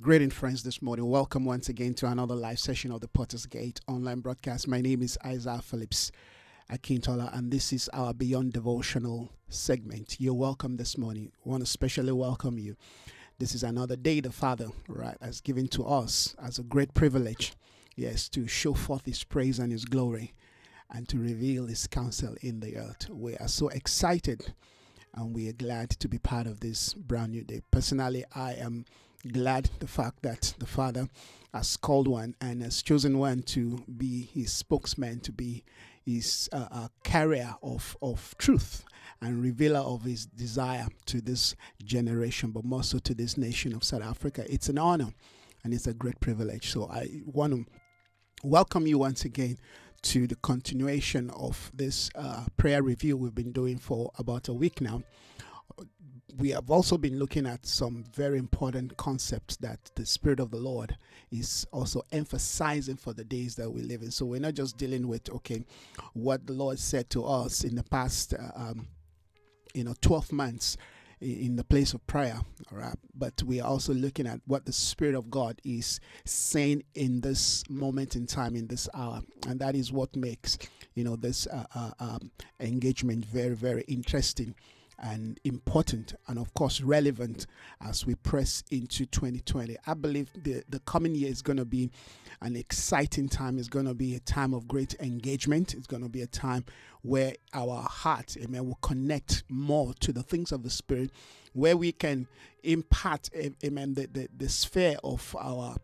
[0.00, 1.10] Greeting, friends, this morning.
[1.10, 4.68] Welcome once again to another live session of the Potter's Gate online broadcast.
[4.68, 6.12] My name is Isaiah Phillips
[6.70, 10.20] Akintola, and this is our Beyond Devotional segment.
[10.20, 11.32] You're welcome this morning.
[11.44, 12.76] I want to especially welcome you.
[13.40, 17.54] This is another day the Father, right, has given to us as a great privilege,
[17.96, 20.32] yes, to show forth His praise and His glory
[20.92, 23.10] and to reveal His counsel in the earth.
[23.10, 24.54] We are so excited
[25.12, 27.62] and we are glad to be part of this brand new day.
[27.72, 28.84] Personally, I am
[29.26, 31.08] glad the fact that the Father
[31.52, 35.64] has called one and has chosen one to be his spokesman, to be
[36.04, 38.84] his uh, uh, carrier of, of truth
[39.20, 43.82] and revealer of his desire to this generation, but more so to this nation of
[43.82, 44.44] South Africa.
[44.48, 45.08] It's an honor
[45.64, 46.70] and it's a great privilege.
[46.70, 47.66] So I want to
[48.44, 49.58] welcome you once again
[50.02, 54.80] to the continuation of this uh, prayer review we've been doing for about a week
[54.80, 55.02] now
[56.38, 60.56] we have also been looking at some very important concepts that the Spirit of the
[60.56, 60.96] Lord
[61.32, 64.12] is also emphasizing for the days that we live in.
[64.12, 65.64] So we're not just dealing with, okay,
[66.12, 68.86] what the Lord said to us in the past, uh, um,
[69.74, 70.76] you know, 12 months
[71.20, 72.38] in the place of prayer,
[72.70, 72.96] all right?
[73.16, 77.68] But we are also looking at what the Spirit of God is saying in this
[77.68, 79.22] moment in time, in this hour.
[79.48, 80.56] And that is what makes,
[80.94, 84.54] you know, this uh, uh, um, engagement very, very interesting
[85.00, 87.46] and important and of course relevant
[87.80, 91.90] as we press into 2020 i believe the, the coming year is going to be
[92.40, 93.58] an exciting time.
[93.58, 95.74] It's going to be a time of great engagement.
[95.74, 96.64] It's going to be a time
[97.02, 101.10] where our heart amen will connect more to the things of the spirit
[101.52, 102.26] where we can
[102.64, 103.30] impart
[103.64, 105.76] amen the, the, the sphere of our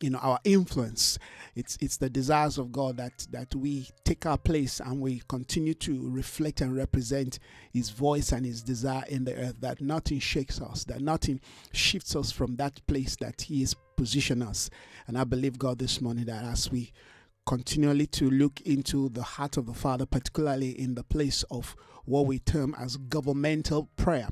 [0.00, 1.18] you know our influence.
[1.54, 5.74] It's it's the desires of god that that we take our place and we continue
[5.74, 7.38] to reflect and represent
[7.72, 11.40] his voice and his desire in the earth that nothing shakes us that nothing
[11.72, 14.70] shifts us from that place that he has positioned us.
[15.06, 16.92] And i believe god this morning that as we
[17.46, 22.26] continually to look into the heart of the father particularly in the place of what
[22.26, 24.28] we term as governmental prayer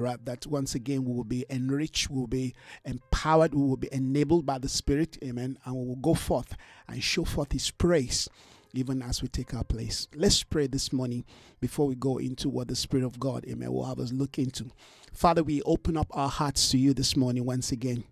[0.00, 0.24] right?
[0.24, 4.46] That once again we will be enriched, we will be empowered, we will be enabled
[4.46, 6.56] by the Spirit, amen, and we will go forth
[6.88, 8.28] and show forth His praise
[8.72, 10.06] even as we take our place.
[10.14, 11.24] Let's pray this morning
[11.60, 14.70] before we go into what the Spirit of God, amen, will have us look into.
[15.12, 18.04] Father, we open up our hearts to you this morning once again.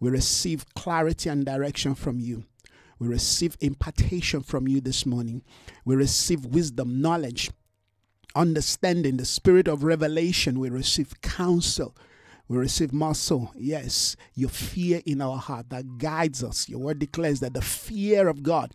[0.00, 2.44] We receive clarity and direction from you.
[2.98, 5.42] We receive impartation from you this morning.
[5.84, 7.50] We receive wisdom, knowledge,
[8.34, 10.58] understanding, the spirit of revelation.
[10.58, 11.96] We receive counsel.
[12.48, 13.52] We receive muscle.
[13.56, 16.68] Yes, your fear in our heart that guides us.
[16.68, 18.72] Your word declares that the fear of God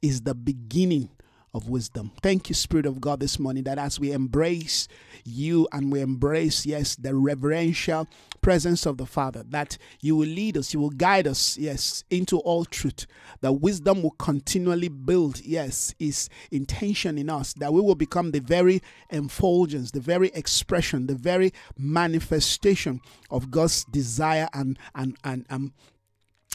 [0.00, 1.10] is the beginning
[1.52, 2.12] of wisdom.
[2.22, 4.88] Thank you, Spirit of God, this morning that as we embrace
[5.24, 8.08] you and we embrace, yes, the reverential
[8.40, 12.38] presence of the Father, that you will lead us, you will guide us, yes, into
[12.38, 13.06] all truth.
[13.40, 18.40] That wisdom will continually build, yes, is intention in us, that we will become the
[18.40, 18.80] very
[19.10, 23.00] effulgence, the very expression, the very manifestation
[23.30, 25.72] of God's desire and and and, and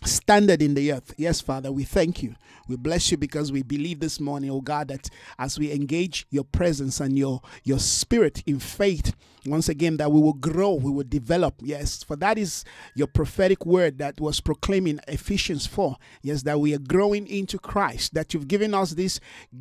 [0.03, 1.13] standard in the earth.
[1.17, 2.35] Yes, Father, we thank you.
[2.67, 6.43] We bless you because we believe this morning, oh God, that as we engage your
[6.43, 9.13] presence and your your spirit in faith,
[9.45, 11.55] once again, that we will grow, we will develop.
[11.61, 15.95] Yes, for that is your prophetic word that was proclaiming Ephesians 4.
[16.23, 19.19] Yes, that we are growing into Christ, that you've given us this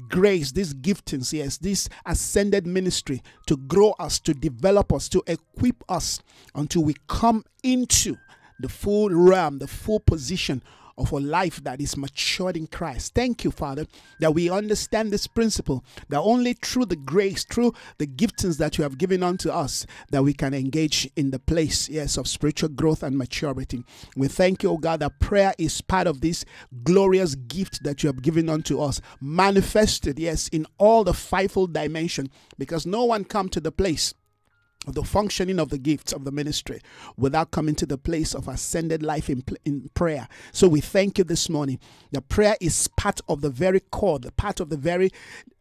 [0.09, 5.85] grace, this giftings, yes, this ascended ministry to grow us, to develop us, to equip
[5.91, 6.23] us
[6.55, 8.17] until we come into
[8.61, 10.63] the full realm, the full position
[10.97, 13.15] of a life that is matured in Christ.
[13.15, 13.87] Thank you, Father,
[14.21, 18.85] that we understand this principle that only through the grace, through the giftings that you
[18.85, 23.03] have given unto us, that we can engage in the place, yes, of spiritual growth
[23.03, 23.85] and maturity.
[24.17, 26.45] We thank you, oh God, that prayer is part of this
[26.85, 32.31] glorious gift that you have given unto us, manifested, yes, in all the fivefold dimension,
[32.57, 34.15] because no one come to the place
[34.87, 36.81] the functioning of the gifts of the ministry
[37.17, 40.29] without coming to the place of ascended life in, in prayer.
[40.53, 41.79] So we thank you this morning.
[42.13, 45.11] The prayer is part of the very core, the part of the very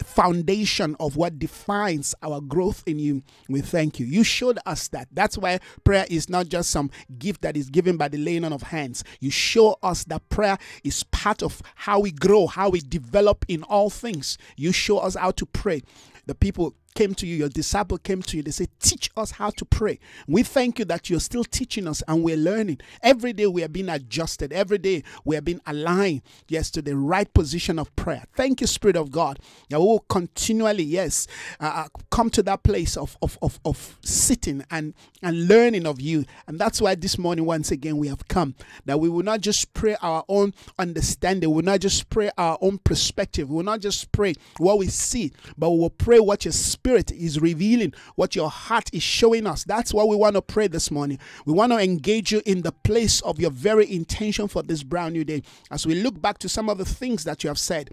[0.03, 3.23] foundation of what defines our growth in you.
[3.47, 4.05] We thank you.
[4.05, 5.07] You showed us that.
[5.11, 8.53] That's why prayer is not just some gift that is given by the laying on
[8.53, 9.03] of hands.
[9.19, 13.63] You show us that prayer is part of how we grow, how we develop in
[13.63, 14.37] all things.
[14.57, 15.81] You show us how to pray
[16.25, 18.43] the people came to you, your disciple came to you.
[18.43, 19.99] They said, Teach us how to pray.
[20.27, 22.79] We thank you that you're still teaching us and we're learning.
[23.01, 24.53] Every day we are being adjusted.
[24.53, 28.25] Every day we are being aligned, yes, to the right position of prayer.
[28.35, 31.27] Thank you, Spirit of God, that we will continually, yes,
[31.59, 36.01] uh, uh, come to that place of, of, of, of sitting and, and learning of
[36.01, 36.25] you.
[36.47, 38.55] And that's why this morning, once again, we have come
[38.85, 42.57] that we will not just pray our own understanding, we will not just pray our
[42.61, 46.45] own perspective, we will not just pray what we see, but we will pray what
[46.45, 46.51] your
[46.83, 49.63] spirit is revealing, what your heart is showing us.
[49.63, 51.17] That's what we want to pray this morning.
[51.45, 55.13] We want to engage you in the place of your very intention for this brand
[55.13, 55.43] new day.
[55.71, 57.91] As we look back to some of the things that you have said,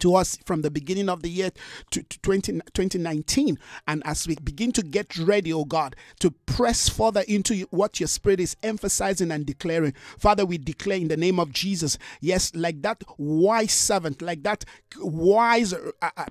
[0.00, 1.50] to us from the beginning of the year
[1.90, 6.88] to, to 20, 2019 and as we begin to get ready oh god to press
[6.88, 9.94] further into what your spirit is emphasizing and declaring.
[10.18, 14.64] Father we declare in the name of jesus yes like that wise servant like that
[14.98, 16.26] wise uh, uh, uh,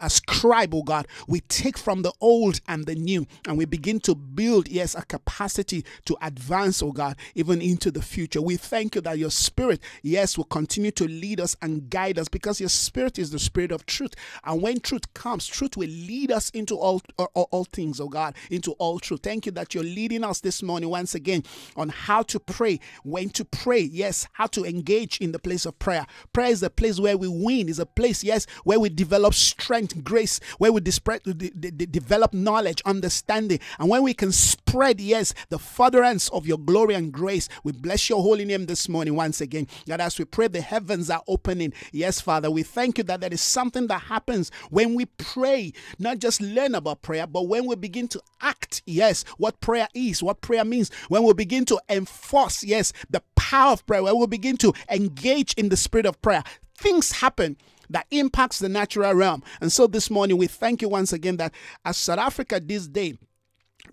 [0.00, 4.00] uh scribe oh god we take from the old and the new and we begin
[4.00, 8.42] to build yes a capacity to advance oh god even into the future.
[8.42, 12.28] We thank you that your spirit yes will continue to lead us and guide us
[12.28, 14.14] because your spirit Spirit is the Spirit of truth.
[14.44, 18.34] And when truth comes, truth will lead us into all, all, all things, oh God,
[18.50, 19.20] into all truth.
[19.22, 21.42] Thank you that you're leading us this morning once again
[21.76, 25.78] on how to pray, when to pray, yes, how to engage in the place of
[25.78, 26.06] prayer.
[26.34, 30.04] Prayer is a place where we win, is a place, yes, where we develop strength,
[30.04, 36.46] grace, where we develop knowledge, understanding, and when we can spread, yes, the furtherance of
[36.46, 37.48] your glory and grace.
[37.64, 39.66] We bless your holy name this morning once again.
[39.86, 41.72] That as we pray, the heavens are opening.
[41.92, 46.18] Yes, Father, we thank you that there is something that happens when we pray, not
[46.18, 50.40] just learn about prayer, but when we begin to act, yes, what prayer is, what
[50.40, 54.56] prayer means, when we begin to enforce, yes, the power of prayer, when we begin
[54.58, 56.42] to engage in the spirit of prayer,
[56.76, 57.56] things happen
[57.90, 59.42] that impacts the natural realm.
[59.60, 61.54] And so this morning we thank you once again that
[61.84, 63.18] as South Africa this day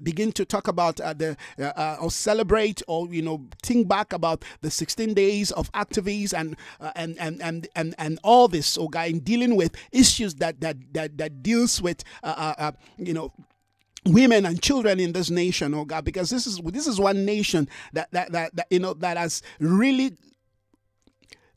[0.03, 4.13] begin to talk about uh, the uh, uh, or celebrate or you know think back
[4.13, 8.77] about the 16 days of activities and uh, and, and and and and all this
[8.77, 13.31] okay in dealing with issues that that that, that deals with uh, uh, you know
[14.05, 17.67] women and children in this nation oh god because this is this is one nation
[17.93, 20.15] that that that, that you know that has really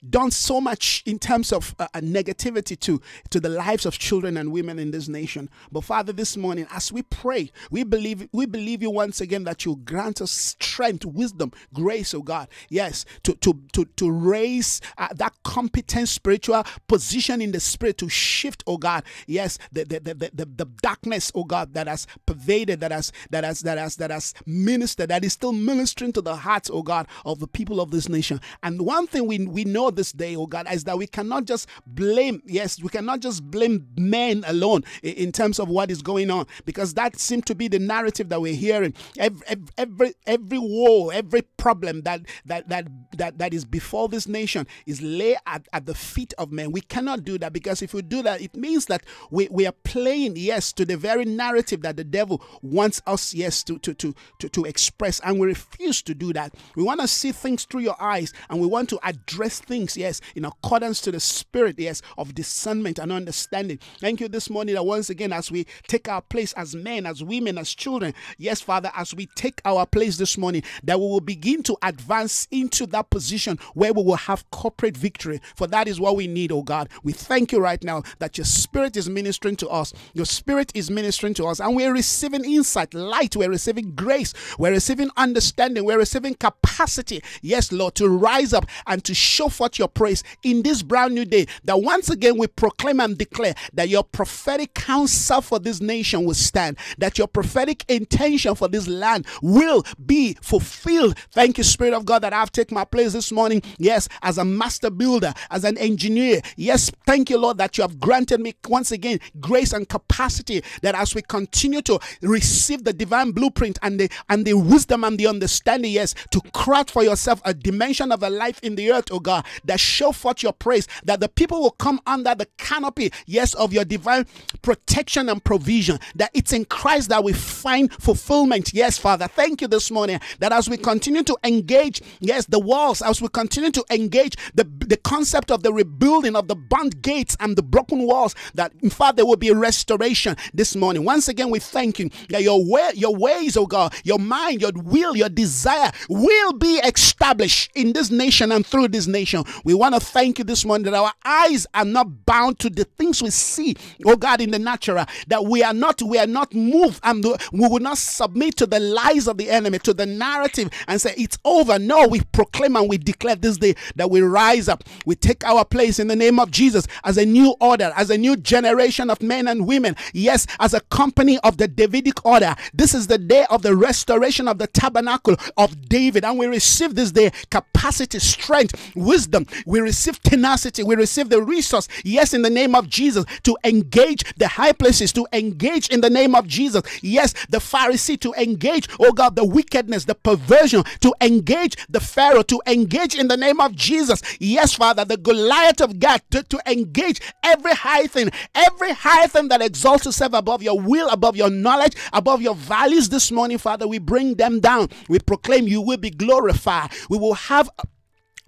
[0.08, 3.00] done so much in terms of uh, negativity to,
[3.30, 5.50] to the lives of children and women in this nation.
[5.70, 9.64] But Father, this morning, as we pray, we believe we believe you once again that
[9.64, 12.48] you grant us strength, wisdom, grace, oh God.
[12.68, 18.08] Yes, to to to, to raise uh, that competent spiritual position in the spirit to
[18.08, 19.04] shift, oh God.
[19.26, 23.44] Yes, the the, the, the, the darkness, oh God, that has pervaded, that has that
[23.44, 27.08] has that has that has ministered, that is still ministering to the hearts, oh God,
[27.24, 28.40] of the people of this nation.
[28.62, 31.68] And one thing we we know this day, oh God, is that we cannot just
[31.86, 36.46] blame, yes, we cannot just blame men alone in terms of what is going on,
[36.64, 38.94] because that seems to be the narrative that we're hearing.
[39.18, 39.46] Every
[39.76, 45.00] every every war, every problem that that that that, that is before this nation is
[45.02, 46.72] lay at, at the feet of men.
[46.72, 49.74] We cannot do that because if we do that, it means that we, we are
[49.84, 54.14] playing, yes, to the very narrative that the devil wants us, yes, to to to
[54.38, 56.54] to, to express, and we refuse to do that.
[56.76, 59.96] We want to see things through your eyes and we want to address things things,
[59.96, 63.78] yes, in accordance to the spirit, yes, of discernment and understanding.
[64.00, 67.22] Thank you this morning that once again, as we take our place as men, as
[67.22, 71.20] women, as children, yes, Father, as we take our place this morning, that we will
[71.20, 75.40] begin to advance into that position where we will have corporate victory.
[75.54, 76.88] For that is what we need, oh God.
[77.04, 80.90] We thank you right now that your spirit is ministering to us, your spirit is
[80.90, 85.98] ministering to us, and we're receiving insight, light, we're receiving grace, we're receiving understanding, we're
[85.98, 90.82] receiving capacity, yes, Lord, to rise up and to show forth your praise in this
[90.82, 91.46] brand new day.
[91.64, 96.34] That once again we proclaim and declare that your prophetic counsel for this nation will
[96.34, 101.18] stand, that your prophetic intention for this land will be fulfilled.
[101.32, 103.62] Thank you, Spirit of God, that I've taken my place this morning.
[103.78, 106.40] Yes, as a master builder, as an engineer.
[106.56, 110.94] Yes, thank you, Lord, that you have granted me once again grace and capacity that
[110.94, 115.26] as we continue to receive the divine blueprint and the and the wisdom and the
[115.26, 119.20] understanding, yes, to craft for yourself a dimension of a life in the earth, oh
[119.20, 123.54] God, that show forth your praise, that the people will come under the canopy, yes,
[123.54, 124.26] of your divine
[124.62, 128.72] protection and provision, that it's in Christ that we find fulfillment.
[128.72, 133.02] Yes, Father, thank you this morning that as we continue to engage, yes, the walls,
[133.02, 137.36] as we continue to engage the, the concept of the rebuilding of the burnt gates
[137.40, 141.04] and the broken walls, that in fact there will be restoration this morning.
[141.04, 144.72] Once again, we thank you that your way, your ways, oh God, your mind, your
[144.74, 149.44] will, your desire will be established in this nation and through this nation.
[149.64, 152.84] We want to thank you this morning that our eyes are not bound to the
[152.84, 156.54] things we see, oh God, in the natural, that we are not, we are not
[156.54, 160.70] moved and we will not submit to the lies of the enemy, to the narrative
[160.86, 161.78] and say it's over.
[161.78, 165.64] No, we proclaim and we declare this day that we rise up, we take our
[165.64, 169.22] place in the name of Jesus as a new order, as a new generation of
[169.22, 169.96] men and women.
[170.12, 172.54] Yes, as a company of the Davidic order.
[172.74, 176.94] This is the day of the restoration of the tabernacle of David, and we receive
[176.94, 179.37] this day capacity, strength, wisdom.
[179.66, 180.82] We receive tenacity.
[180.82, 185.12] We receive the resource, yes, in the name of Jesus, to engage the high places,
[185.14, 186.82] to engage in the name of Jesus.
[187.02, 192.42] Yes, the Pharisee to engage, oh God, the wickedness, the perversion, to engage the Pharaoh,
[192.42, 194.22] to engage in the name of Jesus.
[194.40, 199.48] Yes, Father, the Goliath of Gath, to, to engage every high thing, every high thing
[199.48, 203.86] that exalts itself above your will, above your knowledge, above your values this morning, Father.
[203.86, 204.88] We bring them down.
[205.08, 206.90] We proclaim you will be glorified.
[207.08, 207.70] We will have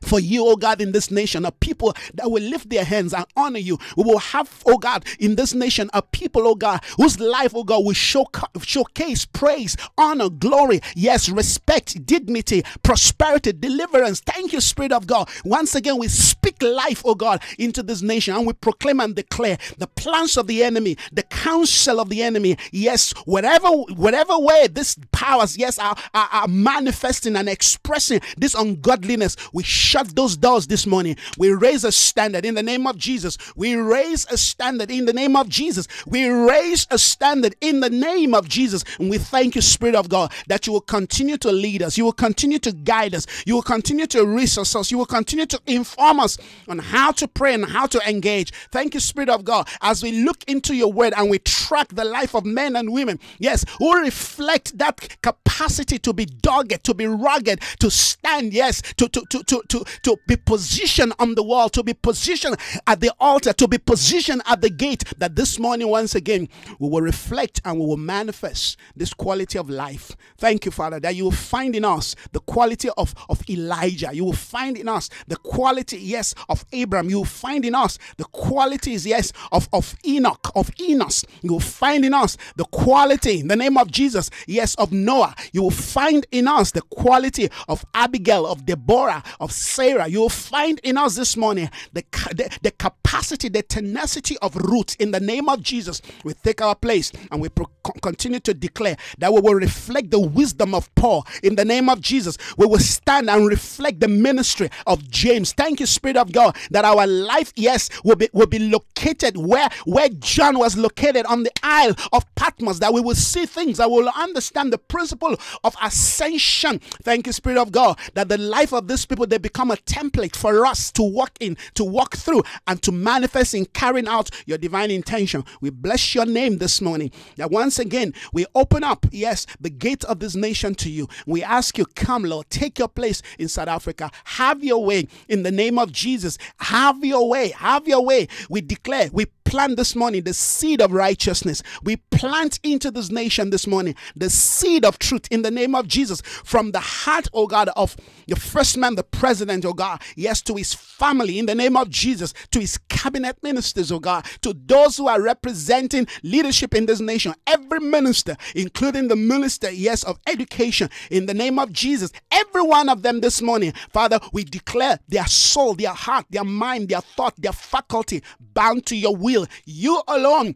[0.02, 3.26] for you, oh God, in this nation, a people that will lift their hands and
[3.36, 3.78] honor you.
[3.96, 7.64] We will have, oh God, in this nation, a people, oh God, whose life, oh
[7.64, 8.26] God, will show,
[8.62, 14.20] showcase praise, honor, glory, yes, respect, dignity, prosperity, deliverance.
[14.20, 15.28] Thank you, Spirit of God.
[15.44, 19.58] Once again, we speak life, oh God, into this nation and we proclaim and declare
[19.78, 22.56] the plans of the enemy, the counsel of the enemy.
[22.72, 29.36] Yes, whatever, whatever way these powers, yes, are, are, are manifesting and expressing this ungodliness,
[29.52, 31.16] we shut those doors this morning.
[31.36, 33.36] We raise a standard in the name of Jesus.
[33.56, 35.88] We raise a standard in the name of Jesus.
[36.06, 38.84] We raise a standard in the name of Jesus.
[39.00, 41.98] And we thank you, Spirit of God, that you will continue to lead us.
[41.98, 43.26] You will continue to guide us.
[43.46, 44.92] You will continue to resource us.
[44.92, 48.52] You will continue to inform us on how to pray and how to engage.
[48.70, 52.04] Thank you, Spirit of God, as we look into your word and we track the
[52.04, 53.18] life of men and women.
[53.40, 59.08] Yes, who reflect that capacity to be dogged, to be rugged, to stand, yes, to,
[59.08, 62.56] to, to, to, to be positioned on the wall, to be positioned
[62.86, 65.04] at the altar, to be positioned at the gate.
[65.18, 69.68] That this morning, once again, we will reflect and we will manifest this quality of
[69.70, 70.12] life.
[70.38, 74.10] Thank you, Father, that you will find in us the quality of, of Elijah.
[74.12, 77.10] You will find in us the quality, yes, of Abraham.
[77.10, 81.24] You will find in us the qualities, yes, of, of Enoch, of Enos.
[81.42, 85.34] You will find in us the quality, in the name of Jesus, yes, of Noah.
[85.52, 90.80] You will find in us the quality of Abigail, of Deborah, of Sarah, you'll find
[90.82, 95.48] in us this morning the, the, the capacity, the tenacity of Ruth in the name
[95.48, 96.02] of Jesus.
[96.24, 97.70] We take our place and we pro-
[98.02, 102.00] continue to declare that we will reflect the wisdom of Paul in the name of
[102.00, 102.36] Jesus.
[102.56, 105.52] We will stand and reflect the ministry of James.
[105.52, 109.68] Thank you, Spirit of God, that our life, yes, will be will be located where
[109.84, 112.78] where John was located on the Isle of Patmos.
[112.80, 116.80] That we will see things, that we will understand the principle of ascension.
[117.02, 119.76] Thank you, Spirit of God, that the life of these people they become become a
[119.76, 124.30] template for us to walk in, to walk through, and to manifest in carrying out
[124.46, 125.44] your divine intention.
[125.60, 127.10] We bless your name this morning.
[127.36, 131.08] That once again, we open up, yes, the gate of this nation to you.
[131.26, 134.10] We ask you, come, Lord, take your place in South Africa.
[134.24, 136.38] Have your way in the name of Jesus.
[136.60, 137.50] Have your way.
[137.50, 138.28] Have your way.
[138.48, 141.60] We declare, we plant this morning the seed of righteousness.
[141.82, 145.88] We plant into this nation this morning the seed of truth in the name of
[145.88, 147.96] Jesus from the heart, oh God, of
[148.30, 151.90] the first man, the president, oh God, yes, to his family in the name of
[151.90, 157.00] Jesus, to his cabinet ministers, oh God, to those who are representing leadership in this
[157.00, 162.62] nation, every minister, including the minister, yes, of education, in the name of Jesus, every
[162.62, 167.00] one of them this morning, Father, we declare their soul, their heart, their mind, their
[167.00, 169.46] thought, their faculty bound to your will.
[169.66, 170.54] You alone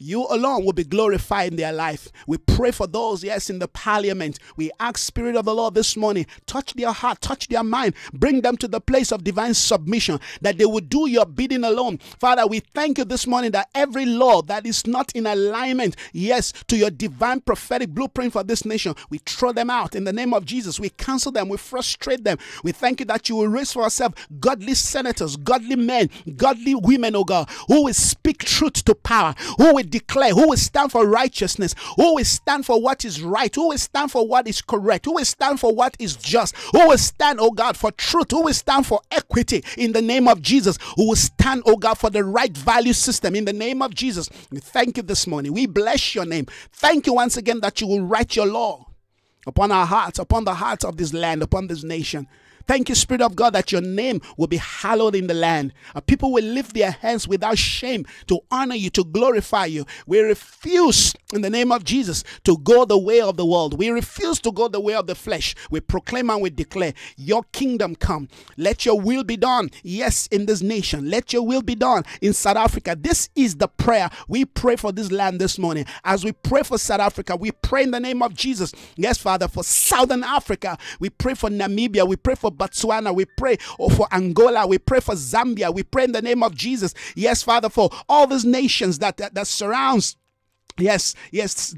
[0.00, 2.10] you alone will be glorified in their life.
[2.26, 4.38] We pray for those, yes, in the parliament.
[4.56, 8.40] We ask, Spirit of the Lord, this morning, touch their heart, touch their mind, bring
[8.40, 11.98] them to the place of divine submission, that they will do your bidding alone.
[12.18, 16.52] Father, we thank you this morning that every law that is not in alignment, yes,
[16.68, 20.32] to your divine prophetic blueprint for this nation, we throw them out in the name
[20.32, 20.80] of Jesus.
[20.80, 22.38] We cancel them, we frustrate them.
[22.64, 27.14] We thank you that you will raise for ourselves godly senators, godly men, godly women,
[27.16, 31.06] oh God, who will speak truth to power, who will declare, who will stand for
[31.06, 35.04] righteousness, who will stand for what is right, who will stand for what is correct,
[35.04, 38.42] who will stand for what is just, who will stand, oh God, for truth, who
[38.42, 42.10] will stand for equity in the name of Jesus, who will stand, oh God, for
[42.10, 44.28] the right value system in the name of Jesus.
[44.50, 45.52] We thank you this morning.
[45.52, 46.46] We bless your name.
[46.72, 48.86] Thank you once again that you will write your law
[49.46, 52.26] upon our hearts, upon the hearts of this land, upon this nation.
[52.70, 55.72] Thank you, Spirit of God, that your name will be hallowed in the land.
[56.06, 59.84] People will lift their hands without shame to honor you, to glorify you.
[60.06, 63.76] We refuse, in the name of Jesus, to go the way of the world.
[63.76, 65.56] We refuse to go the way of the flesh.
[65.68, 68.28] We proclaim and we declare, Your kingdom come.
[68.56, 69.72] Let your will be done.
[69.82, 71.10] Yes, in this nation.
[71.10, 72.96] Let your will be done in South Africa.
[72.96, 75.86] This is the prayer we pray for this land this morning.
[76.04, 78.72] As we pray for South Africa, we pray in the name of Jesus.
[78.94, 80.78] Yes, Father, for Southern Africa.
[81.00, 82.06] We pray for Namibia.
[82.06, 83.14] We pray for Botswana.
[83.14, 84.66] We pray oh, for Angola.
[84.66, 85.74] We pray for Zambia.
[85.74, 86.94] We pray in the name of Jesus.
[87.16, 90.16] Yes, Father, for all these nations that, that, that surrounds
[90.80, 91.74] Yes, yes,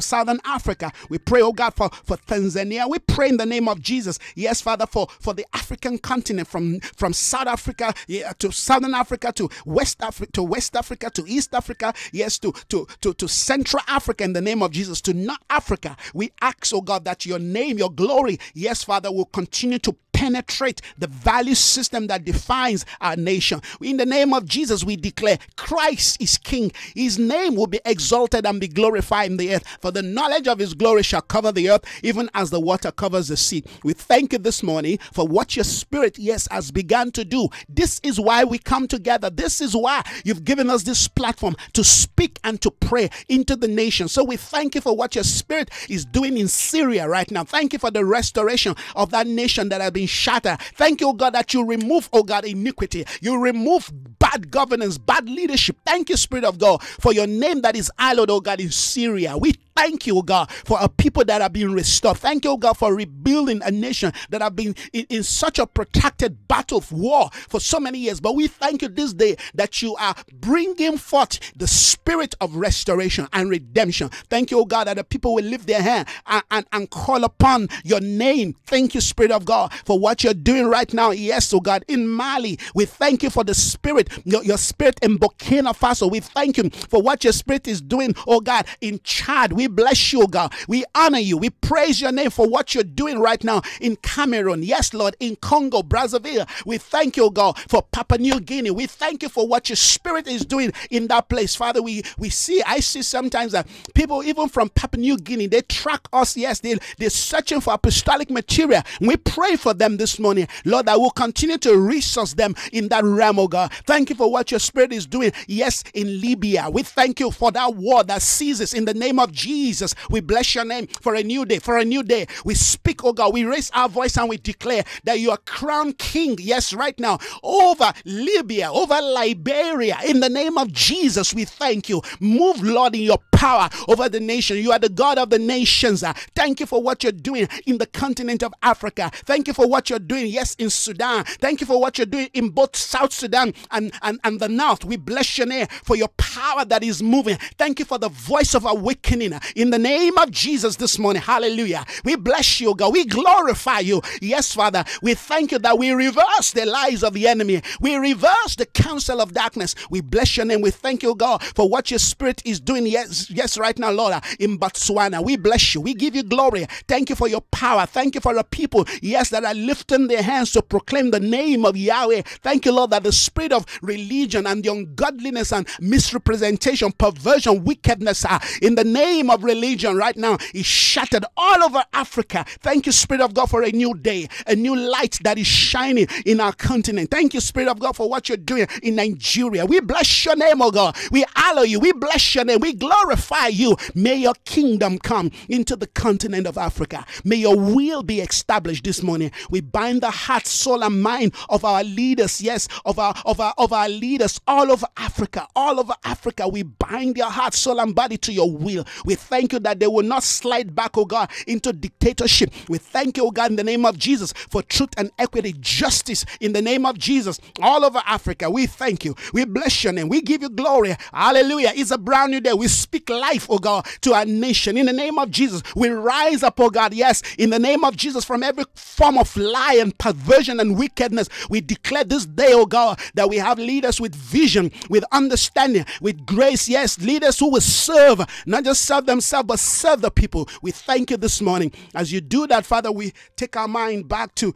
[0.00, 0.92] Southern Africa.
[1.08, 2.88] We pray, oh God, for, for Tanzania.
[2.88, 4.18] We pray in the name of Jesus.
[4.34, 9.32] Yes, Father, for, for the African continent, from, from South Africa yeah, to Southern Africa
[9.32, 13.82] to West Africa to West Africa to East Africa, yes, to, to, to, to Central
[13.88, 15.96] Africa in the name of Jesus, to North Africa.
[16.14, 20.80] We ask, oh God, that your name, your glory, yes, Father, will continue to penetrate
[20.96, 23.60] the value system that defines our nation.
[23.82, 26.72] In the name of Jesus, we declare Christ is King.
[26.94, 29.64] His name will be exalted and be glorified in the earth.
[29.82, 33.28] For the knowledge of his glory shall cover the earth, even as the water covers
[33.28, 33.62] the sea.
[33.84, 37.50] We thank you this morning for what your spirit, yes, has begun to do.
[37.68, 39.28] This is why we come together.
[39.28, 43.68] This is why you've given us this platform to speak and to pray into the
[43.68, 44.08] nation.
[44.08, 47.44] So we thank you for what your spirit is doing in Syria right now.
[47.44, 50.56] Thank you for the restoration of that nation that has been shatter.
[50.74, 53.04] Thank you, God, that you remove, oh God, iniquity.
[53.20, 55.76] You remove bad governance, bad leadership.
[55.84, 59.36] Thank you, Spirit of God, for your name that is hallowed, oh God, in Syria.
[59.36, 62.18] We Thank you, God, for a people that are being restored.
[62.18, 66.48] Thank you, God, for rebuilding a nation that have been in, in such a protracted
[66.48, 68.20] battle of war for so many years.
[68.20, 73.28] But we thank you this day that you are bringing forth the spirit of restoration
[73.32, 74.08] and redemption.
[74.30, 77.68] Thank you, God, that the people will lift their hand and, and, and call upon
[77.84, 78.54] your name.
[78.66, 81.10] Thank you, Spirit of God, for what you're doing right now.
[81.10, 85.18] Yes, oh God, in Mali, we thank you for the spirit, your, your spirit in
[85.18, 86.10] Burkina Faso.
[86.10, 89.52] We thank you for what your spirit is doing, oh God, in Chad.
[89.52, 90.52] We bless you, God.
[90.68, 91.36] We honor you.
[91.36, 94.62] We praise your name for what you're doing right now in Cameroon.
[94.62, 96.48] Yes, Lord, in Congo, Brazzaville.
[96.64, 98.70] We thank you, God, for Papua New Guinea.
[98.70, 101.54] We thank you for what your spirit is doing in that place.
[101.54, 105.62] Father, we, we see, I see sometimes that people, even from Papua New Guinea, they
[105.62, 106.36] track us.
[106.36, 108.82] Yes, they, they're searching for apostolic material.
[109.00, 110.48] We pray for them this morning.
[110.64, 113.72] Lord, I will continue to resource them in that realm, oh God.
[113.84, 115.32] Thank you for what your spirit is doing.
[115.46, 116.68] Yes, in Libya.
[116.70, 119.55] We thank you for that war that ceases in the name of Jesus.
[119.56, 119.94] Jesus.
[120.10, 122.26] We bless your name for a new day, for a new day.
[122.44, 125.96] We speak, oh God, we raise our voice and we declare that you are crowned
[125.98, 129.96] king, yes, right now, over Libya, over Liberia.
[130.06, 132.02] In the name of Jesus, we thank you.
[132.20, 134.56] Move, Lord, in your power over the nation.
[134.56, 136.02] You are the God of the nations.
[136.02, 139.10] Uh, thank you for what you're doing in the continent of Africa.
[139.12, 141.24] Thank you for what you're doing, yes, in Sudan.
[141.24, 144.84] Thank you for what you're doing in both South Sudan and, and, and the North.
[144.84, 147.36] We bless your name for your power that is moving.
[147.58, 151.22] Thank you for the voice of awakening uh, in the name of Jesus this morning.
[151.22, 151.84] Hallelujah.
[152.04, 152.92] We bless you, God.
[152.94, 154.00] We glorify you.
[154.22, 154.84] Yes, Father.
[155.02, 157.62] We thank you that we reverse the lies of the enemy.
[157.80, 159.74] We reverse the counsel of darkness.
[159.90, 160.62] We bless your name.
[160.62, 162.86] We thank you, God, for what your spirit is doing.
[162.86, 165.24] Yes, yes, right now, Lord, in Botswana.
[165.24, 165.80] We bless you.
[165.80, 166.66] We give you glory.
[166.88, 167.86] Thank you for your power.
[167.86, 171.64] Thank you for the people, yes, that are lifting their hands to proclaim the name
[171.64, 172.22] of Yahweh.
[172.42, 178.24] Thank you, Lord, that the spirit of religion and the ungodliness and misrepresentation, perversion, wickedness
[178.24, 182.44] are in the name of religion right now is shattered all over Africa.
[182.60, 186.06] Thank you, Spirit of God, for a new day, a new light that is shining
[186.24, 187.10] in our continent.
[187.10, 189.66] Thank you, Spirit of God, for what you're doing in Nigeria.
[189.66, 190.96] We bless your name, oh God.
[191.10, 191.80] We honor you.
[191.80, 192.60] We bless your name.
[192.60, 193.15] We glorify
[193.50, 193.76] you.
[193.94, 197.04] May your kingdom come into the continent of Africa.
[197.24, 199.30] May your will be established this morning.
[199.50, 203.54] We bind the heart, soul, and mind of our leaders, yes, of our of our
[203.58, 206.48] of our leaders all over Africa, all over Africa.
[206.48, 208.84] We bind your heart, soul, and body to your will.
[209.04, 212.50] We thank thank you that they will not slide back, oh God, into dictatorship.
[212.68, 216.24] We thank you, oh God, in the name of Jesus for truth and equity, justice
[216.40, 218.50] in the name of Jesus all over Africa.
[218.50, 219.14] We thank you.
[219.32, 220.08] We bless your name.
[220.08, 220.96] We give you glory.
[221.12, 221.72] Hallelujah.
[221.76, 222.54] It's a brand new day.
[222.54, 224.76] We speak life, oh God, to our nation.
[224.76, 227.96] In the name of Jesus, we rise up, oh God, yes, in the name of
[227.96, 231.28] Jesus, from every form of lie and perversion and wickedness.
[231.50, 236.24] We declare this day, oh God, that we have leaders with vision, with understanding, with
[236.26, 236.68] grace.
[236.68, 240.48] Yes, leaders who will serve, not just serve themselves themselves, but serve the people.
[240.62, 241.72] We thank you this morning.
[241.94, 244.54] As you do that, Father, we take our mind back to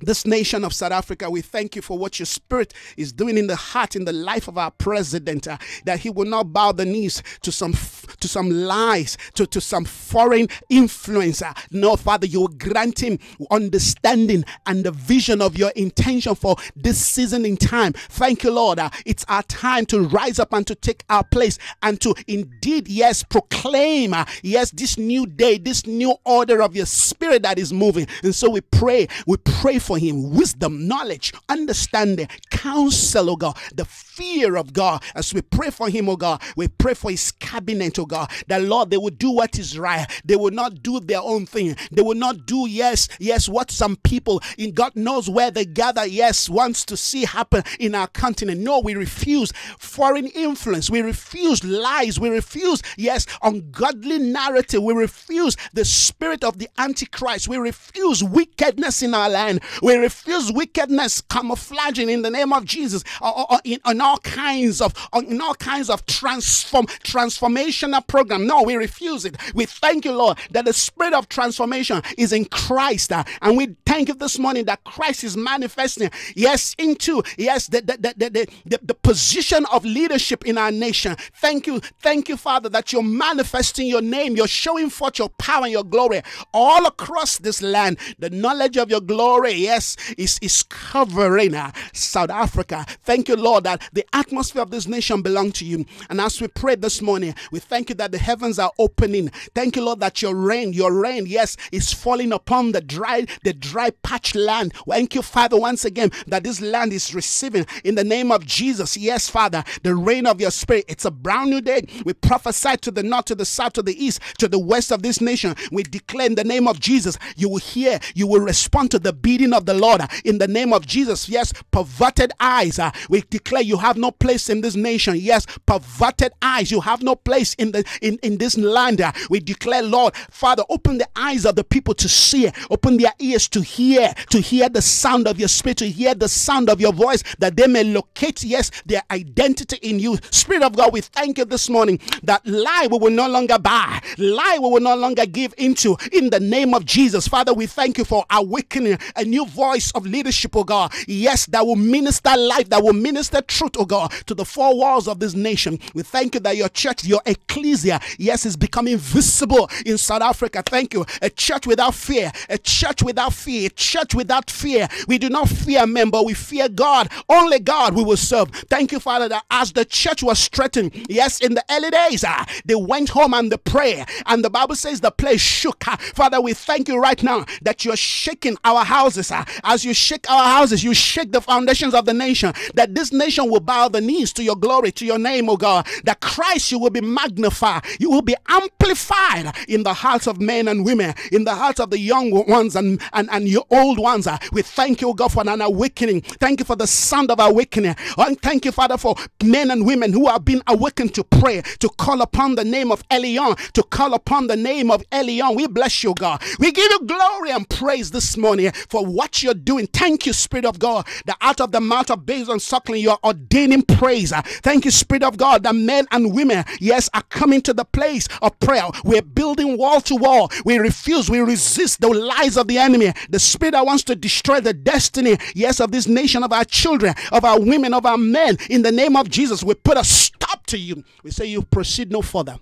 [0.00, 3.46] this nation of South Africa, we thank you for what your spirit is doing in
[3.46, 6.84] the heart, in the life of our president, uh, that he will not bow the
[6.84, 7.74] knees to some
[8.20, 11.56] to some lies, to, to some foreign influencer.
[11.70, 13.18] No, Father, you will grant him
[13.50, 17.92] understanding and the vision of your intention for this season in time.
[17.92, 18.78] Thank you, Lord.
[18.78, 22.88] Uh, it's our time to rise up and to take our place and to indeed,
[22.88, 27.72] yes, proclaim, uh, yes, this new day, this new order of your spirit that is
[27.72, 28.06] moving.
[28.22, 33.84] And so we pray, we pray for him wisdom, knowledge, understanding, counsel, oh God, the
[33.84, 35.02] fear of God.
[35.14, 38.62] As we pray for him, oh God, we pray for his cabinet, oh God, that
[38.62, 40.06] Lord, they will do what is right.
[40.24, 41.76] They will not do their own thing.
[41.92, 46.06] They will not do, yes, yes, what some people in God knows where they gather,
[46.06, 48.60] yes, wants to see happen in our continent.
[48.60, 50.90] No, we refuse foreign influence.
[50.90, 52.18] We refuse lies.
[52.18, 54.82] We refuse, yes, ungodly narrative.
[54.82, 57.48] We refuse the spirit of the Antichrist.
[57.48, 59.60] We refuse wickedness in our land.
[59.82, 64.80] We refuse wickedness camouflaging in the name of Jesus or, or in, in, all kinds
[64.80, 68.46] of in all kinds of transform transformational program.
[68.46, 69.36] No, we refuse it.
[69.54, 73.76] We thank you, Lord, that the spirit of transformation is in Christ, uh, and we
[73.86, 76.10] thank you this morning that Christ is manifesting.
[76.34, 81.16] Yes, into yes the the, the, the, the, the position of leadership in our nation.
[81.34, 84.36] Thank you, thank you, Father, that you're manifesting your name.
[84.36, 87.98] You're showing forth your power and your glory all across this land.
[88.18, 92.86] The knowledge of your glory yes, is, is covering uh, South Africa.
[93.02, 95.84] Thank you, Lord, that the atmosphere of this nation belongs to you.
[96.08, 99.28] And as we pray this morning, we thank you that the heavens are opening.
[99.54, 103.52] Thank you, Lord, that your rain, your rain, yes, is falling upon the dry, the
[103.52, 104.72] dry patch land.
[104.88, 108.96] Thank you, Father, once again, that this land is receiving in the name of Jesus.
[108.96, 110.84] Yes, Father, the rain of your spirit.
[110.88, 111.86] It's a brand new day.
[112.04, 115.02] We prophesy to the north, to the south, to the east, to the west of
[115.02, 115.56] this nation.
[115.72, 119.12] We declare in the name of Jesus, you will hear, you will respond to the
[119.12, 121.28] beating of the Lord in the name of Jesus.
[121.28, 122.78] Yes, perverted eyes.
[122.78, 125.16] Uh, we declare you have no place in this nation.
[125.16, 126.70] Yes, perverted eyes.
[126.70, 129.00] You have no place in the in, in this land.
[129.00, 133.12] Uh, we declare, Lord, Father, open the eyes of the people to see, open their
[133.18, 136.80] ears to hear, to hear the sound of your spirit, to hear the sound of
[136.80, 140.18] your voice, that they may locate, yes, their identity in you.
[140.30, 144.00] Spirit of God, we thank you this morning that lie we will no longer buy,
[144.18, 147.26] lie we will no longer give into in the name of Jesus.
[147.28, 150.92] Father, we thank you for awakening a new voice of leadership, oh God.
[151.06, 155.08] Yes, that will minister life, that will minister truth, oh God, to the four walls
[155.08, 155.78] of this nation.
[155.94, 160.62] We thank you that your church, your ecclesia, yes, is becoming visible in South Africa.
[160.64, 161.04] Thank you.
[161.22, 164.88] A church without fear, a church without fear, a church without fear.
[165.08, 167.10] We do not fear men, but we fear God.
[167.28, 168.50] Only God we will serve.
[168.70, 172.44] Thank you, Father, that as the church was strengthened, yes, in the early days, uh,
[172.64, 175.86] they went home and they pray, and the Bible says the place shook.
[175.86, 179.30] Uh, Father, we thank you right now that you're shaking our houses.
[179.64, 183.50] As you shake our houses, you shake the foundations of the nation, that this nation
[183.50, 186.78] will bow the knees to your glory, to your name, oh God, that Christ, you
[186.78, 191.44] will be magnified, you will be amplified in the hearts of men and women, in
[191.44, 194.28] the hearts of the young ones and, and, and your old ones.
[194.52, 196.22] We thank you, God, for an awakening.
[196.22, 197.96] Thank you for the sound of awakening.
[198.16, 201.88] And thank you, Father, for men and women who have been awakened to pray, to
[201.90, 205.56] call upon the name of Elyon, to call upon the name of Elyon.
[205.56, 206.42] We bless you, God.
[206.58, 209.86] We give you glory and praise this morning for what you're doing.
[209.86, 213.18] Thank you, Spirit of God, that out of the mouth of babes and suckling, you're
[213.24, 214.30] ordaining praise.
[214.62, 218.28] Thank you, Spirit of God, that men and women, yes, are coming to the place
[218.42, 218.84] of prayer.
[219.04, 220.50] We're building wall to wall.
[220.64, 224.60] We refuse, we resist the lies of the enemy, the spirit that wants to destroy
[224.60, 228.58] the destiny, yes, of this nation, of our children, of our women, of our men.
[228.68, 231.02] In the name of Jesus, we put a stop to you.
[231.22, 232.58] We say, You proceed no further.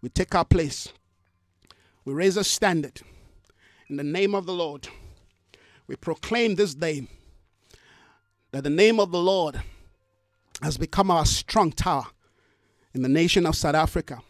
[0.00, 0.88] We take our place.
[2.04, 3.00] We raise a standard
[3.88, 4.88] in the name of the Lord.
[5.88, 7.06] We proclaim this day
[8.52, 9.60] that the name of the Lord
[10.62, 12.06] has become our strong tower
[12.94, 14.20] in the nation of South Africa.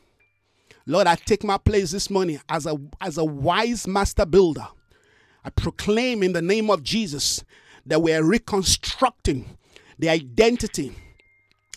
[0.86, 4.68] Lord, I take my place this morning as a, as a wise master builder.
[5.44, 7.44] I proclaim in the name of Jesus
[7.86, 9.56] that we are reconstructing
[9.98, 10.92] the identity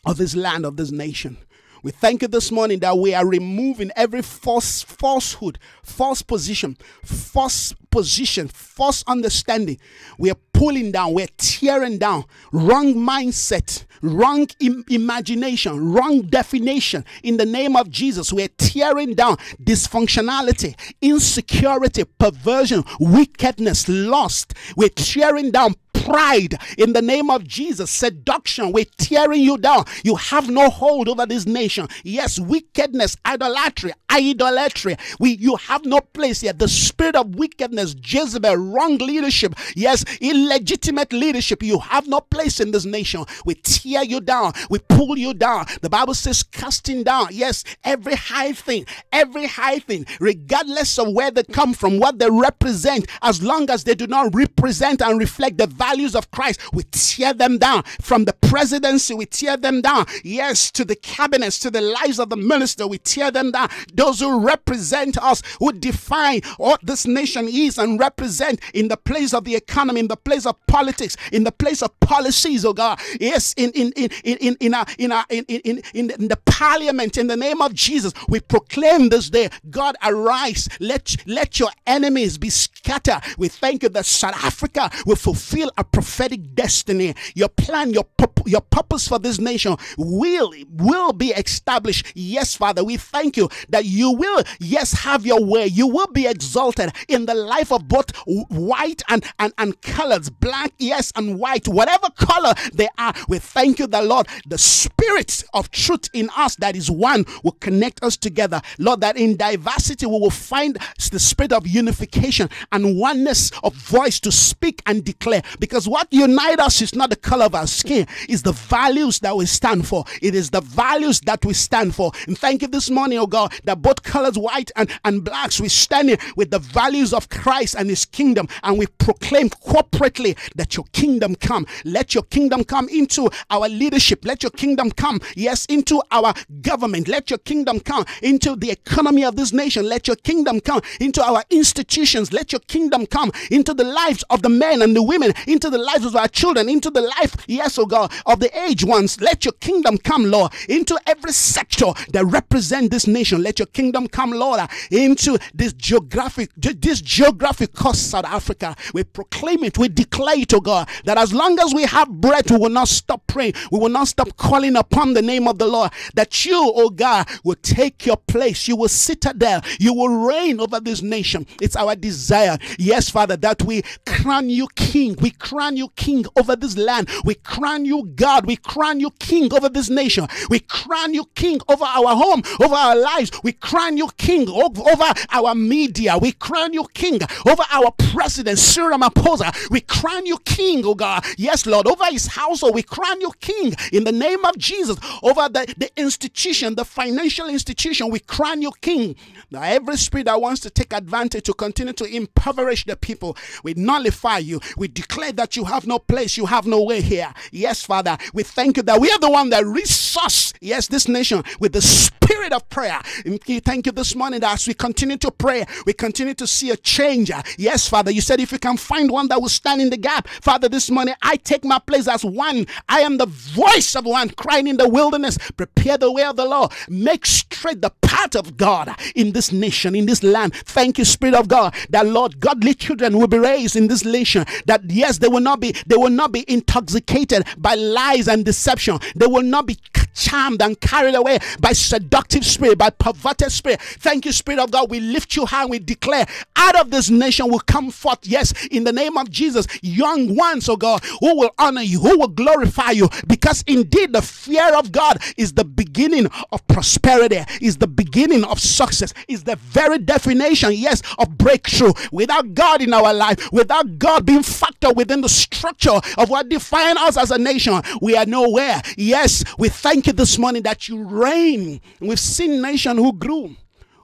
[0.05, 1.37] of this land, of this nation.
[1.81, 7.73] We thank you this morning that we are removing every false falsehood, false position, false
[7.89, 9.79] position, false understanding.
[10.17, 17.05] We are pulling down, we're tearing down wrong mindset, wrong Im- imagination, wrong definition.
[17.23, 24.53] In the name of Jesus, we're tearing down dysfunctionality, insecurity, perversion, wickedness, lust.
[24.75, 25.75] We're tearing down
[26.09, 29.85] pride in the name of Jesus, seduction, we're tearing you down.
[30.03, 31.87] You have no hold over this nation.
[32.03, 34.97] Yes, wickedness, idolatry, idolatry.
[35.19, 36.53] We you have no place here.
[36.53, 41.61] The spirit of wickedness, Jezebel, wrong leadership, yes, illegitimate leadership.
[41.61, 43.25] You have no place in this nation.
[43.45, 45.67] We tear you down, we pull you down.
[45.81, 51.29] The Bible says, casting down, yes, every high thing, every high thing, regardless of where
[51.29, 55.57] they come from, what they represent, as long as they do not represent and reflect
[55.57, 55.67] the
[55.99, 57.83] values of Christ, we tear them down.
[58.01, 60.05] From the presidency, we tear them down.
[60.23, 63.67] Yes, to the cabinets, to the lives of the minister, we tear them down.
[63.93, 69.33] Those who represent us, who define what this nation is and represent in the place
[69.33, 72.97] of the economy, in the place of politics, in the place of policies, oh God.
[73.19, 77.27] Yes, in in in in in our, in, our, in, in, in the parliament, in
[77.27, 80.69] the name of Jesus, we proclaim this day, God arise.
[80.79, 83.21] Let let your enemies be scattered.
[83.37, 87.15] We thank you that South Africa will fulfill a prophetic destiny.
[87.35, 88.05] Your plan, your
[88.45, 92.11] your purpose for this nation will will be established.
[92.15, 95.67] Yes, Father, we thank you that you will, yes, have your way.
[95.67, 98.15] You will be exalted in the life of both
[98.49, 103.13] white and and and colors, black, yes, and white, whatever color they are.
[103.27, 107.57] We thank you, the Lord, the spirit of truth in us that is one will
[107.59, 109.01] connect us together, Lord.
[109.01, 110.77] That in diversity we will find
[111.11, 115.41] the spirit of unification and oneness of voice to speak and declare.
[115.59, 119.35] Because what unites us is not the color of our skin, it's the values that
[119.35, 120.05] we stand for.
[120.21, 122.11] It is the values that we stand for.
[122.27, 125.69] And thank you this morning, oh God, that both colors, white and, and blacks, we
[125.69, 128.47] stand here with the values of Christ and his kingdom.
[128.63, 131.65] And we proclaim corporately that your kingdom come.
[131.85, 134.25] Let your kingdom come into our leadership.
[134.25, 137.07] Let your kingdom come, yes, into our government.
[137.07, 139.87] Let your kingdom come into the economy of this nation.
[139.87, 142.33] Let your kingdom come into our institutions.
[142.33, 145.77] Let your kingdom come into the lives of the men and the women, into the
[145.77, 149.19] lives of our children, into the life, yes, oh God, of the aged ones.
[149.21, 153.41] Let your kingdom come, Lord, into every sector that represent this nation.
[153.43, 158.75] Let your kingdom come, Lord, into this geographic, this geographic coast, South Africa.
[158.93, 162.51] We proclaim it, we declare it, oh God, that as long as we have breath,
[162.51, 163.53] we will not stop praying.
[163.71, 165.91] We will not stop calling upon the name of the Lord.
[166.15, 168.67] That you, oh God, will take your place.
[168.67, 169.61] You will sit there.
[169.79, 171.45] You will reign over this nation.
[171.61, 175.15] It's our desire, yes, Father, that we crown you king.
[175.19, 177.09] We crown you king over this land.
[177.25, 178.45] We crown you God.
[178.45, 180.27] We crown you king over this nation.
[180.47, 183.31] We crown you king over our home, over our lives.
[183.43, 186.19] We crown you king over our media.
[186.19, 189.71] We crown you king over our president, Cyril Ramaphosa.
[189.71, 191.25] We crown you king, oh God.
[191.37, 192.75] Yes, Lord, over his household.
[192.75, 194.97] We crown you king in the name of Jesus.
[195.23, 199.15] Over the, the institution, the financial institution, we crown you king.
[199.49, 203.73] Now, every spirit that wants to take advantage to continue to impoverish the people, we
[203.73, 204.59] nullify you.
[204.77, 207.33] We declare that you have no place, you have no way here.
[207.53, 211.43] Yes, Father, we thank you that we are the one that resource, yes, this nation
[211.61, 212.99] with the spirit of prayer.
[213.03, 216.77] Thank you this morning that as we continue to pray, we continue to see a
[216.77, 217.31] change.
[217.57, 220.27] Yes, Father, you said if you can find one that will stand in the gap,
[220.27, 222.65] Father, this morning I take my place as one.
[222.87, 225.37] I am the voice of one crying in the wilderness.
[225.57, 226.71] Prepare the way of the Lord.
[226.87, 230.55] Make straight the path of God in this nation, in this land.
[230.55, 234.45] Thank you, Spirit of God, that Lord, godly children will be raised in this nation.
[234.65, 238.99] That yes, they will not be, they will not be intoxicated by lies and deception.
[239.15, 239.77] They will not be
[240.15, 243.81] charmed and carried away by seductive spirit, by perverted spirit.
[243.81, 244.89] Thank you, Spirit of God.
[244.89, 248.83] We lift you high we declare out of this nation will come forth, yes, in
[248.83, 252.91] the name of Jesus, young ones, oh God, who will honor you, who will glorify
[252.91, 258.43] you, because indeed the fear of God is the beginning of prosperity, is the beginning
[258.43, 261.93] of success, is the very definition, yes, of breakthrough.
[262.11, 266.99] Without God in our life, without God being factored within the structure of what defines
[266.99, 268.81] us as a nation, we are nowhere.
[268.97, 271.81] Yes, we thank you this morning that you reign.
[272.19, 273.55] We've seen nation who grew,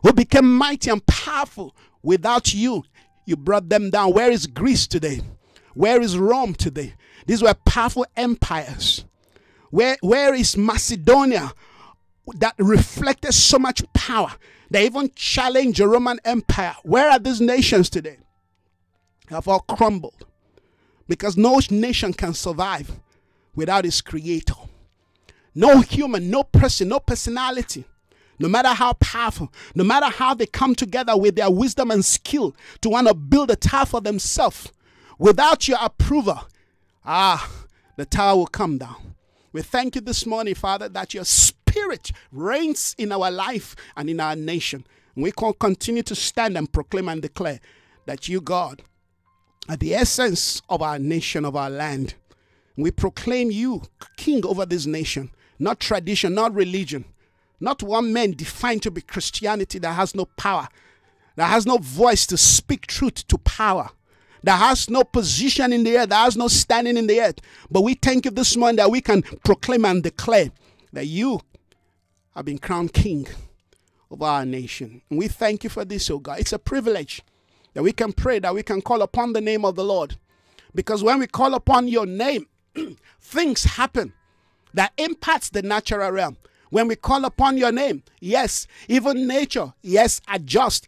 [0.02, 1.76] who became mighty and powerful.
[2.02, 2.86] Without you,
[3.26, 4.14] you brought them down.
[4.14, 5.20] Where is Greece today?
[5.74, 6.94] Where is Rome today?
[7.26, 9.04] These were powerful empires.
[9.70, 11.52] Where, where is Macedonia
[12.36, 14.32] that reflected so much power?
[14.72, 16.78] They even challenged the Roman Empire.
[16.84, 18.20] Where are these nations today?
[19.28, 20.26] They have all crumbled
[21.10, 22.98] because no nation can survive
[23.56, 24.56] without its creator.
[25.54, 27.84] No human, no person, no personality,
[28.40, 32.56] no matter how powerful, no matter how they come together with their wisdom and skill
[32.82, 34.72] to want to build a tower for themselves,
[35.18, 36.48] without your approval,
[37.06, 37.50] ah,
[37.96, 39.16] the tower will come down.
[39.54, 44.20] We thank you this morning, Father, that your spirit reigns in our life and in
[44.20, 44.86] our nation.
[45.16, 47.62] And we can continue to stand and proclaim and declare
[48.06, 48.82] that you, God,
[49.70, 52.16] are the essence of our nation, of our land.
[52.76, 53.84] We proclaim you
[54.18, 57.06] king over this nation, not tradition, not religion,
[57.60, 60.68] not one man defined to be Christianity that has no power,
[61.36, 63.90] that has no voice to speak truth to power,
[64.44, 67.40] that has no position in the earth, that has no standing in the earth.
[67.70, 70.52] But we thank you this morning that we can proclaim and declare
[70.94, 71.42] that you
[72.36, 73.28] have been crowned king
[74.12, 75.02] of our nation.
[75.10, 76.40] And we thank you for this, oh God.
[76.40, 77.22] It's a privilege
[77.74, 80.18] that we can pray, that we can call upon the name of the Lord.
[80.74, 82.48] Because when we call upon your name,
[83.22, 84.14] things happen
[84.74, 86.38] that impacts the natural realm.
[86.70, 90.88] When we call upon your name, yes, even nature, yes, adjust.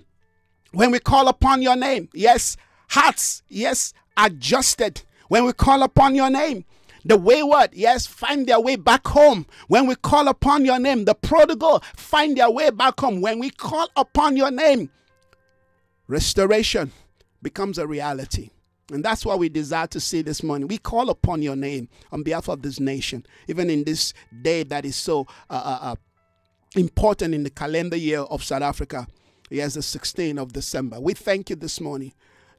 [0.72, 2.56] when we call upon your name, yes,
[2.90, 5.02] hearts, yes, adjusted.
[5.28, 6.64] When we call upon your name,
[7.04, 9.46] the wayward, yes, find their way back home.
[9.68, 13.20] When we call upon your name, the prodigal find their way back home.
[13.20, 14.90] When we call upon your name,
[16.06, 16.92] restoration
[17.42, 18.50] becomes a reality.
[18.90, 20.68] And that's what we desire to see this morning.
[20.68, 24.84] We call upon your name on behalf of this nation, even in this day that
[24.84, 25.94] is so uh, uh, uh
[26.74, 29.06] important in the calendar year of South Africa.
[29.50, 30.98] Yes, the 16th of December.
[30.98, 32.12] We thank you this morning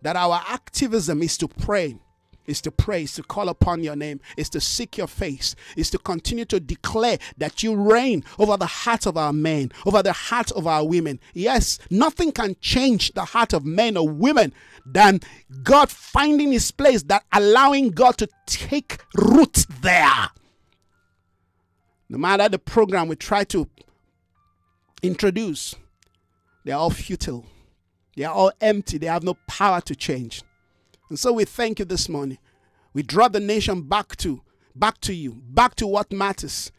[0.03, 1.97] that our activism is to pray
[2.45, 5.89] is to pray, is to call upon your name, is to seek your face, is
[5.91, 10.13] to continue to declare that you reign over the hearts of our men, over the
[10.13, 11.19] hearts of our women.
[11.33, 14.53] Yes, nothing can change the heart of men or women
[14.85, 15.21] than
[15.63, 20.29] God finding his place, that allowing God to take root there.
[22.09, 23.67] No matter the program we try to
[25.01, 25.75] introduce,
[26.65, 27.45] they are all futile.
[28.15, 28.97] They are all empty.
[28.97, 30.43] They have no power to change.
[31.09, 32.37] And so we thank you this morning.
[32.93, 34.41] We draw the nation back to
[34.75, 36.71] back to you, back to what matters.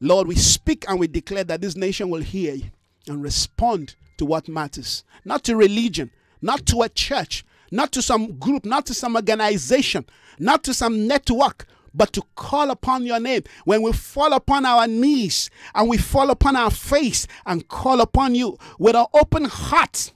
[0.00, 2.70] Lord, we speak and we declare that this nation will hear you
[3.06, 5.04] and respond to what matters.
[5.24, 10.06] Not to religion, not to a church, not to some group, not to some organization,
[10.38, 13.42] not to some network, but to call upon your name.
[13.64, 18.34] When we fall upon our knees and we fall upon our face and call upon
[18.34, 20.12] you with an open heart,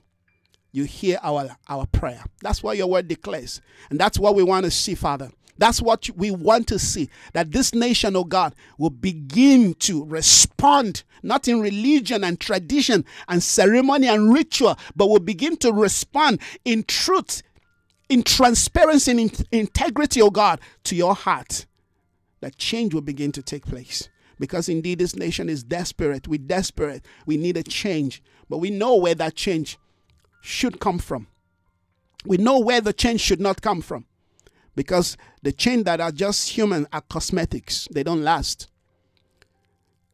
[0.77, 2.23] you hear our, our prayer.
[2.43, 3.63] That's what your word declares.
[3.89, 5.31] And that's what we want to see, Father.
[5.59, 11.03] That's what we want to see that this nation, oh God, will begin to respond,
[11.23, 16.85] not in religion and tradition and ceremony and ritual, but will begin to respond in
[16.85, 17.43] truth,
[18.11, 21.65] in transparency, in integrity, oh God, to your heart.
[22.41, 24.11] That change will begin to take place.
[24.39, 26.29] Because indeed, this nation is desperate.
[26.29, 27.03] We're desperate.
[27.25, 28.23] We need a change.
[28.51, 29.79] But we know where that change
[30.47, 31.27] should come from.
[32.25, 34.07] We know where the change should not come from
[34.75, 38.69] because the change that are just human are cosmetics, they don't last.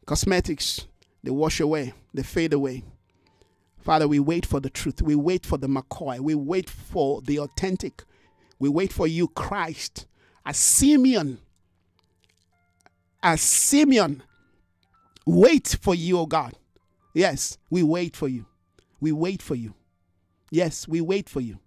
[0.05, 0.87] Cosmetics,
[1.23, 2.83] they wash away, they fade away.
[3.79, 5.01] Father, we wait for the truth.
[5.01, 6.19] We wait for the McCoy.
[6.19, 8.03] We wait for the authentic.
[8.57, 10.05] We wait for you, Christ.
[10.45, 11.39] As Simeon,
[13.21, 14.23] as Simeon,
[15.25, 16.53] wait for you, O God.
[17.13, 18.45] Yes, we wait for you.
[19.01, 19.73] We wait for you.
[20.53, 21.57] Yes, we wait for you.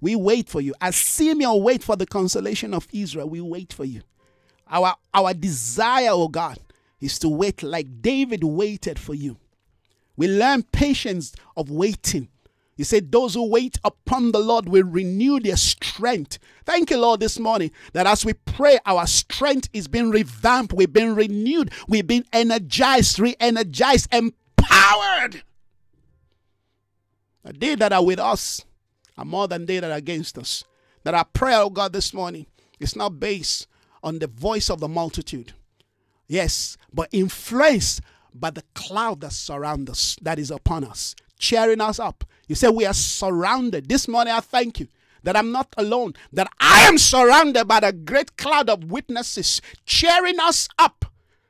[0.00, 0.72] We wait for you.
[0.80, 4.02] As Simeon wait for the consolation of Israel, we wait for you.
[4.70, 6.56] Our our desire, oh God,
[7.00, 9.38] is to wait like David waited for you.
[10.16, 12.28] We learn patience of waiting.
[12.76, 16.38] You said, Those who wait upon the Lord will renew their strength.
[16.64, 20.92] Thank you, Lord, this morning that as we pray, our strength is being revamped, we've
[20.92, 25.42] been renewed, we've been energized, re energized, empowered
[27.52, 28.64] they that are with us
[29.16, 30.64] are more than they that are against us.
[31.04, 32.46] That our prayer, oh God, this morning
[32.78, 33.66] is not based
[34.02, 35.52] on the voice of the multitude.
[36.26, 38.00] Yes, but influenced
[38.34, 42.24] by the cloud that surrounds us, that is upon us, cheering us up.
[42.46, 43.88] You say we are surrounded.
[43.88, 44.88] This morning I thank you
[45.22, 50.38] that I'm not alone, that I am surrounded by the great cloud of witnesses cheering
[50.40, 51.06] us up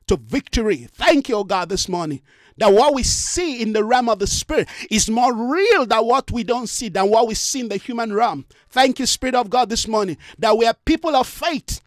[0.06, 0.88] to victory.
[0.92, 2.22] Thank you, oh God, this morning
[2.59, 6.31] that what we see in the realm of the spirit is more real than what
[6.31, 8.44] we don't see, than what we see in the human realm.
[8.71, 11.81] Thank you, Spirit of God, this morning, that we are people of faith.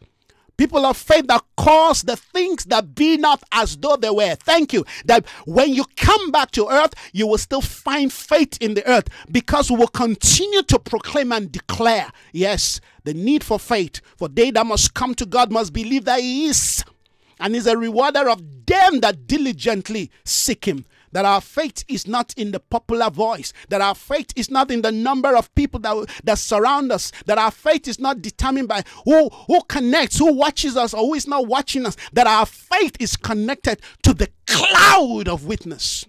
[0.58, 4.36] People of faith that cause the things that be not as though they were.
[4.36, 4.86] Thank you.
[5.06, 9.08] That when you come back to earth, you will still find faith in the earth
[9.32, 14.02] because we will continue to proclaim and declare, yes, the need for faith.
[14.18, 16.84] For they that must come to God must believe that He is
[17.41, 20.86] and is a rewarder of them that diligently seek him.
[21.12, 24.82] That our faith is not in the popular voice, that our faith is not in
[24.82, 28.84] the number of people that, that surround us, that our faith is not determined by
[29.04, 32.95] who, who connects, who watches us, or who is not watching us, that our faith
[33.01, 36.06] is connected to the cloud of witness.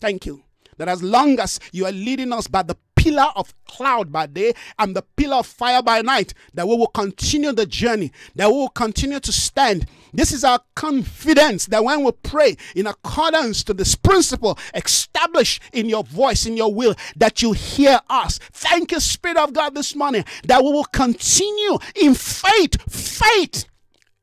[0.00, 0.44] Thank you.
[0.78, 4.52] That as long as you are leading us by the pillar of cloud by day
[4.78, 8.54] and the pillar of fire by night, that we will continue the journey, that we
[8.54, 9.86] will continue to stand.
[10.12, 15.88] This is our confidence that when we pray in accordance to this principle established in
[15.88, 18.38] your voice, in your will, that you hear us.
[18.52, 22.80] Thank you, Spirit of God, this morning, that we will continue in faith.
[22.90, 23.67] Faith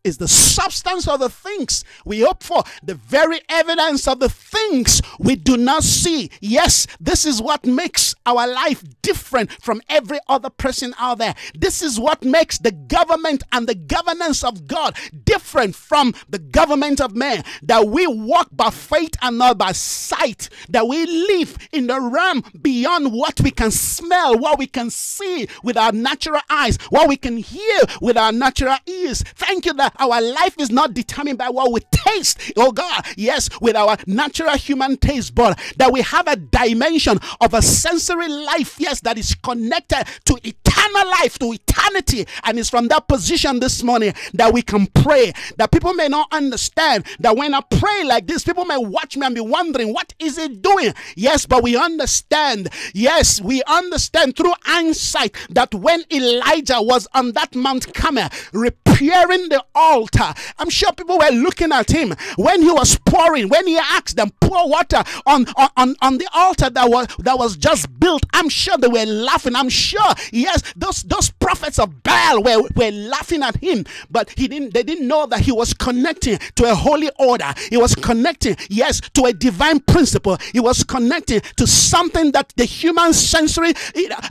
[0.06, 5.02] is the substance of the things we hope for, the very evidence of the things
[5.20, 6.30] we do not see.
[6.40, 11.36] Yes, this is what makes our life different from every other person out there.
[11.56, 17.02] This is what makes the government and the governance of God different from the government
[17.02, 17.44] of man.
[17.64, 22.44] That we walk by faith and not by sight, that we live in the realm
[22.62, 27.18] beyond what we can smell, what we can see with our natural eyes, what we
[27.18, 29.24] can hear with our natural ears.
[29.36, 33.50] Thank you that our life is not determined by what we taste, oh God, yes,
[33.62, 38.76] with our natural human taste, but that we have a dimension of a sensory life,
[38.80, 40.40] yes, that is connected to
[40.86, 42.26] eternal life, to eternity.
[42.44, 45.34] And it's from that position this morning that we can pray.
[45.58, 49.26] That people may not understand that when I pray like this, people may watch me
[49.26, 50.94] and be wondering, what is it doing?
[51.16, 52.70] Yes, but we understand.
[52.94, 59.64] Yes, we understand through insight that when Elijah was on that Mount Carmel, repairing the
[59.74, 60.34] altar.
[60.58, 64.32] I'm sure people were looking at him when he was pouring, when he asked them,
[64.42, 65.46] pour water on,
[65.78, 68.26] on, on the altar that was that was just built.
[68.34, 69.56] I'm sure they were laughing.
[69.56, 74.48] I'm sure, yes, those those prophets of Baal were, were laughing at him, but he
[74.48, 77.54] didn't they didn't know that he was connecting to a holy order.
[77.70, 80.38] He was connecting, yes, to a divine principle.
[80.52, 83.74] He was connecting to something that the human sensory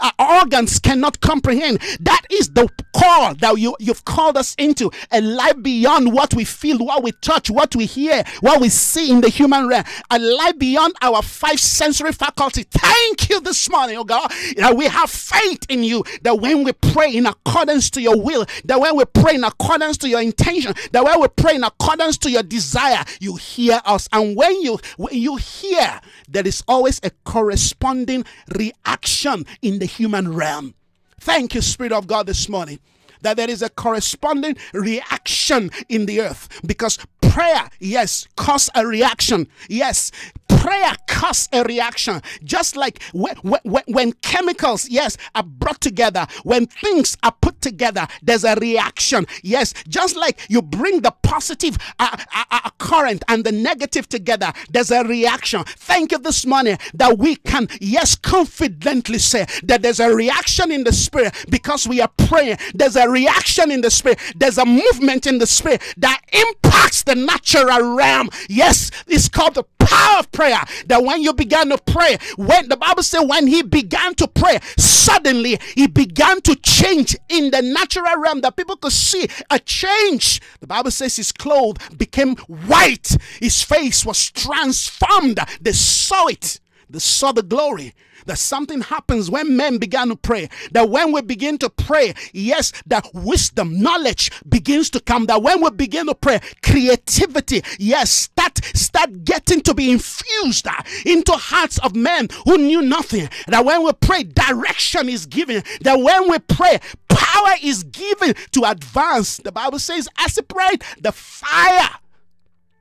[0.01, 1.81] uh, organs cannot comprehend.
[2.01, 6.45] That is the call that you, you've called us into a life beyond what we
[6.45, 10.19] feel, what we touch, what we hear, what we see in the human realm, a
[10.19, 12.65] life beyond our five sensory faculty.
[12.71, 16.73] Thank you this morning, oh God, that we have faith in you, that when we
[16.73, 20.75] pray in accordance to your will, that when we pray in accordance to your intention,
[20.93, 24.09] that when we pray in accordance to your desire, you hear us.
[24.13, 28.25] And when you when you hear, there is always a corresponding
[28.55, 30.75] reaction in the human realm.
[31.21, 32.79] Thank you, Spirit of God, this morning
[33.25, 39.49] that there is a corresponding reaction in the earth because prayer, yes, cause a reaction.
[39.69, 40.13] Yes,
[40.59, 42.21] prayer causes a reaction.
[42.43, 48.07] Just like when, when, when, chemicals, yes, are brought together, when things are put together,
[48.23, 49.27] there's a reaction.
[49.43, 54.53] Yes, just like you bring the positive uh, uh, uh, current and the negative together,
[54.71, 55.65] there's a reaction.
[55.65, 60.85] Thank you this morning that we can, yes, confidently say that there's a reaction in
[60.85, 62.59] the spirit because we are praying.
[62.75, 67.15] There's a reaction in the spirit, there's a movement in the spirit that impacts the
[67.15, 68.31] natural realm.
[68.49, 72.77] Yes, it's called the power of prayer that when you began to pray, when the
[72.77, 78.19] Bible said when he began to pray, suddenly he began to change in the natural
[78.21, 80.41] realm that people could see a change.
[80.61, 85.39] The Bible says his clothes became white, his face was transformed.
[85.61, 86.61] They saw it,
[86.95, 87.93] they saw the glory
[88.27, 90.49] that something happens when men began to pray.
[90.71, 95.27] That when we begin to pray, yes, that wisdom, knowledge begins to come.
[95.27, 100.75] That when we begin to pray, creativity, yes, start start getting to be infused uh,
[101.05, 103.29] into hearts of men who knew nothing.
[103.49, 105.65] That when we pray, direction is given.
[105.81, 106.79] That when we pray,
[107.09, 109.39] power is given to advance.
[109.39, 111.91] The Bible says, as it prayed, the fire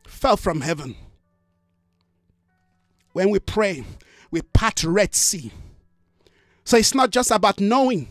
[0.05, 0.97] fell from heaven.
[3.13, 3.83] When we pray,
[4.33, 5.51] we part Red Sea.
[6.65, 8.07] So it's not just about knowing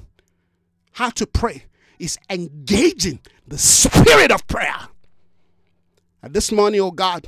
[0.93, 1.65] how to pray,
[1.99, 3.19] it's engaging
[3.49, 4.89] the spirit of prayer.
[6.23, 7.27] And this morning, oh God,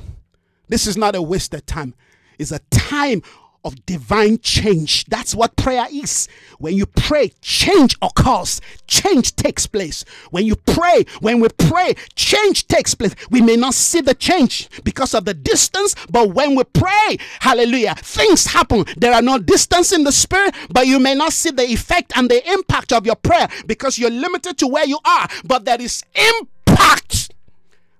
[0.69, 1.93] this is not a wasted time.
[2.39, 3.21] It's a time
[3.65, 5.05] of divine change.
[5.05, 6.29] That's what prayer is.
[6.59, 10.05] When you pray, change occurs, change takes place.
[10.29, 13.15] When you pray, when we pray, change takes place.
[13.31, 17.95] We may not see the change because of the distance, but when we pray, hallelujah,
[17.95, 18.85] things happen.
[18.97, 22.29] There are no distance in the spirit, but you may not see the effect and
[22.29, 26.03] the impact of your prayer because you're limited to where you are, but there is
[26.13, 27.33] impact.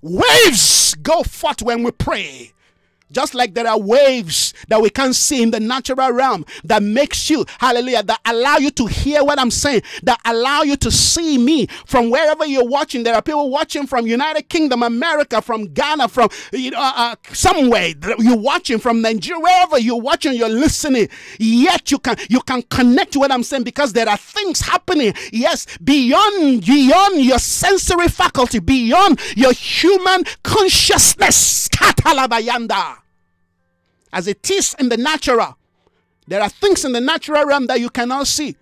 [0.01, 2.51] Waves go forth when we pray.
[3.15, 7.29] Just like there are waves that we can't see in the natural realm that makes
[7.29, 11.37] you, hallelujah, that allow you to hear what I'm saying, that allow you to see
[11.37, 13.03] me from wherever you're watching.
[13.03, 17.15] There are people watching from United Kingdom, America, from Ghana, from you know, uh, uh
[17.31, 21.07] somewhere you're watching from Nigeria, wherever you're watching, you're listening.
[21.39, 25.13] Yet you can you can connect to what I'm saying because there are things happening.
[25.31, 31.69] Yes, beyond beyond your sensory faculty, beyond your human consciousness.
[31.69, 33.04] Katalabayanda
[34.15, 35.57] as it is in the natural.
[36.27, 38.55] There are things in the natural realm that you cannot see.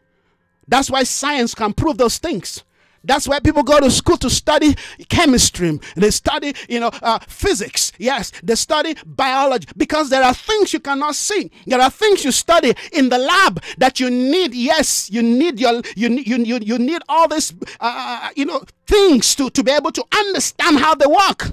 [0.68, 2.64] That's why science can prove those things.
[3.06, 4.76] That's why people go to school to study
[5.10, 5.78] chemistry.
[5.96, 7.92] They study, you know, uh, physics.
[7.98, 11.52] Yes, they study biology because there are things you cannot see.
[11.68, 14.56] There are things you study in the lab that you need.
[14.56, 18.46] Yes, you need your you you you, you need all this, uh, uh, uh, you
[18.46, 21.52] know, things to to be able to understand how they work.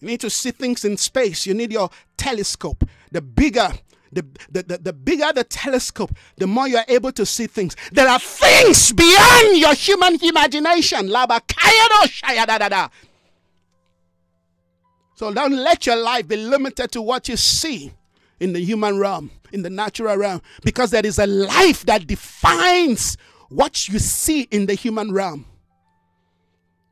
[0.00, 1.46] You need to see things in space.
[1.46, 2.84] You need your telescope.
[3.10, 3.70] The bigger
[4.12, 7.76] the, the, the, the, bigger the telescope, the more you are able to see things.
[7.92, 11.10] There are things beyond your human imagination.
[15.16, 17.92] So don't let your life be limited to what you see
[18.38, 23.16] in the human realm, in the natural realm, because there is a life that defines
[23.48, 25.46] what you see in the human realm.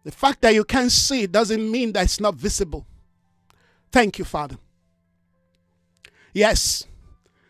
[0.04, 2.86] The fact that you can't see doesn't mean that it's not visible.
[3.94, 4.56] Thank you, Father.
[6.32, 6.84] Yes,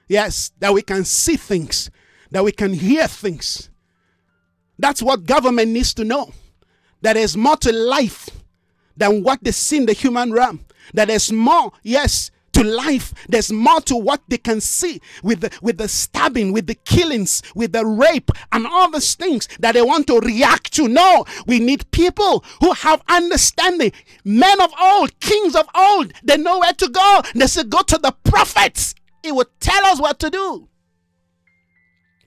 [0.07, 1.91] yes, that we can see things,
[2.33, 3.71] that we can hear things.
[4.79, 6.35] That's what government needs to know.
[7.01, 8.29] That there's more to life
[8.95, 10.67] than what they see in the human realm.
[10.93, 13.13] That there's more, yes, to life.
[13.29, 17.43] There's more to what they can see with the, with the stabbing, with the killings,
[17.55, 20.89] with the rape, and all these things that they want to react to.
[20.89, 23.93] No, we need people who have understanding.
[24.25, 27.23] Men of old, kings of old, they know where to go.
[27.35, 30.69] They say, Go to the prophets, it will tell us what to do.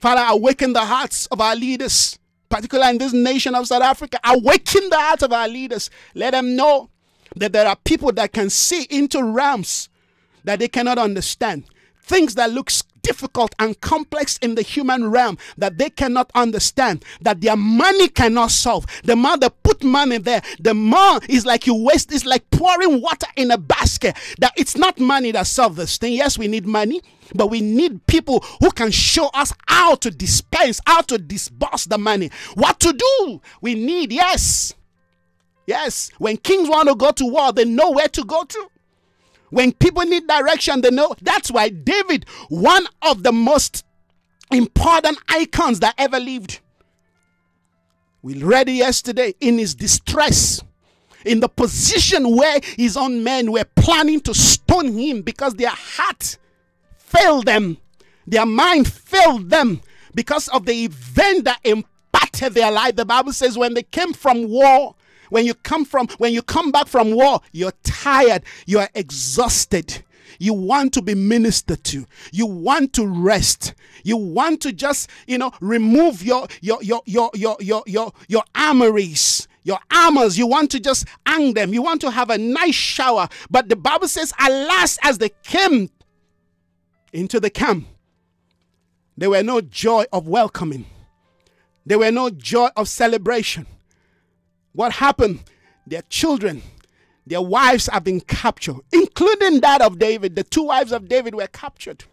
[0.00, 2.18] Father, awaken the hearts of our leaders,
[2.48, 4.20] particularly in this nation of South Africa.
[4.24, 5.90] Awaken the hearts of our leaders.
[6.14, 6.90] Let them know
[7.36, 9.88] that there are people that can see into realms
[10.48, 11.64] that they cannot understand.
[12.00, 17.42] Things that looks difficult and complex in the human realm that they cannot understand, that
[17.42, 18.86] their money cannot solve.
[19.04, 23.02] The more they put money there, the more is like you waste, it's like pouring
[23.02, 24.16] water in a basket.
[24.38, 26.14] That it's not money that solves this thing.
[26.14, 27.02] Yes, we need money,
[27.34, 31.98] but we need people who can show us how to dispense, how to disburse the
[31.98, 33.42] money, what to do.
[33.60, 34.72] We need, yes.
[35.66, 38.70] Yes, when kings want to go to war, they know where to go to.
[39.50, 41.14] When people need direction, they know.
[41.22, 43.84] That's why David, one of the most
[44.50, 46.60] important icons that ever lived,
[48.22, 50.62] we read yesterday in his distress,
[51.24, 56.38] in the position where his own men were planning to stone him because their heart
[56.96, 57.78] failed them,
[58.26, 59.80] their mind failed them
[60.14, 62.96] because of the event that impacted their life.
[62.96, 64.94] The Bible says when they came from war,
[65.30, 70.04] when you come from when you come back from war, you're tired, you are exhausted.
[70.38, 72.06] You want to be ministered to.
[72.30, 73.74] You want to rest.
[74.04, 78.44] You want to just, you know, remove your your your your your your your, your
[78.54, 82.74] armories your armors, you want to just hang them, you want to have a nice
[82.74, 83.28] shower.
[83.50, 85.90] But the Bible says, alas, as they came
[87.12, 87.86] into the camp,
[89.16, 90.86] there were no joy of welcoming,
[91.84, 93.66] there were no joy of celebration.
[94.72, 95.44] What happened?
[95.86, 96.62] Their children,
[97.26, 100.36] their wives have been captured, including that of David.
[100.36, 102.04] The two wives of David were captured.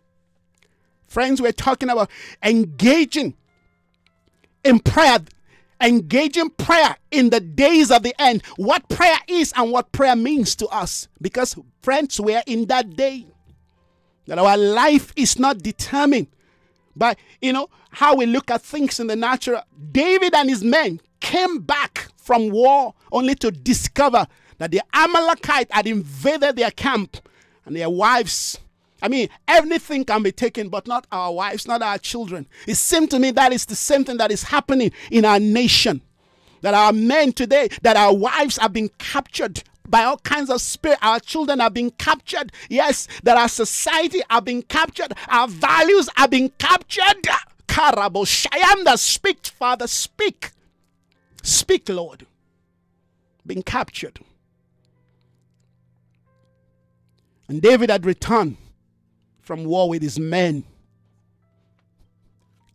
[1.08, 2.10] Friends, we're talking about
[2.43, 3.36] engaging
[4.64, 5.20] in prayer,
[5.80, 8.43] engaging prayer in the days of the end.
[8.56, 11.08] What prayer is and what prayer means to us.
[11.22, 13.28] Because, friends, we're in that day.
[14.26, 16.28] That our life is not determined
[16.95, 19.62] by, you know, how we look at things in the natural.
[19.91, 24.28] David and his men came back from war only to discover
[24.59, 27.17] that the Amalekite had invaded their camp
[27.65, 28.59] and their wives.
[29.01, 32.45] I mean, everything can be taken, but not our wives, not our children.
[32.67, 36.03] It seemed to me that is the same thing that is happening in our nation.
[36.61, 40.99] That our men today, that our wives have been captured by all kinds of spirit.
[41.01, 42.51] Our children have been captured.
[42.69, 45.13] Yes, that our society have been captured.
[45.28, 47.26] Our values have been captured.
[47.67, 50.51] Karabo Shayanda, speak, Father, speak.
[51.46, 52.26] Speak, Lord.
[53.46, 54.20] Been captured.
[57.48, 58.58] And David had returned
[59.41, 60.64] from war with his men.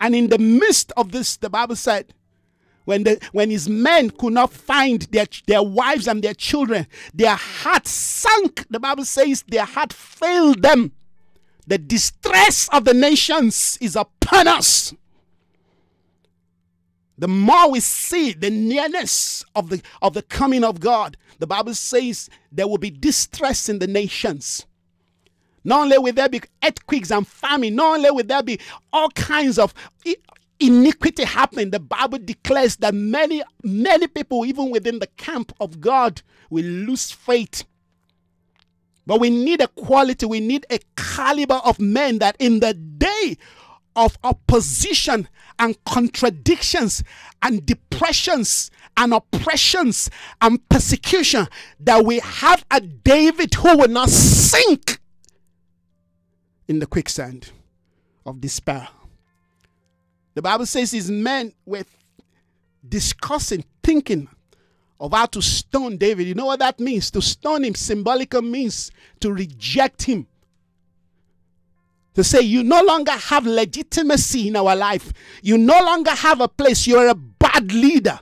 [0.01, 2.15] And in the midst of this, the Bible said,
[2.85, 7.35] when, the, when his men could not find their, their wives and their children, their
[7.35, 8.67] heart sank.
[8.71, 10.93] The Bible says their heart failed them.
[11.67, 14.95] The distress of the nations is upon us
[17.21, 21.75] the more we see the nearness of the of the coming of God, the Bible
[21.75, 24.67] says there will be distress in the nations.
[25.65, 28.61] Not only will there be earthquakes and famine, not only will there be
[28.93, 29.75] all kinds of
[30.61, 36.23] iniquity happening, the Bible declares that many, many people, even within the camp of God,
[36.51, 37.65] will lose faith
[39.07, 43.39] But we need a quality, we need a caliber of men that in the day
[44.01, 45.29] of opposition
[45.59, 47.05] and contradictions
[47.43, 50.09] and depressions and oppressions
[50.41, 51.47] and persecution
[51.79, 54.99] that we have a David who will not sink
[56.67, 57.53] in the quicksand
[58.25, 58.89] of despair.
[60.35, 61.85] The Bible says his men were
[62.89, 64.29] discussing, thinking
[64.99, 66.27] of how to stone David.
[66.27, 67.11] You know what that means?
[67.11, 68.91] To stone him symbolically means
[69.21, 70.27] to reject him.
[72.15, 75.13] To say you no longer have legitimacy in our life.
[75.43, 76.87] You no longer have a place.
[76.87, 78.21] You're a bad leader.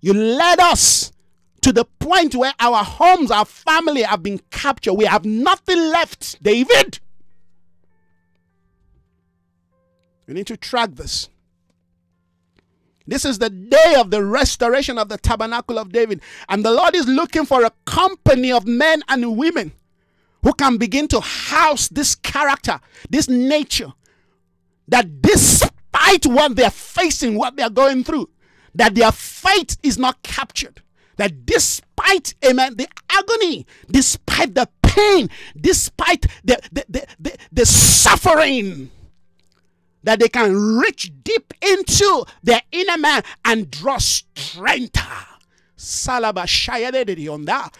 [0.00, 1.12] You led us
[1.60, 4.94] to the point where our homes, our family have been captured.
[4.94, 7.00] We have nothing left, David.
[10.26, 11.28] We need to track this.
[13.06, 16.22] This is the day of the restoration of the tabernacle of David.
[16.48, 19.72] And the Lord is looking for a company of men and women
[20.42, 23.92] who can begin to house this character, this nature,
[24.88, 28.28] that despite what they're facing, what they're going through,
[28.74, 30.82] that their faith is not captured.
[31.16, 35.28] That despite, amen, the agony, despite the pain,
[35.60, 38.90] despite the, the, the, the, the suffering,
[40.02, 44.98] that they can reach deep into their inner man and draw strength.
[45.76, 47.72] Salaba shayadedionda.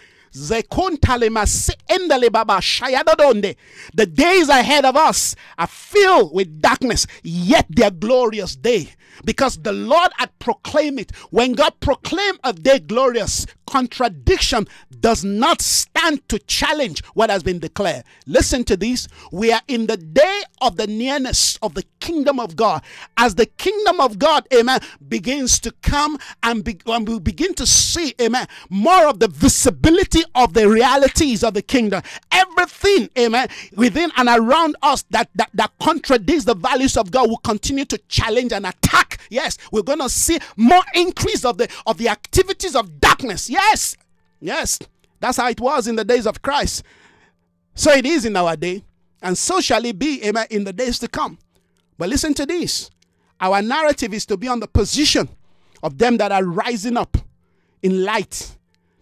[3.95, 8.91] The days ahead of us are filled with darkness, yet they're glorious day
[9.25, 11.17] because the Lord had proclaimed it.
[11.31, 14.67] When God proclaimed a day glorious, contradiction
[15.01, 18.05] does not stand to challenge what has been declared.
[18.27, 19.07] Listen to this.
[19.33, 22.83] We are in the day of the nearness of the kingdom of God.
[23.17, 27.67] As the kingdom of God, amen, begins to come and, be, and we begin to
[27.67, 32.03] see, amen, more of the visibility of the realities of the kingdom.
[32.33, 37.39] Everything, amen, within and around us that, that, that contradicts the values of God will
[37.39, 39.00] continue to challenge and attack.
[39.31, 43.49] Yes, we're going to see more increase of the of the activities of darkness.
[43.49, 43.97] Yes.
[44.41, 44.79] Yes.
[45.21, 46.83] That's how it was in the days of Christ.
[47.75, 48.85] So it is in our day,
[49.23, 51.39] and so shall it be, amen, in the days to come.
[51.99, 52.91] But listen to this.
[53.41, 55.29] Our narrative is to be on the position
[55.83, 57.17] of them that are rising up
[57.83, 58.57] in light,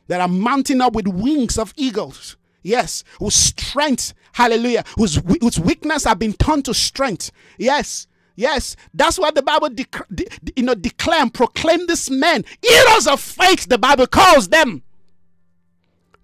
[0.08, 2.36] that are mounting up with wings of eagles.
[2.62, 7.30] Yes, whose strength, hallelujah, whose, whose weakness have been turned to strength.
[7.56, 8.06] Yes,
[8.38, 10.26] yes, that's what the Bible, dec- de-
[10.56, 14.82] you know, declare and proclaim this men, heroes of faith, the Bible calls them.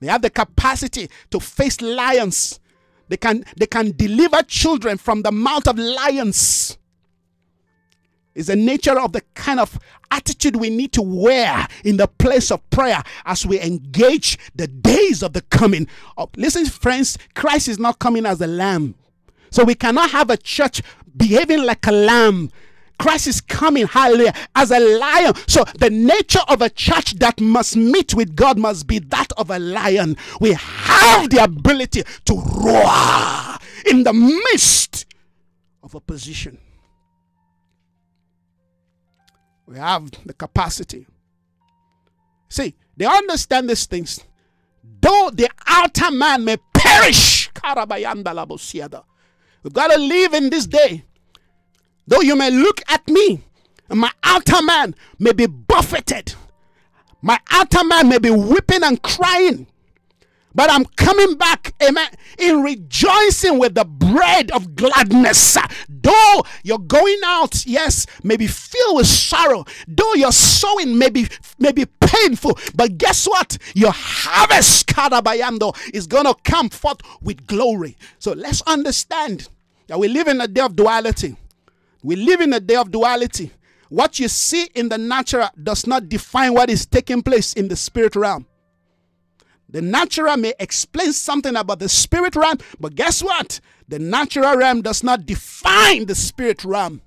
[0.01, 2.61] They have the capacity to face lions.
[3.09, 6.79] They can, they can deliver children from the mouth of lions
[8.35, 9.79] is the nature of the kind of
[10.11, 15.23] attitude we need to wear in the place of prayer as we engage the days
[15.23, 15.87] of the coming
[16.17, 18.95] of listen friends christ is not coming as a lamb
[19.51, 20.83] so we cannot have a church
[21.17, 22.51] behaving like a lamb
[22.99, 25.35] Christ is coming, hallelujah, as a lion.
[25.47, 29.51] So the nature of a church that must meet with God must be that of
[29.51, 30.17] a lion.
[30.41, 35.07] We have the ability to roar in the midst
[35.83, 36.59] of opposition.
[39.67, 41.07] We have the capacity.
[42.49, 44.21] See, they understand these things.
[45.01, 47.51] Though the outer man may perish,
[49.65, 51.05] we've got to live in this day.
[52.07, 53.41] Though you may look at me,
[53.89, 56.35] and my outer man may be buffeted,
[57.23, 59.67] my outer man may be weeping and crying.
[60.55, 65.57] But I'm coming back, amen, in rejoicing with the bread of gladness.
[65.89, 69.65] Though you're going out, yes, maybe filled with sorrow.
[69.89, 71.27] Though your sowing may be,
[71.59, 72.59] may be painful.
[72.75, 73.59] But guess what?
[73.75, 77.97] Your harvest, Karabayando, is going to come forth with glory.
[78.21, 79.49] So let's understand
[79.89, 81.37] that we live in a day of duality.
[82.03, 83.51] We live in a day of duality.
[83.89, 87.77] What you see in the natural does not define what is taking place in the
[87.77, 88.47] spirit realm.
[89.75, 93.59] The natural may explain something about the spirit realm, but guess what?
[93.89, 97.03] The natural realm does not define the spirit realm.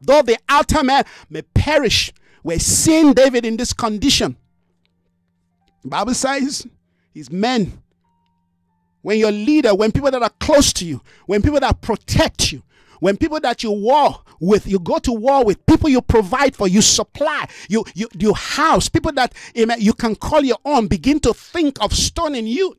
[0.00, 4.36] Though the outer man may perish, we're seeing David in this condition.
[5.84, 6.66] The Bible says
[7.14, 7.80] he's men.
[9.02, 12.64] When your leader, when people that are close to you, when people that protect you,
[13.00, 16.68] when people that you war with, you go to war with, people you provide for,
[16.68, 21.34] you supply, you you you house, people that you can call your own, begin to
[21.34, 22.76] think of stoning you.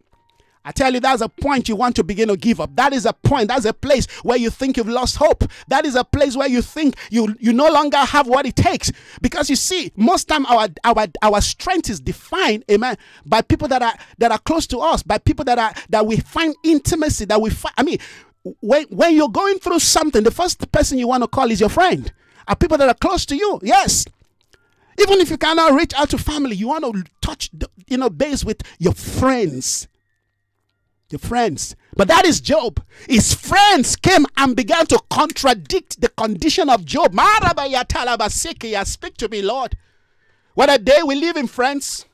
[0.63, 2.76] I tell you, that's a point you want to begin to give up.
[2.76, 3.47] That is a point.
[3.47, 5.43] That's a place where you think you've lost hope.
[5.69, 8.91] That is a place where you think you you no longer have what it takes.
[9.22, 13.82] Because you see, most time our our our strength is defined, amen, by people that
[13.82, 17.41] are that are close to us, by people that are that we find intimacy, that
[17.41, 17.74] we find.
[17.78, 17.97] I mean,
[18.62, 21.70] when when you're going through something, the first person you want to call is your
[21.70, 22.12] friend.
[22.48, 23.60] Are people that are close to you?
[23.64, 24.06] Yes.
[25.00, 27.50] Even if you cannot reach out to family, you want to touch,
[27.88, 29.88] you know, base with your friends
[31.12, 31.76] your friends.
[31.96, 32.82] But that is Job.
[33.08, 37.14] His friends came and began to contradict the condition of Job.
[38.86, 39.78] Speak to me, Lord.
[40.54, 42.06] What a day we live in, friends.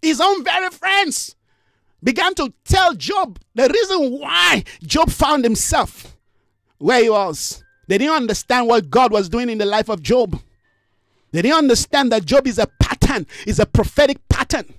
[0.00, 1.34] His own very friends
[2.02, 6.16] began to tell Job the reason why Job found himself
[6.78, 7.62] where he was.
[7.88, 10.40] They didn't understand what God was doing in the life of Job.
[11.32, 14.74] They didn't understand that Job is a pattern, is a prophetic pattern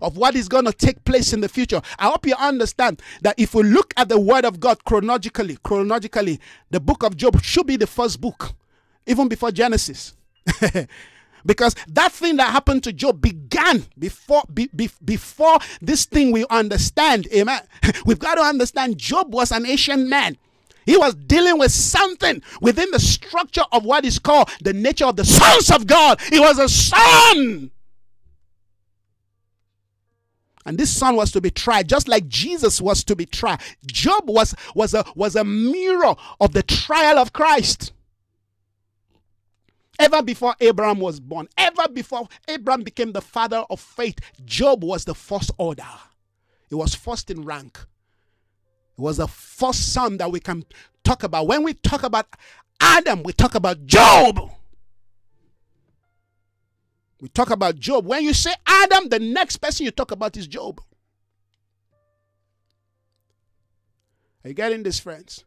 [0.00, 1.80] of what is going to take place in the future.
[1.98, 6.40] I hope you understand that if we look at the word of God chronologically, chronologically,
[6.70, 8.52] the book of Job should be the first book,
[9.06, 10.14] even before Genesis.
[11.46, 16.46] because that thing that happened to Job began before be, be, before this thing we
[16.48, 17.26] understand.
[17.32, 17.60] Amen.
[18.06, 20.36] We've got to understand Job was an Asian man.
[20.86, 25.16] He was dealing with something within the structure of what is called the nature of
[25.16, 26.20] the sons of God.
[26.30, 27.70] He was a son.
[30.66, 33.60] And this son was to be tried, just like Jesus was to be tried.
[33.86, 37.92] Job was, was, a, was a mirror of the trial of Christ.
[39.98, 45.04] Ever before Abraham was born, ever before Abraham became the father of faith, Job was
[45.04, 45.84] the first order.
[46.68, 47.78] He was first in rank.
[48.96, 50.64] He was the first son that we can
[51.04, 51.46] talk about.
[51.46, 52.26] When we talk about
[52.80, 54.50] Adam, we talk about Job.
[57.20, 58.06] We talk about Job.
[58.06, 60.80] When you say Adam, the next person you talk about is Job.
[64.44, 65.44] Are you getting this, friends?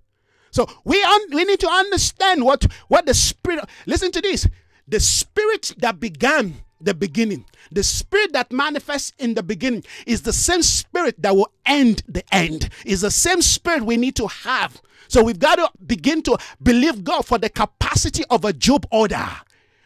[0.58, 3.64] So we un- we need to understand what what the spirit.
[3.86, 4.48] Listen to this:
[4.88, 10.34] the spirit that began the beginning, the spirit that manifests in the beginning, is the
[10.34, 12.70] same spirit that will end the end.
[12.86, 14.82] Is the same spirit we need to have.
[15.08, 19.30] So we've got to begin to believe God for the capacity of a Job order.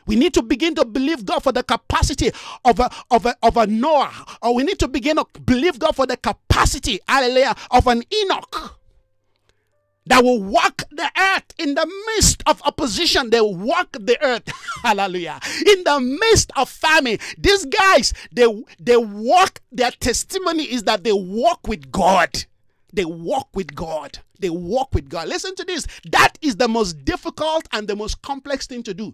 [0.07, 2.31] We need to begin to believe God for the capacity
[2.63, 5.97] of a, of a, of a Noah, or we need to begin to believe God
[5.97, 8.80] for the capacity, hallelujah, of an Enoch
[10.07, 13.29] that will walk the earth in the midst of opposition.
[13.29, 14.51] They walk the earth,
[14.83, 17.19] hallelujah, in the midst of famine.
[17.37, 18.45] These guys, they
[18.79, 19.61] they walk.
[19.71, 22.45] Their testimony is that they walk with God.
[22.93, 24.19] They walk with God.
[24.39, 25.27] They walk with God.
[25.27, 25.87] Listen to this.
[26.11, 29.13] That is the most difficult and the most complex thing to do.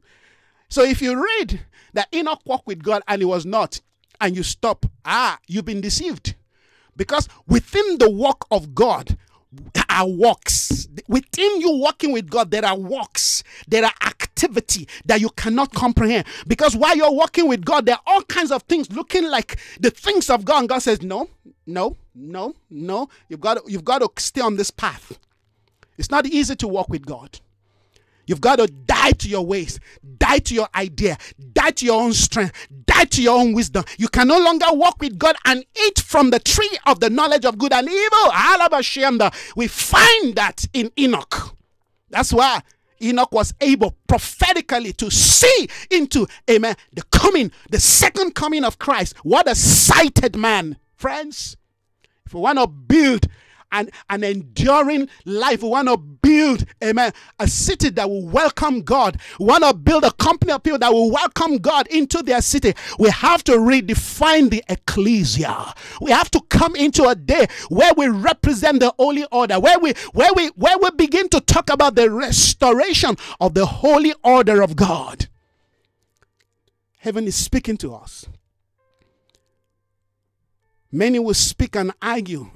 [0.69, 1.61] So if you read
[1.93, 3.81] that Enoch walked with God and he was not,
[4.19, 6.35] and you stop, ah, you've been deceived.
[6.95, 9.17] Because within the walk of God
[9.97, 10.87] are works.
[11.07, 16.25] Within you walking with God, there are works, there are activity that you cannot comprehend.
[16.47, 19.89] Because while you're walking with God, there are all kinds of things looking like the
[19.89, 20.59] things of God.
[20.59, 21.29] And God says, No,
[21.65, 23.09] no, no, no.
[23.27, 25.17] You've got to, you've got to stay on this path.
[25.97, 27.39] It's not easy to walk with God.
[28.27, 29.79] You've got to die to your ways,
[30.17, 31.17] die to your idea,
[31.53, 33.85] die to your own strength, die to your own wisdom.
[33.97, 37.45] You can no longer walk with God and eat from the tree of the knowledge
[37.45, 39.21] of good and evil.
[39.55, 41.55] We find that in Enoch.
[42.09, 42.61] That's why
[43.01, 49.15] Enoch was able prophetically to see into, amen, the coming, the second coming of Christ.
[49.23, 51.55] What a sighted man, friends.
[52.25, 53.27] If we want to build
[53.71, 55.61] an, an enduring life.
[55.63, 59.19] We want to build, amen, a city that will welcome God.
[59.39, 62.73] We want to build a company of people that will welcome God into their city.
[62.99, 65.73] We have to redefine the ecclesia.
[66.01, 69.93] We have to come into a day where we represent the holy order, where we
[70.13, 74.75] where we where we begin to talk about the restoration of the holy order of
[74.75, 75.27] God.
[76.99, 78.25] Heaven is speaking to us.
[80.91, 82.49] Many will speak and argue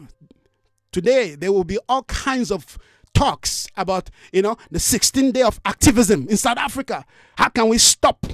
[0.91, 2.77] Today, there will be all kinds of
[3.13, 7.05] talks about, you know, the 16th day of activism in South Africa.
[7.37, 8.25] How can we stop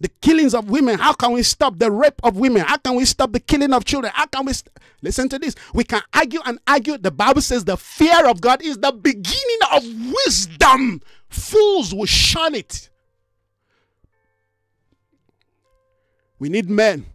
[0.00, 0.98] the killings of women?
[0.98, 2.62] How can we stop the rape of women?
[2.62, 4.12] How can we stop the killing of children?
[4.14, 4.70] How can we st-
[5.02, 5.54] listen to this?
[5.74, 6.98] We can argue and argue.
[6.98, 9.84] The Bible says the fear of God is the beginning of
[10.24, 11.00] wisdom.
[11.28, 12.90] Fools will shun it.
[16.38, 17.06] We need men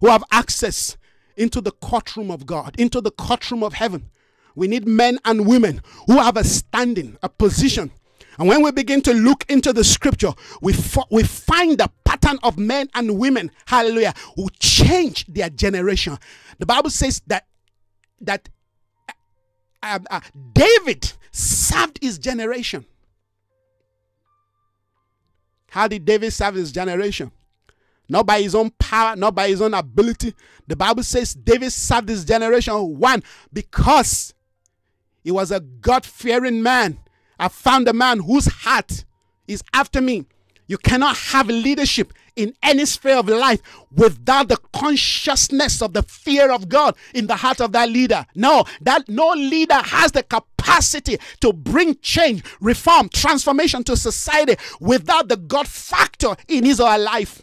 [0.00, 0.96] who have access
[1.36, 4.10] into the courtroom of God, into the courtroom of heaven.
[4.54, 7.90] We need men and women who have a standing, a position,
[8.38, 12.38] And when we begin to look into the scripture, we, fo- we find the pattern
[12.42, 16.18] of men and women, hallelujah, who change their generation.
[16.58, 17.46] The Bible says that
[18.20, 18.48] that
[19.82, 20.20] uh, uh,
[20.52, 22.86] David served his generation.
[25.68, 27.32] How did David serve his generation?
[28.08, 30.34] Not by his own power, not by his own ability.
[30.66, 32.74] The Bible says David served his generation.
[32.98, 34.34] One, because
[35.22, 36.98] he was a God fearing man.
[37.38, 39.04] I found a man whose heart
[39.48, 40.26] is after me.
[40.66, 43.60] You cannot have leadership in any sphere of life
[43.92, 48.26] without the consciousness of the fear of God in the heart of that leader.
[48.34, 55.28] No, that no leader has the capacity to bring change, reform, transformation to society without
[55.28, 57.42] the God factor in his or her life.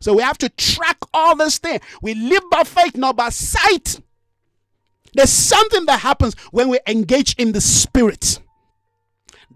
[0.00, 1.80] So we have to track all this thing.
[2.02, 4.00] We live by faith, not by sight.
[5.14, 8.40] There's something that happens when we engage in the spirit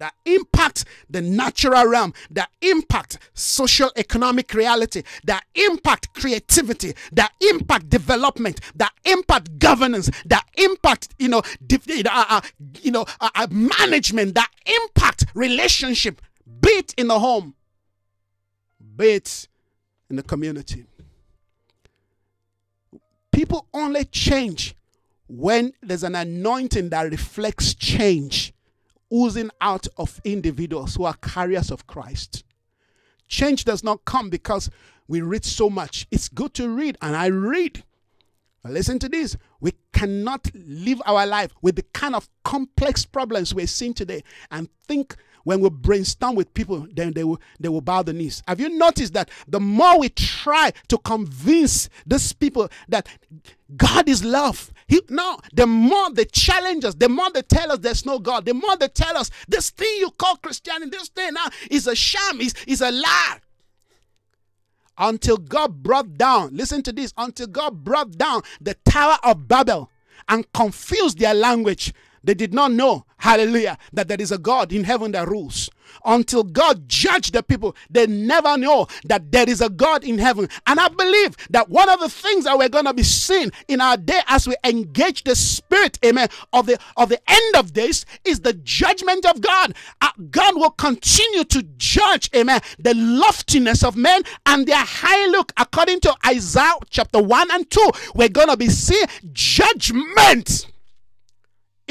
[0.02, 7.88] that impact the natural realm, that impact social economic reality, that impact creativity, that impact
[7.88, 12.40] development, that impact governance, that impact you know, uh, uh,
[12.80, 16.20] you know, uh, uh, management, that impact relationship,
[16.60, 17.54] be it in the home,
[18.96, 19.46] be it
[20.12, 20.84] in the community.
[23.32, 24.76] People only change
[25.26, 28.52] when there's an anointing that reflects change
[29.12, 32.44] oozing out of individuals who are carriers of Christ.
[33.26, 34.70] Change does not come because
[35.08, 36.06] we read so much.
[36.10, 37.82] It's good to read, and I read.
[38.64, 39.36] Listen to this.
[39.60, 44.68] We cannot live our life with the kind of complex problems we're seeing today and
[44.86, 48.42] think when we brainstorm with people, then they will they will bow the knees.
[48.46, 53.08] Have you noticed that the more we try to convince these people that
[53.76, 57.78] God is love, he, no, the more they challenge us, the more they tell us
[57.78, 61.32] there's no God, the more they tell us this thing you call Christianity, this thing
[61.34, 63.38] now is a sham, is, is a lie
[64.98, 69.90] until God brought down, listen to this, until God brought down the Tower of Babel
[70.28, 71.92] and confused their language.
[72.24, 75.70] They did not know, hallelujah, that there is a God in heaven that rules.
[76.04, 80.48] Until God judged the people, they never know that there is a God in heaven.
[80.66, 83.80] And I believe that one of the things that we're going to be seeing in
[83.80, 88.06] our day as we engage the spirit, amen, of the of the end of days
[88.24, 89.74] is the judgment of God.
[90.00, 95.52] Uh, God will continue to judge, amen, the loftiness of men and their high look.
[95.56, 100.71] According to Isaiah chapter 1 and 2, we're going to be seeing judgment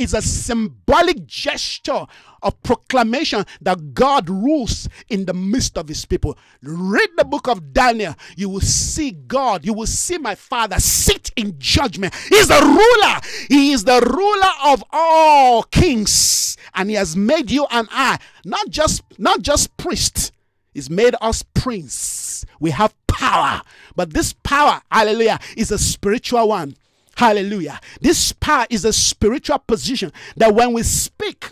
[0.02, 2.06] is a symbolic gesture
[2.42, 6.38] of proclamation that God rules in the midst of his people.
[6.64, 8.16] Read the book of Daniel.
[8.36, 9.66] You will see God.
[9.66, 12.14] You will see my father sit in judgment.
[12.30, 13.20] He's the ruler.
[13.48, 16.58] He is the ruler of all kings.
[16.74, 20.32] And he has made you and I not just not just priests.
[20.74, 22.46] He's made us prince.
[22.60, 23.62] We have power.
[23.96, 26.76] But this power, hallelujah, is a spiritual one.
[27.22, 27.80] Hallelujah.
[28.02, 31.52] This power is a spiritual position that when we speak,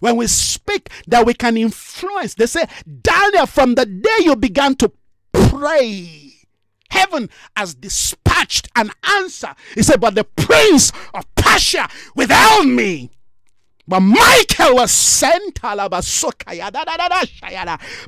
[0.00, 2.34] when we speak, that we can influence.
[2.34, 2.64] They say,
[3.00, 4.90] Daniel, from the day you began to
[5.32, 6.32] pray,
[6.90, 8.90] heaven has dispatched an
[9.20, 9.54] answer.
[9.76, 13.12] He said, But the prince of Persia without me.
[13.86, 15.60] But Michael was sent.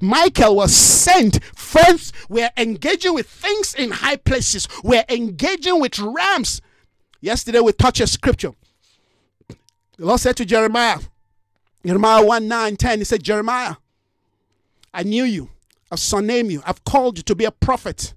[0.01, 1.45] Michael was sent.
[1.55, 4.67] Friends, we're engaging with things in high places.
[4.83, 6.61] We're engaging with rams
[7.21, 8.53] Yesterday we touched a scripture.
[9.49, 10.99] The Lord said to Jeremiah,
[11.85, 13.77] Jeremiah 1 9 10, He said, Jeremiah,
[14.93, 15.51] I knew you,
[15.91, 18.15] I've surnamed you, I've called you to be a prophet.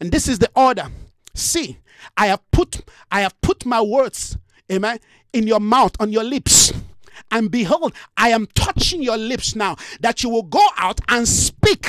[0.00, 0.88] And this is the order.
[1.34, 1.78] See,
[2.16, 4.36] I have put I have put my words,
[4.70, 4.98] amen,
[5.32, 6.72] in your mouth, on your lips.
[7.30, 11.88] And behold, I am touching your lips now, that you will go out and speak.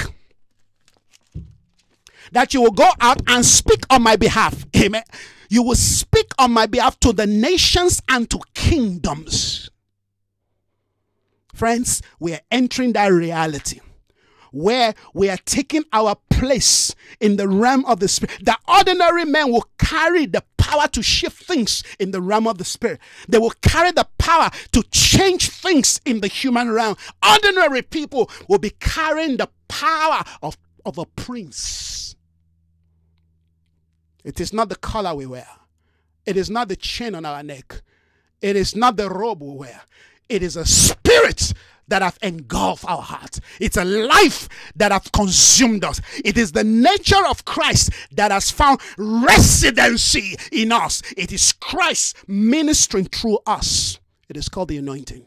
[2.32, 4.66] That you will go out and speak on my behalf.
[4.76, 5.03] Amen.
[5.50, 9.70] You will speak on my behalf to the nations and to kingdoms.
[11.54, 13.80] Friends, we are entering that reality
[14.52, 18.45] where we are taking our place in the realm of the spirit.
[18.45, 22.66] The ordinary man will carry the power to shift things in the realm of the
[22.66, 23.00] spirit.
[23.28, 26.95] They will carry the power to change things in the human realm.
[27.28, 32.16] Ordinary people will be carrying the power of, of a prince.
[34.28, 35.48] It is not the color we wear.
[36.26, 37.82] It is not the chain on our neck.
[38.42, 39.82] It is not the robe we wear.
[40.28, 41.54] It is a spirit
[41.88, 43.40] that have engulfed our hearts.
[43.62, 46.02] It's a life that have consumed us.
[46.26, 51.02] It is the nature of Christ that has found residency in us.
[51.16, 53.98] It is Christ ministering through us.
[54.28, 55.26] It is called the anointing.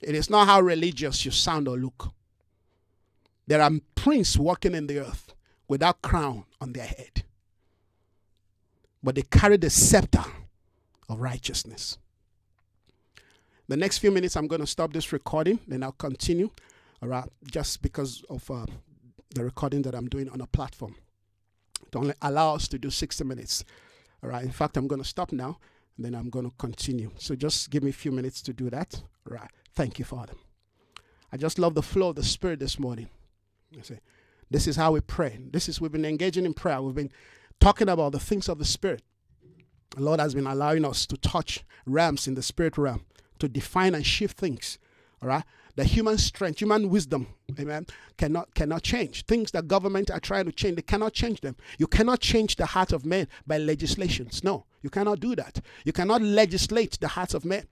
[0.00, 2.08] It is not how religious you sound or look.
[3.46, 5.27] There are princes walking in the earth
[5.68, 7.22] without crown on their head,
[9.02, 10.24] but they carry the scepter
[11.08, 11.98] of righteousness.
[13.68, 16.50] The next few minutes, I'm going to stop this recording, then I'll continue.
[17.02, 18.66] All right, just because of uh,
[19.34, 20.96] the recording that I'm doing on a platform.
[21.94, 23.64] Only allow us to do 60 minutes.
[24.22, 24.44] All right.
[24.44, 25.58] In fact, I'm going to stop now,
[25.96, 27.10] and then I'm going to continue.
[27.18, 29.00] So just give me a few minutes to do that.
[29.28, 29.50] All right.
[29.74, 30.34] Thank you, Father.
[31.32, 33.08] I just love the flow of the Spirit this morning.
[33.78, 34.00] I say,
[34.50, 35.38] this is how we pray.
[35.50, 36.80] This is we've been engaging in prayer.
[36.80, 37.12] We've been
[37.60, 39.02] talking about the things of the Spirit.
[39.96, 43.04] The Lord has been allowing us to touch realms in the spirit realm
[43.38, 44.78] to define and shift things.
[45.22, 45.44] All right.
[45.76, 47.28] The human strength, human wisdom,
[47.58, 47.86] amen,
[48.16, 49.24] cannot cannot change.
[49.26, 51.56] Things that government are trying to change, they cannot change them.
[51.78, 54.42] You cannot change the heart of men by legislations.
[54.42, 55.60] No, you cannot do that.
[55.84, 57.68] You cannot legislate the hearts of men.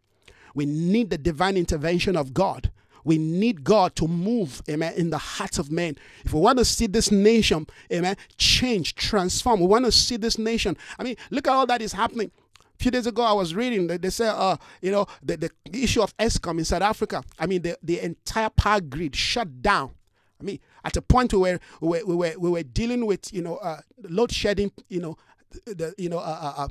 [0.54, 2.70] We need the divine intervention of God.
[3.06, 5.96] We need God to move, amen, in the hearts of men.
[6.24, 10.38] If we want to see this nation, amen, change, transform, we want to see this
[10.38, 10.76] nation.
[10.98, 12.32] I mean, look at all that is happening
[12.78, 15.50] a few days ago, I was reading that they said, uh, you know, the, the
[15.72, 17.22] issue of Eskom in South Africa.
[17.38, 19.92] I mean, the, the entire power grid shut down.
[20.40, 23.40] I mean, at a point where we were, we were, we were dealing with you
[23.40, 25.16] know uh, load shedding, you know,
[25.64, 26.68] the you know uh, uh, uh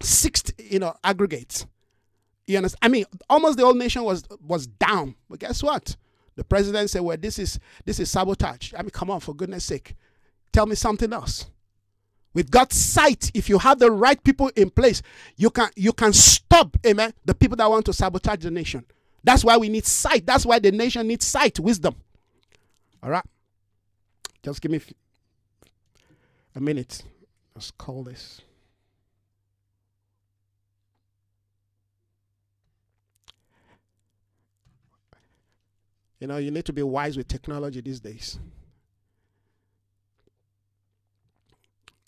[0.00, 1.66] sixth you know aggregates.
[2.48, 2.78] You understand?
[2.82, 5.14] I mean, almost the whole nation was was down.
[5.28, 5.96] But guess what?
[6.34, 9.64] The president said, "Well, this is this is sabotage." I mean, come on, for goodness
[9.64, 9.94] sake,
[10.50, 11.46] tell me something else.
[12.32, 15.02] With God's sight, if you have the right people in place,
[15.36, 18.86] you can you can stop, amen, the people that want to sabotage the nation.
[19.22, 20.24] That's why we need sight.
[20.24, 21.96] That's why the nation needs sight, wisdom.
[23.02, 23.24] All right.
[24.42, 24.80] Just give me
[26.54, 27.02] a minute.
[27.54, 28.40] Let's call this.
[36.20, 38.38] You know, you need to be wise with technology these days.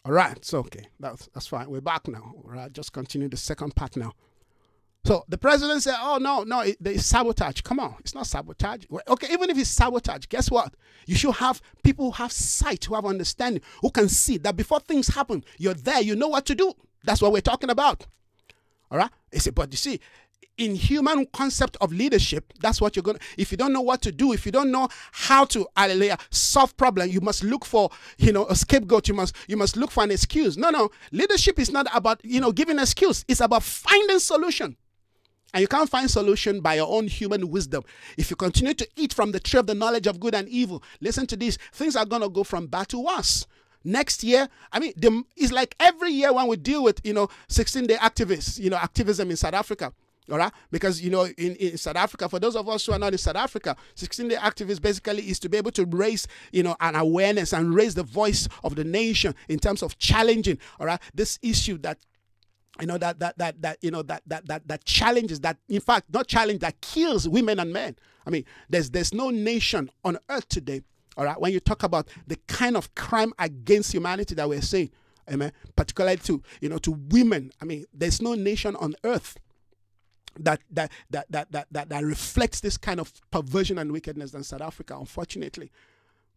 [0.04, 1.68] All right, so okay, that's that's fine.
[1.70, 2.32] We're back now.
[2.36, 4.12] All right, just continue the second part now.
[5.04, 7.60] So the president said, "Oh no, no, it, it's sabotage.
[7.60, 8.84] Come on, it's not sabotage.
[9.08, 10.74] Okay, even if it's sabotage, guess what?
[11.06, 14.80] You should have people who have sight, who have understanding, who can see that before
[14.80, 16.00] things happen, you're there.
[16.00, 16.72] You know what to do.
[17.04, 18.06] That's what we're talking about.
[18.90, 19.10] All right.
[19.32, 20.00] He said, but you see,
[20.60, 24.02] in human concept of leadership, that's what you're going to, if you don't know what
[24.02, 25.66] to do, if you don't know how to,
[26.30, 27.88] solve problem, you must look for,
[28.18, 29.08] you know, a scapegoat.
[29.08, 30.58] You must, you must look for an excuse.
[30.58, 30.90] No, no.
[31.12, 33.24] Leadership is not about, you know, giving excuse.
[33.26, 34.76] It's about finding solution.
[35.54, 37.82] And you can't find solution by your own human wisdom.
[38.18, 40.82] If you continue to eat from the tree of the knowledge of good and evil,
[41.00, 43.46] listen to this, things are going to go from bad to worse
[43.82, 47.28] next year i mean the, it's like every year when we deal with you know
[47.48, 49.90] 16 day activists you know activism in south africa
[50.30, 50.52] all right?
[50.70, 53.18] Because you know in, in south africa for those of us who are not in
[53.18, 56.94] south africa 16 day activists basically is to be able to raise you know an
[56.94, 61.38] awareness and raise the voice of the nation in terms of challenging all right this
[61.42, 61.98] issue that
[62.80, 65.80] you know that that that that you know that that that that challenges that in
[65.80, 67.96] fact not challenge that kills women and men.
[68.26, 70.82] I mean there's there's no nation on earth today
[71.16, 74.90] all right when you talk about the kind of crime against humanity that we're seeing
[75.30, 77.52] amen particularly to you know to women.
[77.60, 79.36] I mean there's no nation on earth
[80.38, 84.62] that that, that that that that reflects this kind of perversion and wickedness than South
[84.62, 85.70] Africa, unfortunately.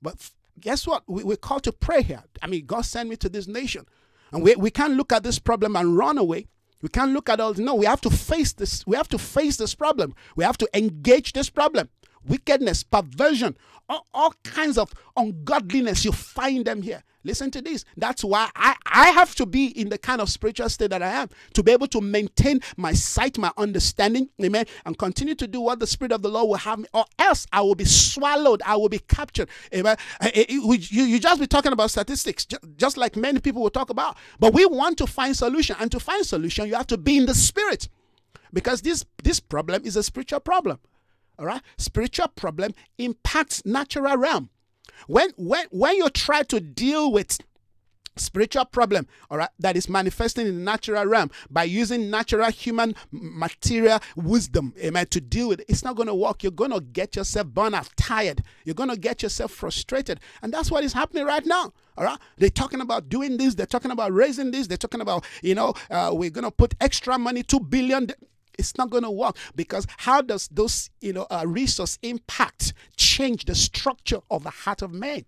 [0.02, 0.30] But
[0.60, 1.04] guess what?
[1.08, 2.24] We, we're called to pray here.
[2.42, 3.86] I mean, God sent me to this nation.
[4.32, 6.48] And we, we can't look at this problem and run away.
[6.82, 7.54] We can't look at all.
[7.54, 8.86] No, we have to face this.
[8.86, 10.14] We have to face this problem.
[10.36, 11.90] We have to engage this problem.
[12.28, 13.56] Wickedness, perversion,
[13.88, 16.04] all, all kinds of ungodliness.
[16.04, 17.04] You find them here.
[17.24, 17.86] Listen to this.
[17.96, 21.10] That's why I, I have to be in the kind of spiritual state that I
[21.10, 25.62] am to be able to maintain my sight, my understanding, amen, and continue to do
[25.62, 28.62] what the Spirit of the Lord will have me, or else I will be swallowed,
[28.66, 29.98] I will be captured, amen.
[30.50, 32.46] You, you just be talking about statistics,
[32.76, 34.18] just like many people will talk about.
[34.40, 37.26] But we want to find solution, and to find solution, you have to be in
[37.26, 37.88] the Spirit
[38.52, 40.80] because this, this problem is a spiritual problem.
[41.40, 44.50] All right, spiritual problem impacts natural realm.
[45.08, 47.40] When when when you try to deal with
[48.16, 52.94] spiritual problem all right that is manifesting in the natural realm by using natural human
[53.12, 56.44] material wisdom amen to deal with it it's not going to work.
[56.44, 58.44] You're going to get yourself burned out tired.
[58.66, 60.20] You're going to get yourself frustrated.
[60.42, 62.18] And that's what is happening right now all right?
[62.38, 63.56] They're talking about doing this.
[63.56, 64.68] They're talking about raising this.
[64.68, 68.12] They're talking about you know uh, we're going to put extra money 2 billion
[68.58, 73.46] it's not going to work because how does those you know uh, resource impact change
[73.46, 75.26] the structure of the heart of man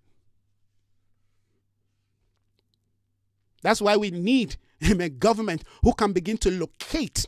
[3.62, 7.26] that's why we need a government who can begin to locate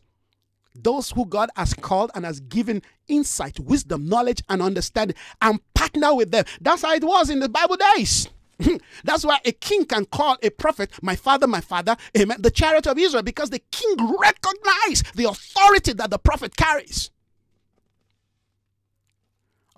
[0.84, 6.14] those who God has called and has given insight, wisdom, knowledge, and understanding, and partner
[6.14, 6.46] with them.
[6.62, 8.30] That's how it was in the Bible days.
[9.04, 12.88] That's why a king can call a prophet, my father, my father, amen, the chariot
[12.88, 17.12] of Israel, because the king recognized the authority that the prophet carries.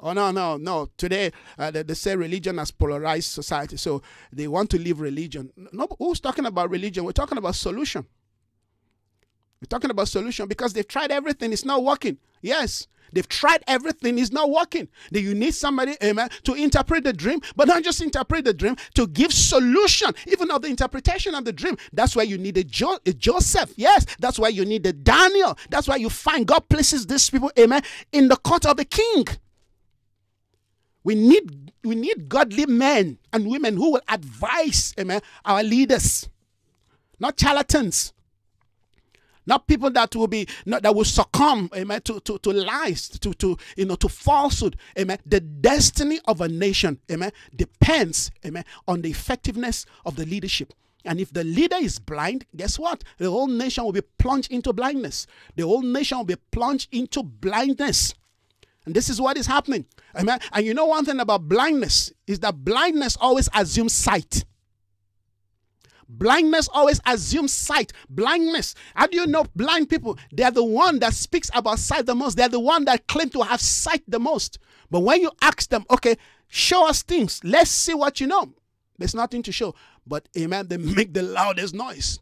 [0.02, 0.90] Oh, no, no, no.
[0.96, 4.02] Today, uh, they, they, say religion has polarized society, so
[4.32, 5.52] they want to leave religion.
[5.74, 7.04] No, who's talking about religion?
[7.04, 8.06] We're talking about solution.
[9.62, 12.18] We're talking about solution because they've tried everything, it's not working.
[12.42, 14.88] Yes, they've tried everything, it's not working.
[15.12, 18.76] Then you need somebody, amen, to interpret the dream, but not just interpret the dream,
[18.96, 21.78] to give solution, even of the interpretation of the dream.
[21.94, 23.74] That's why you need a, jo- a Joseph.
[23.76, 25.58] Yes, that's why you need a Daniel.
[25.70, 27.82] That's why you find God places these people, amen,
[28.12, 29.26] in the court of the king.
[31.04, 36.28] We need we need godly men and women who will advise, amen, our leaders,
[37.20, 38.14] not charlatans
[39.46, 43.34] not people that will be not that will succumb amen to, to, to lies to,
[43.34, 49.02] to you know to falsehood amen the destiny of a nation amen depends amen on
[49.02, 50.74] the effectiveness of the leadership
[51.06, 53.04] and if the leader is blind, guess what?
[53.18, 55.28] The whole nation will be plunged into blindness.
[55.56, 58.14] The whole nation will be plunged into blindness.
[58.86, 59.86] And this is what is happening.
[60.16, 60.40] Amen.
[60.52, 64.44] And you know one thing about blindness is that blindness always assumes sight.
[66.10, 67.94] Blindness always assumes sight.
[68.10, 68.74] Blindness.
[68.96, 70.18] How do you know blind people?
[70.32, 72.36] They're the one that speaks about sight the most.
[72.36, 74.58] They're the one that claim to have sight the most.
[74.90, 77.40] But when you ask them, okay, show us things.
[77.44, 78.52] Let's see what you know.
[78.98, 79.76] There's nothing to show.
[80.06, 82.20] But amen, they make the loudest noise.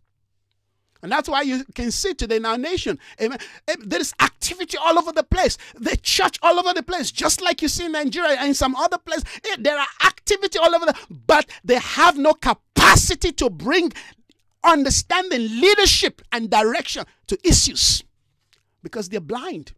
[1.02, 4.78] And that's why you can see today in our nation, amen, eh, there is activity
[4.78, 5.58] all over the place.
[5.76, 8.98] The church all over the place, just like you see in Nigeria and some other
[8.98, 9.22] place.
[9.46, 12.67] Eh, there are activity all over the, but they have no capacity
[13.38, 13.92] to bring
[14.64, 18.04] understanding, leadership, and direction to issues
[18.84, 19.74] because they're blind.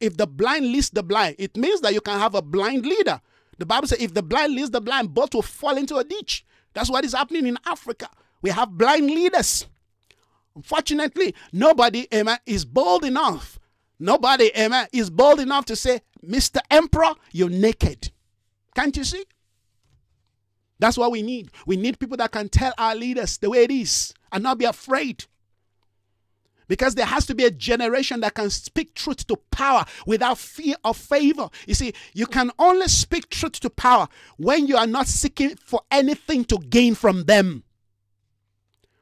[0.00, 3.20] If the blind leads the blind, it means that you can have a blind leader.
[3.58, 6.44] The Bible says if the blind leads the blind, both will fall into a ditch.
[6.74, 8.08] That's what is happening in Africa.
[8.40, 9.66] We have blind leaders.
[10.54, 13.58] Unfortunately, nobody, amen, is bold enough.
[13.98, 16.58] Nobody, amen, is bold enough to say, Mr.
[16.70, 18.12] Emperor, you're naked.
[18.74, 19.24] Can't you see?
[20.78, 21.50] That's what we need.
[21.66, 24.64] We need people that can tell our leaders the way it is and not be
[24.64, 25.24] afraid.
[26.68, 30.76] Because there has to be a generation that can speak truth to power without fear
[30.84, 31.48] of favor.
[31.66, 34.06] You see, you can only speak truth to power
[34.36, 37.64] when you are not seeking for anything to gain from them.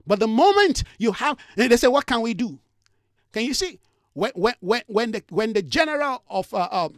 [0.06, 2.60] But the moment you have, they say, what can we do?
[3.32, 3.80] Can you see?
[4.14, 6.88] When, when, when, the, when the general of, uh, uh,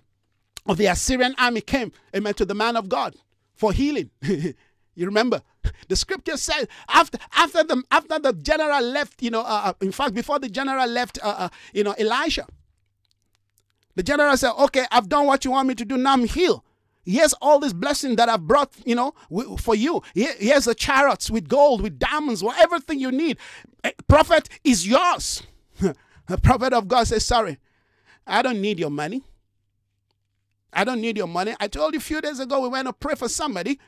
[0.66, 3.16] of the Assyrian army came, amen, to the man of God
[3.56, 4.10] for healing.
[4.98, 5.42] you remember?
[5.86, 9.92] The scripture says after after the after the general left, you know, uh, uh in
[9.92, 12.46] fact, before the general left, uh, uh, you know, Elisha,
[13.94, 15.96] the general said, "Okay, I've done what you want me to do.
[15.96, 16.62] Now I'm healed."
[17.04, 19.14] Here's all this blessing that I've brought, you know,
[19.58, 20.02] for you.
[20.14, 23.38] Here's the chariots with gold, with diamonds, with everything you need.
[23.82, 25.42] Eh, prophet is yours.
[25.80, 27.56] the prophet of God says, Sorry,
[28.26, 29.22] I don't need your money.
[30.70, 31.54] I don't need your money.
[31.58, 33.80] I told you a few days ago we went to pray for somebody.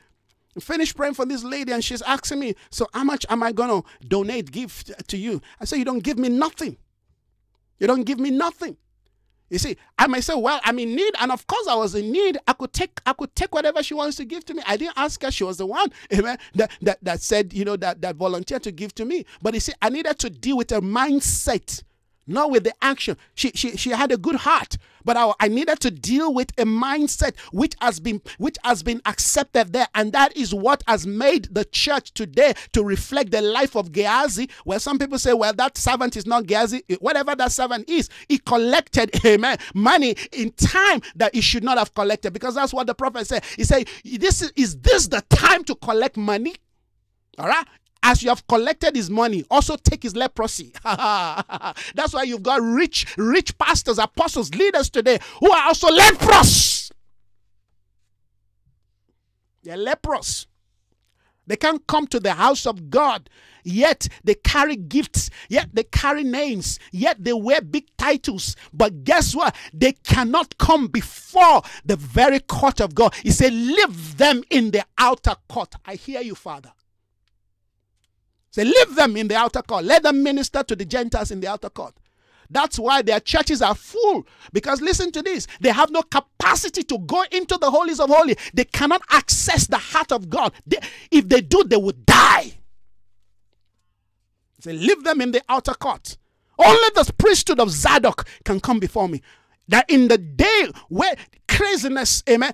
[0.59, 3.69] Finished praying for this lady, and she's asking me, So, how much am I going
[3.69, 5.41] to donate, give to you?
[5.59, 6.77] I said, You don't give me nothing.
[7.79, 8.77] You don't give me nothing.
[9.51, 12.09] You see, I might say, well, I'm in need, and of course I was in
[12.09, 12.37] need.
[12.47, 14.63] I could take, I could take whatever she wants to give to me.
[14.65, 17.75] I didn't ask her; she was the one, amen, that that, that said, you know,
[17.75, 19.25] that that volunteered to give to me.
[19.41, 21.83] But you see, I needed to deal with a mindset
[22.31, 23.17] not with the action.
[23.35, 26.63] She, she, she had a good heart, but I, I needed to deal with a
[26.63, 31.53] mindset which has been which has been accepted there, and that is what has made
[31.53, 34.49] the church today to reflect the life of Gehazi.
[34.63, 36.83] Where some people say, "Well, that servant is not Gehazi.
[36.99, 41.93] Whatever that servant is, he collected, amen, money in time that he should not have
[41.93, 43.43] collected, because that's what the prophet said.
[43.55, 46.55] He said, "This is, is this the time to collect money?"
[47.37, 47.65] All right.
[48.03, 50.73] As you have collected his money, also take his leprosy.
[50.83, 56.91] That's why you've got rich, rich pastors, apostles, leaders today who are also leprous.
[59.63, 60.47] They're leprous.
[61.47, 63.29] They can't come to the house of God,
[63.63, 68.55] yet they carry gifts, yet they carry names, yet they wear big titles.
[68.73, 69.55] But guess what?
[69.73, 73.13] They cannot come before the very court of God.
[73.15, 75.73] He said, Leave them in the outer court.
[75.85, 76.71] I hear you, Father.
[78.51, 79.85] Say, leave them in the outer court.
[79.85, 81.95] Let them minister to the Gentiles in the outer court.
[82.49, 84.27] That's why their churches are full.
[84.51, 88.35] Because listen to this they have no capacity to go into the holies of holy.
[88.53, 90.53] They cannot access the heart of God.
[90.67, 90.77] They,
[91.09, 92.51] if they do, they would die.
[94.59, 96.17] Say, leave them in the outer court.
[96.59, 99.21] Only the priesthood of Zadok can come before me.
[99.69, 101.15] That in the day where
[101.61, 102.53] craziness, amen,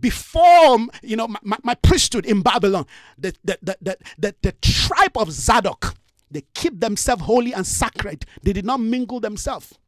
[0.00, 2.84] before you know my, my, priesthood in Babylon,
[3.16, 5.94] the, the, the, the, the tribe of Zadok,
[6.32, 8.24] they keep themselves holy and sacred.
[8.42, 9.78] They did not mingle themselves.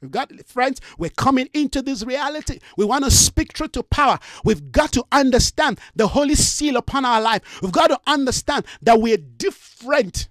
[0.00, 2.60] We've got friends, we're coming into this reality.
[2.78, 4.18] We want to speak truth to power.
[4.42, 7.60] We've got to understand the holy seal upon our life.
[7.60, 10.28] We've got to understand that we're different.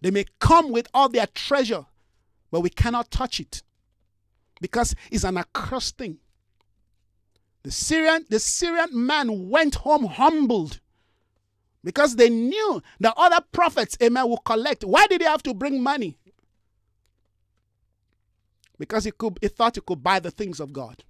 [0.00, 1.84] They may come with all their treasure,
[2.50, 3.62] but we cannot touch it
[4.62, 6.16] because it's an accursed thing.
[7.62, 10.80] The Syrian, the Syrian man went home humbled
[11.84, 14.84] because they knew that other prophets, amen, would collect.
[14.84, 16.18] Why did they have to bring money?
[18.78, 21.04] Because he could he thought he could buy the things of God.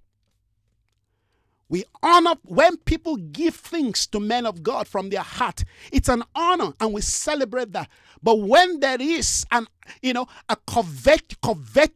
[1.69, 5.63] We honor when people give things to men of God from their heart.
[5.89, 7.89] It's an honor and we celebrate that.
[8.21, 9.67] But when there is an
[10.01, 11.93] you know a covet covet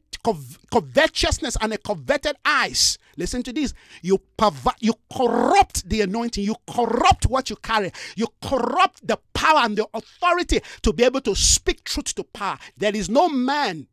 [0.71, 2.97] covetousness and a coveted eyes.
[3.17, 3.73] Listen to this.
[4.01, 6.43] You pervert, you corrupt the anointing.
[6.43, 7.91] You corrupt what you carry.
[8.15, 12.57] You corrupt the power and the authority to be able to speak truth to power.
[12.77, 13.87] There is no man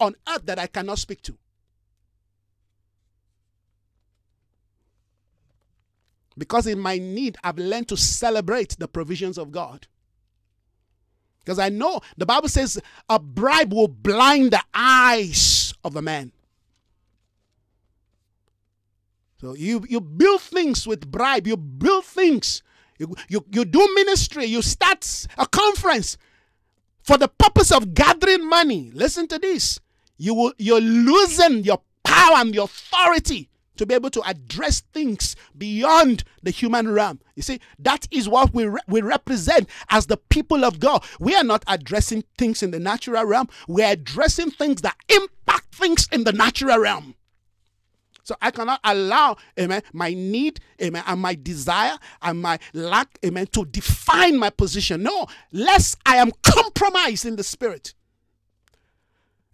[0.00, 1.36] on earth that I cannot speak to.
[6.38, 9.86] Because in my need, I've learned to celebrate the provisions of God.
[11.44, 16.32] Because I know the Bible says a bribe will blind the eyes of a man.
[19.40, 22.62] So you, you build things with bribe, you build things,
[22.98, 26.16] you, you, you do ministry, you start a conference
[27.02, 28.92] for the purpose of gathering money.
[28.94, 29.80] Listen to this.
[30.16, 35.36] You will you're losing your power and your authority to be able to address things
[35.56, 37.20] beyond the human realm.
[37.34, 41.04] You see, that is what we, re- we represent as the people of God.
[41.18, 46.08] We are not addressing things in the natural realm, we're addressing things that impact things
[46.12, 47.14] in the natural realm.
[48.24, 53.48] So I cannot allow, amen, my need, amen, and my desire and my lack, amen,
[53.48, 55.02] to define my position.
[55.02, 57.94] No, lest I am compromised in the spirit.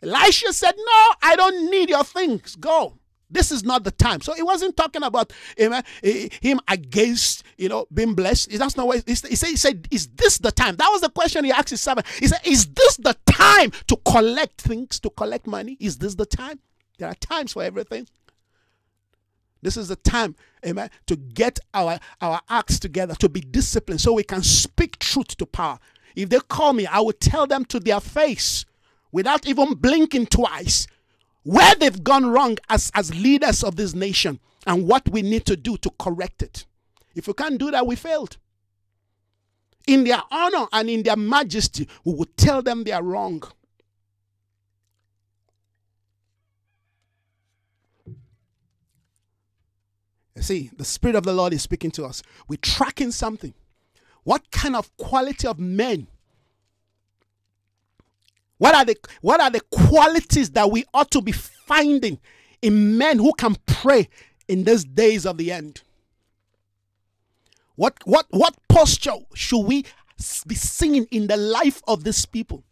[0.03, 2.57] Elisha said, No, I don't need your things.
[2.57, 2.99] Go.
[3.31, 4.21] This is not the time.
[4.21, 8.51] So he wasn't talking about him, eh, eh, him against, you know, being blessed.
[8.59, 9.31] That's not what he said.
[9.31, 10.77] He said, Is this the time?
[10.77, 12.07] That was the question he asked his servant.
[12.19, 15.77] He said, Is this the time to collect things, to collect money?
[15.79, 16.61] Is this the time?
[16.99, 18.09] There are times for everything.
[19.61, 24.13] This is the time, amen, to get our, our acts together, to be disciplined so
[24.13, 25.79] we can speak truth to power.
[26.15, 28.65] If they call me, I will tell them to their face
[29.11, 30.87] without even blinking twice
[31.43, 35.57] where they've gone wrong as, as leaders of this nation and what we need to
[35.57, 36.67] do to correct it.
[37.15, 38.37] If we can't do that, we failed.
[39.87, 43.43] In their honor and in their majesty, we will tell them they are wrong.
[50.41, 52.23] See, the Spirit of the Lord is speaking to us.
[52.47, 53.55] We're tracking something.
[54.23, 56.07] What kind of quality of men
[58.59, 62.19] what are the what are the qualities that we ought to be finding
[62.61, 64.09] in men who can pray
[64.49, 65.83] in these days of the end?
[67.77, 69.85] What what what posture should we
[70.47, 72.65] be seeing in the life of these people?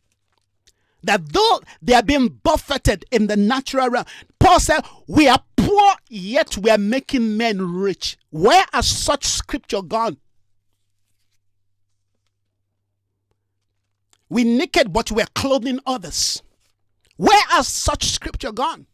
[1.05, 4.07] That though they are being buffeted in the natural realm,
[4.41, 8.19] Paul said, We are poor, yet we are making men rich.
[8.31, 10.17] Where has such scripture gone?
[14.29, 16.43] We naked, but we're clothing others.
[17.17, 18.87] Where has such scripture gone?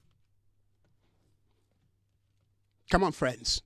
[2.91, 3.63] Come on, friends.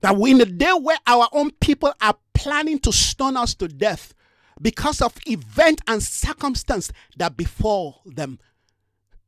[0.00, 3.66] That we, in the day where our own people are planning to stone us to
[3.66, 4.14] death
[4.62, 8.38] because of event and circumstance that befall them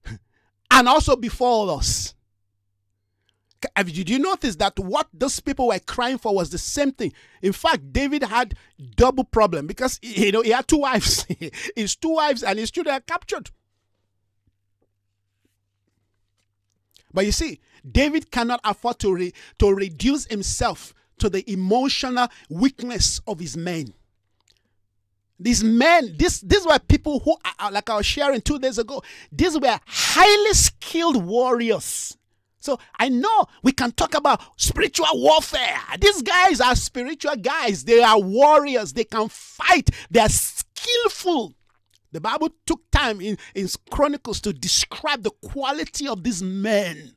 [0.70, 2.14] and also befall us.
[3.76, 7.12] Did you notice that what those people were crying for was the same thing?
[7.42, 8.54] In fact, David had
[8.96, 11.26] double problem because you know he had two wives.
[11.76, 13.50] his two wives and his children are captured.
[17.12, 17.60] But you see,
[17.90, 23.92] David cannot afford to re, to reduce himself to the emotional weakness of his men.
[25.38, 28.78] These men, this these were people who, uh, uh, like I was sharing two days
[28.78, 32.16] ago, these were highly skilled warriors
[32.60, 35.80] so I know we can talk about spiritual warfare.
[35.98, 37.84] These guys are spiritual guys.
[37.84, 38.92] They are warriors.
[38.92, 39.90] They can fight.
[40.10, 41.54] They are skillful.
[42.12, 47.16] The Bible took time in, in Chronicles to describe the quality of these men.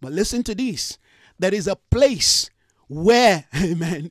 [0.00, 0.96] But listen to this.
[1.38, 2.48] There is a place
[2.88, 4.10] where, amen,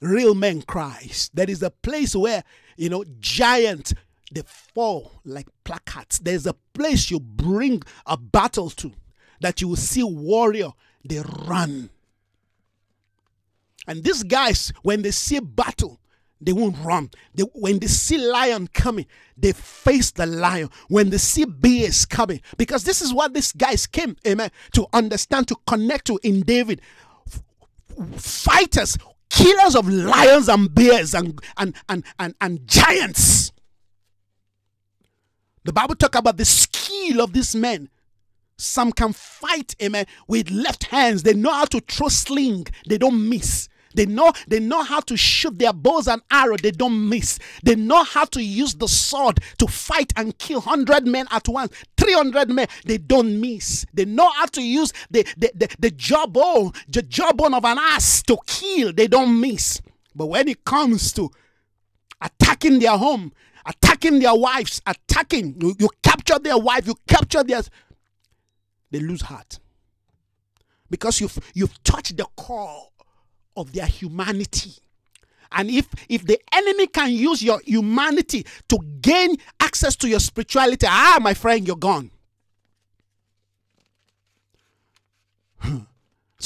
[0.00, 1.30] real men cries.
[1.32, 2.42] There is a place where,
[2.76, 3.92] you know, giant
[4.30, 6.18] they fall like placards.
[6.18, 8.92] There's a place you bring a battle to
[9.40, 10.70] that you will see warrior,
[11.04, 11.90] they run.
[13.86, 15.98] And these guys, when they see battle,
[16.40, 17.10] they won't run.
[17.34, 19.06] They, when they see lion coming,
[19.36, 20.70] they face the lion.
[20.88, 25.48] When they see bears coming, because this is what these guys came, amen, to understand,
[25.48, 26.80] to connect to in David.
[28.16, 28.96] Fighters,
[29.30, 33.52] killers of lions and bears and, and, and, and, and giants.
[35.64, 37.90] The Bible talk about the skill of these men.
[38.58, 41.22] Some can fight, amen, with left hands.
[41.22, 42.66] They know how to throw sling.
[42.86, 43.68] They don't miss.
[43.94, 46.56] They know they know how to shoot their bows and arrow.
[46.56, 47.38] They don't miss.
[47.62, 51.72] They know how to use the sword to fight and kill hundred men at once,
[51.96, 52.68] three hundred men.
[52.84, 53.86] They don't miss.
[53.94, 58.22] They know how to use the the the, the jawbone, the jawbone of an ass
[58.24, 58.92] to kill.
[58.92, 59.80] They don't miss.
[60.14, 61.30] But when it comes to
[62.20, 63.32] attacking their home,
[63.66, 67.62] attacking their wives, attacking you, you capture their wife, you capture their,
[68.90, 69.58] they lose heart
[70.90, 72.88] because you've you've touched the core
[73.56, 74.72] of their humanity.
[75.52, 80.86] And if if the enemy can use your humanity to gain access to your spirituality,
[80.88, 82.10] ah, my friend, you're gone.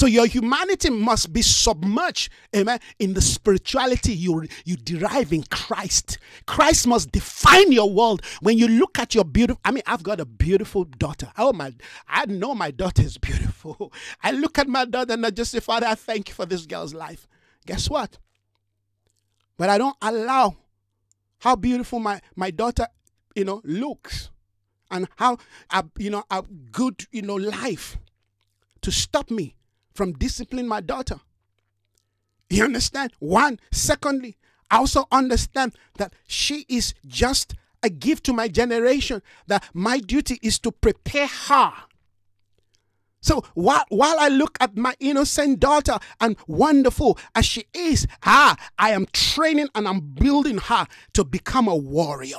[0.03, 6.17] So your humanity must be submerged, amen, in the spirituality you, you derive in Christ.
[6.45, 8.21] Christ must define your world.
[8.41, 11.31] When you look at your beautiful, I mean, I've got a beautiful daughter.
[11.37, 11.73] Oh my,
[12.05, 13.93] I know my daughter is beautiful.
[14.21, 16.65] I look at my daughter and I just say, Father, I thank you for this
[16.65, 17.25] girl's life.
[17.65, 18.17] Guess what?
[19.55, 20.57] But I don't allow
[21.39, 22.87] how beautiful my, my daughter,
[23.37, 24.31] you know, looks
[24.91, 25.37] and how,
[25.97, 26.43] you know, a
[26.73, 27.97] good, you know, life
[28.81, 29.55] to stop me
[29.93, 31.19] from disciplining my daughter.
[32.49, 33.13] You understand?
[33.19, 33.59] One.
[33.71, 34.37] Secondly,
[34.69, 40.39] I also understand that she is just a gift to my generation, that my duty
[40.41, 41.73] is to prepare her.
[43.21, 48.57] So while, while I look at my innocent daughter and wonderful as she is, ah,
[48.77, 52.35] I am training and I'm building her to become a warrior.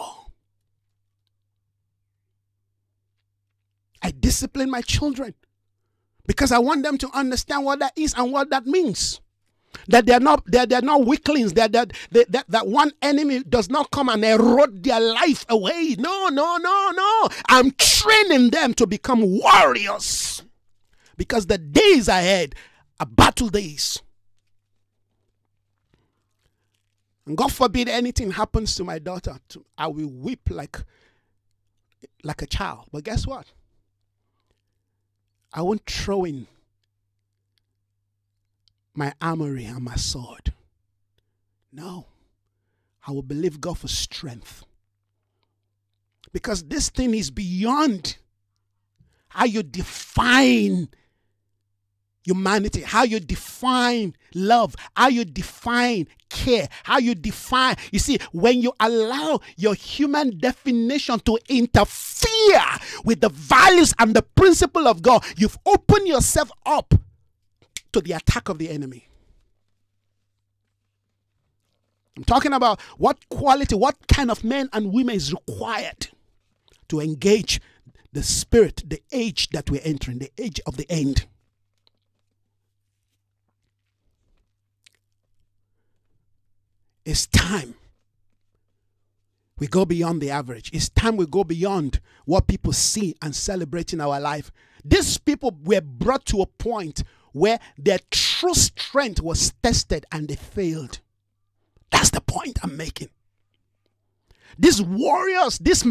[4.02, 5.34] I discipline my children
[6.26, 9.20] because I want them to understand what that is and what that means.
[9.88, 11.52] That they're not they're, they're not weaklings.
[11.54, 15.96] That that, that that that one enemy does not come and erode their life away.
[15.98, 17.28] No, no, no, no.
[17.48, 20.44] I'm training them to become warriors
[21.16, 22.54] because the days ahead
[23.00, 24.00] are battle days.
[27.26, 29.38] And God forbid anything happens to my daughter,
[29.78, 30.78] I will weep like
[32.22, 32.86] like a child.
[32.92, 33.46] But guess what?
[35.54, 36.48] I won't throw in
[38.92, 40.52] my armory and my sword.
[41.72, 42.06] No.
[43.06, 44.64] I will believe God for strength.
[46.32, 48.16] Because this thing is beyond
[49.28, 50.88] how you define
[52.24, 57.76] humanity, how you define love, how you define care, how you define.
[57.92, 62.64] You see, when you allow your human definition to interfere
[63.04, 66.94] with the values and the principle of God, you've opened yourself up
[67.92, 69.06] to the attack of the enemy.
[72.16, 76.08] I'm talking about what quality, what kind of men and women is required
[76.88, 77.60] to engage
[78.12, 81.26] the spirit, the age that we're entering, the age of the end.
[87.04, 87.74] It's time
[89.58, 90.70] we go beyond the average.
[90.72, 94.50] It's time we go beyond what people see and celebrate in our life.
[94.84, 100.36] These people were brought to a point where their true strength was tested and they
[100.36, 101.00] failed.
[101.90, 103.10] That's the point I'm making.
[104.58, 105.84] These warriors, this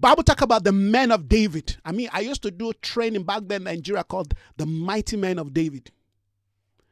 [0.00, 1.76] Bible talk about the men of David.
[1.84, 5.38] I mean, I used to do training back then in Nigeria called the mighty men
[5.38, 5.90] of David.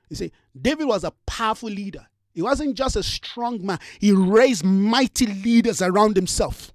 [0.08, 2.06] You see, David was a powerful leader.
[2.34, 6.72] He wasn't just a strong man, he raised mighty leaders around himself.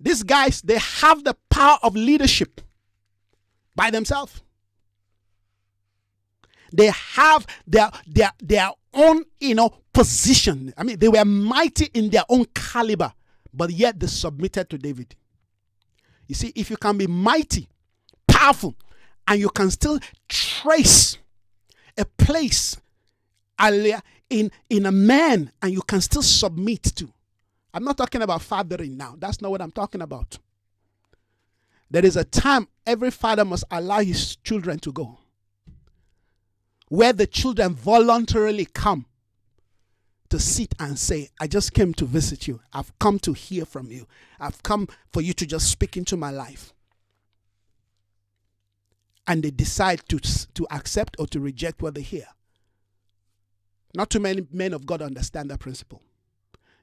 [0.00, 2.60] These guys, they have the power of leadership
[3.74, 4.40] by themselves.
[6.72, 10.72] They have their, their, their own, you know, position.
[10.76, 13.12] I mean, they were mighty in their own caliber,
[13.52, 15.16] but yet they submitted to David.
[16.26, 17.68] You see, if you can be mighty,
[18.26, 18.76] powerful,
[19.26, 19.98] and you can still
[20.62, 21.18] trace
[21.96, 22.76] a place
[24.30, 27.12] in, in a man and you can still submit to.
[27.74, 29.14] I'm not talking about fathering now.
[29.18, 30.38] That's not what I'm talking about.
[31.90, 35.18] There is a time every father must allow his children to go,
[36.88, 39.06] where the children voluntarily come
[40.28, 42.60] to sit and say, I just came to visit you.
[42.72, 44.06] I've come to hear from you.
[44.38, 46.74] I've come for you to just speak into my life.
[49.28, 52.26] And they decide to, to accept or to reject what they hear.
[53.94, 56.02] Not too many men of God understand that principle.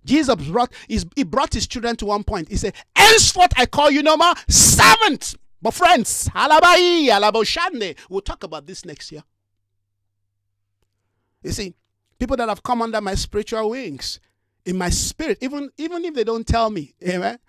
[0.05, 2.49] Jesus brought his, he brought his children to one point.
[2.49, 6.29] He said, Henceforth I call you no more servant, but friends.
[8.09, 9.23] We'll talk about this next year.
[11.41, 11.73] You see,
[12.19, 14.19] people that have come under my spiritual wings,
[14.65, 17.39] in my spirit, even even if they don't tell me, amen,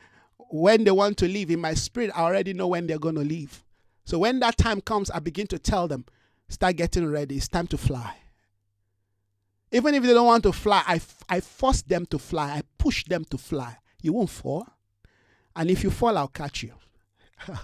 [0.51, 3.23] when they want to leave, in my spirit, I already know when they're going to
[3.23, 3.65] leave.
[4.07, 6.07] So when that time comes, I begin to tell them,
[6.49, 7.37] start getting ready.
[7.37, 8.15] It's time to fly.
[9.73, 12.53] Even if they don't want to fly, I, I force them to fly.
[12.53, 13.79] I push them to fly.
[14.01, 14.65] You won't fall.
[15.57, 16.73] And if you fall, I'll catch you.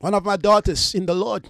[0.00, 1.48] One of my daughters in the Lord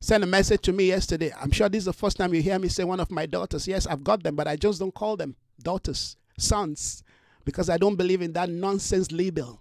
[0.00, 1.32] sent a message to me yesterday.
[1.40, 3.66] I'm sure this is the first time you hear me say one of my daughters.
[3.66, 7.02] Yes, I've got them, but I just don't call them daughters, sons,
[7.44, 9.60] because I don't believe in that nonsense label.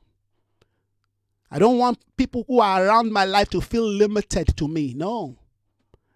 [1.49, 4.93] I don't want people who are around my life to feel limited to me.
[4.95, 5.37] No.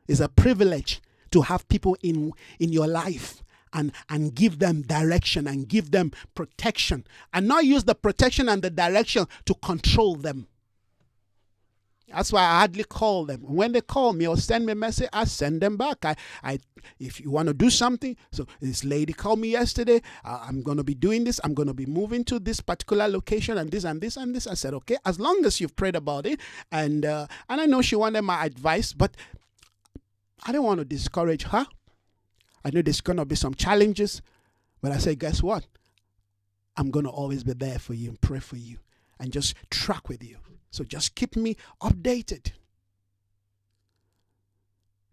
[0.07, 1.01] It's a privilege
[1.31, 3.43] to have people in in your life
[3.73, 8.61] and and give them direction and give them protection and not use the protection and
[8.61, 10.47] the direction to control them.
[12.07, 13.41] That's why I hardly call them.
[13.41, 16.05] When they call me or send me a message, I send them back.
[16.05, 16.59] I, I,
[16.99, 20.01] if you want to do something, so this lady called me yesterday.
[20.23, 21.41] Uh, I'm going to be doing this.
[21.43, 24.45] I'm going to be moving to this particular location and this and this and this.
[24.45, 26.39] I said, okay, as long as you've prayed about it,
[26.71, 29.17] and uh, and I know she wanted my advice, but
[30.45, 31.65] I don't want to discourage her.
[32.63, 34.21] I know there's going to be some challenges,
[34.81, 35.65] but I said, guess what?
[36.77, 38.77] I'm going to always be there for you and pray for you
[39.19, 40.37] and just track with you.
[40.75, 42.51] So just keep me updated.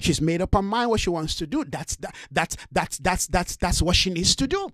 [0.01, 1.64] She's made up her mind what she wants to do.
[1.64, 4.68] That's that, that's that's that's that's that's what she needs to do.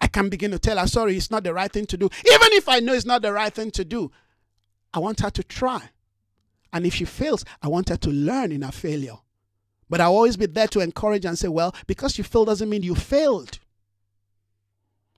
[0.00, 2.06] I can begin to tell her, sorry, it's not the right thing to do.
[2.06, 4.10] Even if I know it's not the right thing to do,
[4.92, 5.90] I want her to try.
[6.72, 9.16] And if she fails, I want her to learn in her failure.
[9.88, 12.82] But I'll always be there to encourage and say, well, because you failed doesn't mean
[12.82, 13.60] you failed.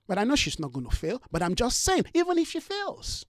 [0.07, 1.21] But I know she's not going to fail.
[1.31, 3.25] But I'm just saying, even if she fails.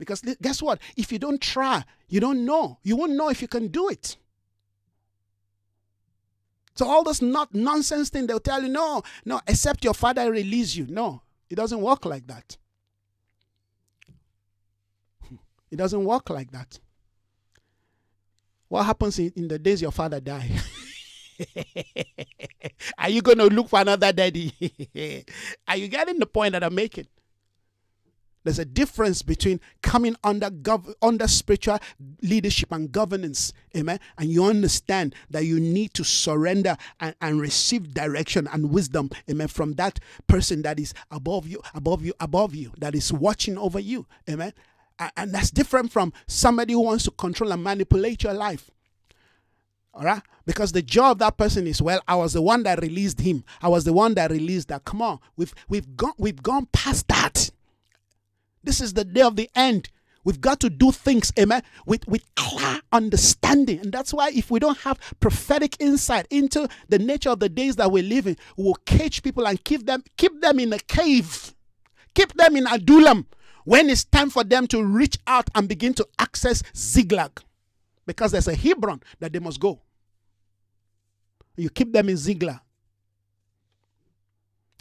[0.00, 0.80] Because guess what?
[0.96, 2.78] If you don't try, you don't know.
[2.82, 4.16] You won't know if you can do it.
[6.74, 10.74] So all this not nonsense thing, they'll tell you, no, no, except your father release
[10.74, 10.86] you.
[10.88, 11.20] No,
[11.50, 12.56] it doesn't work like that.
[15.70, 16.80] It doesn't work like that.
[18.68, 20.48] What happens in, in the days your father die?
[22.98, 25.24] Are you going to look for another daddy?
[25.68, 27.06] Are you getting the point that I'm making?
[28.44, 31.78] There's a difference between coming under gov- under spiritual
[32.22, 34.00] leadership and governance, amen.
[34.18, 39.48] And you understand that you need to surrender and, and receive direction and wisdom, amen,
[39.48, 43.78] from that person that is above you, above you, above you, that is watching over
[43.78, 44.52] you, amen
[45.16, 48.70] and that's different from somebody who wants to control and manipulate your life.
[49.92, 50.22] All right?
[50.46, 53.44] Because the job of that person is, well, I was the one that released him.
[53.60, 54.84] I was the one that released that.
[54.84, 55.18] Come on.
[55.36, 57.50] We've we've gone we've gone past that.
[58.62, 59.88] This is the day of the end.
[60.22, 63.80] We've got to do things, amen, with, with clear understanding.
[63.80, 67.76] And that's why if we don't have prophetic insight into the nature of the days
[67.76, 71.54] that we're living, we will cage people and keep them, keep them in a cave.
[72.14, 73.26] Keep them in Adullam
[73.64, 77.40] when it's time for them to reach out and begin to access Ziklag,
[78.04, 79.80] because there's a Hebron that they must go.
[81.56, 82.60] You keep them in Ziklag.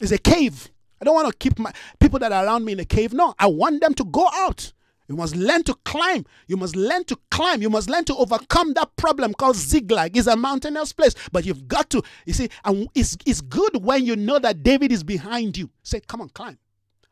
[0.01, 0.69] It's a cave.
[1.01, 3.13] I don't want to keep my people that are around me in a cave.
[3.13, 4.73] No, I want them to go out.
[5.07, 6.25] You must learn to climb.
[6.47, 7.63] You must learn to climb.
[7.63, 10.15] You must learn to overcome that problem called Ziklag.
[10.15, 12.03] It's a mountainous place, but you've got to.
[12.27, 15.71] You see, and it's, it's good when you know that David is behind you.
[15.81, 16.59] Say, come on, climb.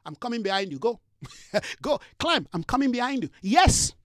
[0.06, 0.78] I'm coming behind you.
[0.78, 1.00] Go.
[1.82, 2.48] Go, climb.
[2.54, 3.30] I'm coming behind you.
[3.42, 3.96] Yes.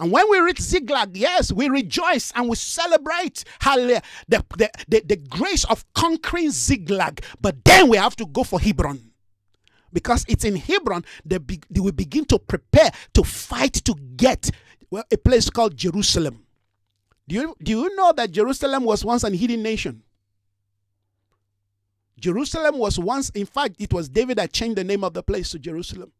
[0.00, 5.16] And when we reach Ziklag, yes, we rejoice and we celebrate the, the, the, the
[5.16, 7.22] grace of conquering Ziklag.
[7.38, 8.98] But then we have to go for Hebron.
[9.92, 14.50] Because it's in Hebron they, be, they will begin to prepare to fight to get
[14.90, 16.46] well, a place called Jerusalem.
[17.28, 20.02] Do you, do you know that Jerusalem was once an hidden nation?
[22.18, 25.50] Jerusalem was once, in fact, it was David that changed the name of the place
[25.50, 26.12] to Jerusalem.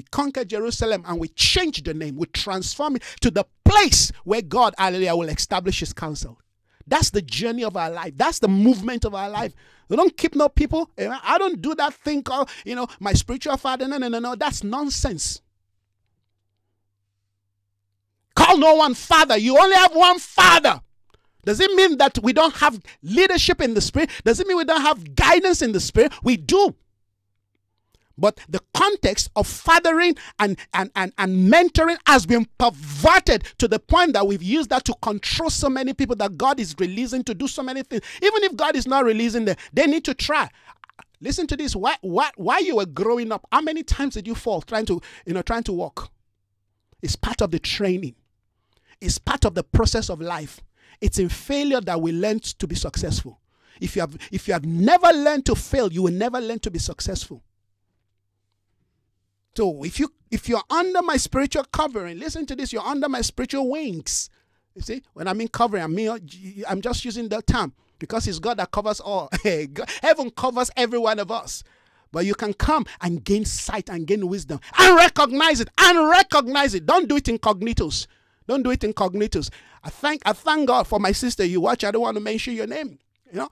[0.00, 2.16] We conquered Jerusalem and we change the name.
[2.16, 6.40] We transform it to the place where God, hallelujah, will establish his counsel.
[6.86, 8.14] That's the journey of our life.
[8.16, 9.52] That's the movement of our life.
[9.90, 10.90] We don't keep no people.
[10.96, 13.86] Eh, I don't do that thing called, you know, my spiritual father.
[13.86, 14.34] No, no, no, no.
[14.36, 15.42] That's nonsense.
[18.34, 19.36] call no one father.
[19.36, 20.80] You only have one father.
[21.44, 24.08] Does it mean that we don't have leadership in the spirit?
[24.24, 26.14] Does it mean we don't have guidance in the spirit?
[26.22, 26.74] We do.
[28.20, 33.78] But the context of fathering and, and, and, and mentoring has been perverted to the
[33.78, 37.34] point that we've used that to control so many people that God is releasing to
[37.34, 38.02] do so many things.
[38.22, 40.48] Even if God is not releasing them, they need to try.
[41.22, 41.74] Listen to this.
[41.74, 45.00] Why, why, why you were growing up, how many times did you fall trying to,
[45.26, 46.10] you know, trying to walk?
[47.02, 48.14] It's part of the training.
[49.00, 50.60] It's part of the process of life.
[51.00, 53.40] It's in failure that we learn to be successful.
[53.80, 56.70] If you have if you have never learned to fail, you will never learn to
[56.70, 57.42] be successful.
[59.56, 63.20] So if you if you're under my spiritual covering, listen to this, you're under my
[63.20, 64.30] spiritual wings.
[64.74, 66.18] You see, when I mean covering, I mean uh,
[66.68, 69.28] I'm just using the term because it's God that covers all.
[70.02, 71.62] Heaven covers every one of us.
[72.12, 76.74] But you can come and gain sight and gain wisdom and recognize it and recognize
[76.74, 76.84] it.
[76.86, 78.08] Don't do it incognitos.
[78.48, 79.50] Don't do it incognitos.
[79.84, 81.44] I thank I thank God for my sister.
[81.44, 82.98] You watch, I don't want to mention your name.
[83.30, 83.48] You know,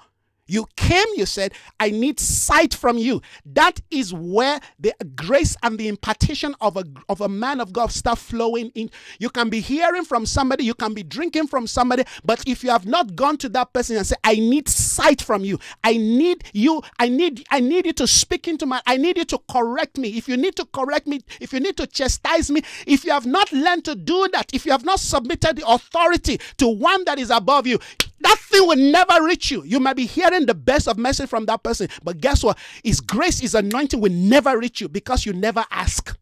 [0.48, 3.20] you came, you said, I need sight from you.
[3.44, 7.92] That is where the grace and the impartation of a, of a man of God
[7.92, 8.90] start flowing in.
[9.18, 12.70] You can be hearing from somebody, you can be drinking from somebody, but if you
[12.70, 16.44] have not gone to that person and say, I need sight from you, I need
[16.54, 19.98] you, I need, I need you to speak into my, I need you to correct
[19.98, 20.16] me.
[20.16, 23.26] If you need to correct me, if you need to chastise me, if you have
[23.26, 27.18] not learned to do that, if you have not submitted the authority to one that
[27.18, 27.78] is above you,
[28.20, 29.62] that thing will never reach you.
[29.65, 32.59] You might be hearing the best of message from that person, but guess what?
[32.82, 36.16] His grace, his anointing will never reach you because you never ask.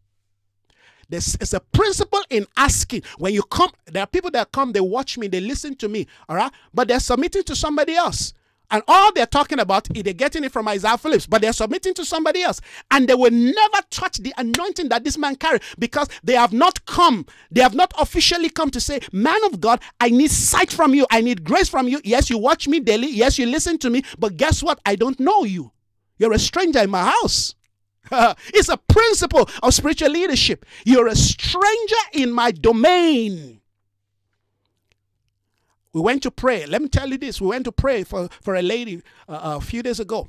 [1.09, 3.03] There's it's a principle in asking.
[3.17, 6.07] When you come, there are people that come, they watch me, they listen to me,
[6.27, 8.33] all right, but they're submitting to somebody else.
[8.69, 11.93] And all they're talking about is they're getting it from Isaiah Phillips, but they're submitting
[11.95, 12.59] to somebody else.
[12.91, 16.85] And they will never touch the anointing that this man carried because they have not
[16.85, 20.93] come, they have not officially come to say, Man of God, I need sight from
[20.93, 22.01] you, I need grace from you.
[22.03, 24.79] Yes, you watch me daily, yes, you listen to me, but guess what?
[24.85, 25.71] I don't know you.
[26.17, 27.55] You're a stranger in my house.
[28.53, 30.65] it's a principle of spiritual leadership.
[30.85, 33.61] You're a stranger in my domain.
[35.97, 36.63] We went to pray.
[36.67, 37.41] Let me tell you this.
[37.41, 40.27] We went to pray for, for a lady uh, a few days ago.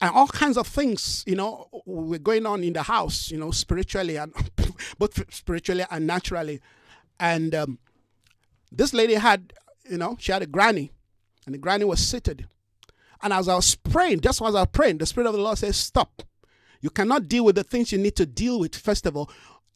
[0.00, 3.50] And all kinds of things, you know, were going on in the house, you know,
[3.50, 4.32] spiritually and
[4.98, 6.60] both spiritually and naturally.
[7.18, 7.80] And um,
[8.70, 9.54] this lady had,
[9.90, 10.92] you know, she had a granny,
[11.44, 12.46] and the granny was seated.
[13.24, 15.58] And as I was praying, just as I was praying, the Spirit of the Lord
[15.58, 16.22] says, Stop.
[16.80, 19.28] You cannot deal with the things you need to deal with, first of all,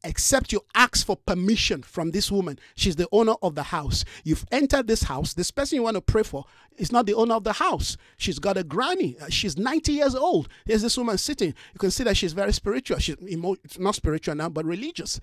[0.07, 2.59] except you ask for permission from this woman.
[2.75, 4.05] She's the owner of the house.
[4.25, 5.35] You've entered this house.
[5.35, 6.45] This person you want to pray for
[6.77, 7.97] is not the owner of the house.
[8.17, 9.17] She's got a granny.
[9.21, 10.49] Uh, she's 90 years old.
[10.65, 11.55] Here's this woman sitting.
[11.75, 12.99] You can see that she's very spiritual.
[12.99, 15.21] She's emo- not spiritual now, but religious.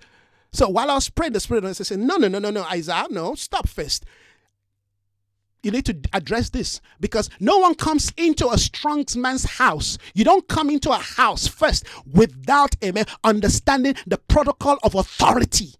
[0.52, 3.34] So while I was praying, the Spirit said, No, no, no, no, no, Isaiah, no,
[3.34, 4.04] stop first
[5.64, 9.98] you need to address this because no one comes into a strong man's house.
[10.14, 15.74] You don't come into a house first without amen understanding the protocol of authority.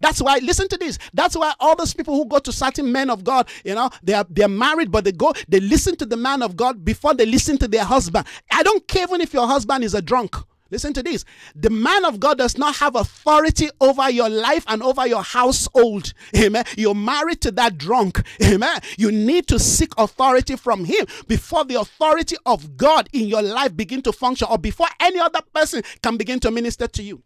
[0.00, 0.98] That's why, listen to this.
[1.12, 4.14] That's why all those people who go to certain men of God, you know, they
[4.14, 7.26] are they're married, but they go, they listen to the man of God before they
[7.26, 8.26] listen to their husband.
[8.50, 10.36] I don't care even if your husband is a drunk.
[10.70, 11.24] Listen to this.
[11.54, 16.12] The man of God does not have authority over your life and over your household.
[16.36, 16.64] Amen.
[16.76, 18.22] You're married to that drunk.
[18.42, 18.78] Amen.
[18.96, 23.76] You need to seek authority from him before the authority of God in your life
[23.76, 27.22] begin to function or before any other person can begin to minister to you.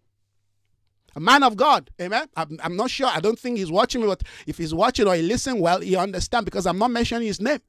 [1.16, 2.28] A man of God, amen.
[2.36, 3.06] I'm, I'm not sure.
[3.06, 5.94] I don't think he's watching me, but if he's watching or he listen well, he
[5.96, 7.60] understand because I'm not mentioning his name.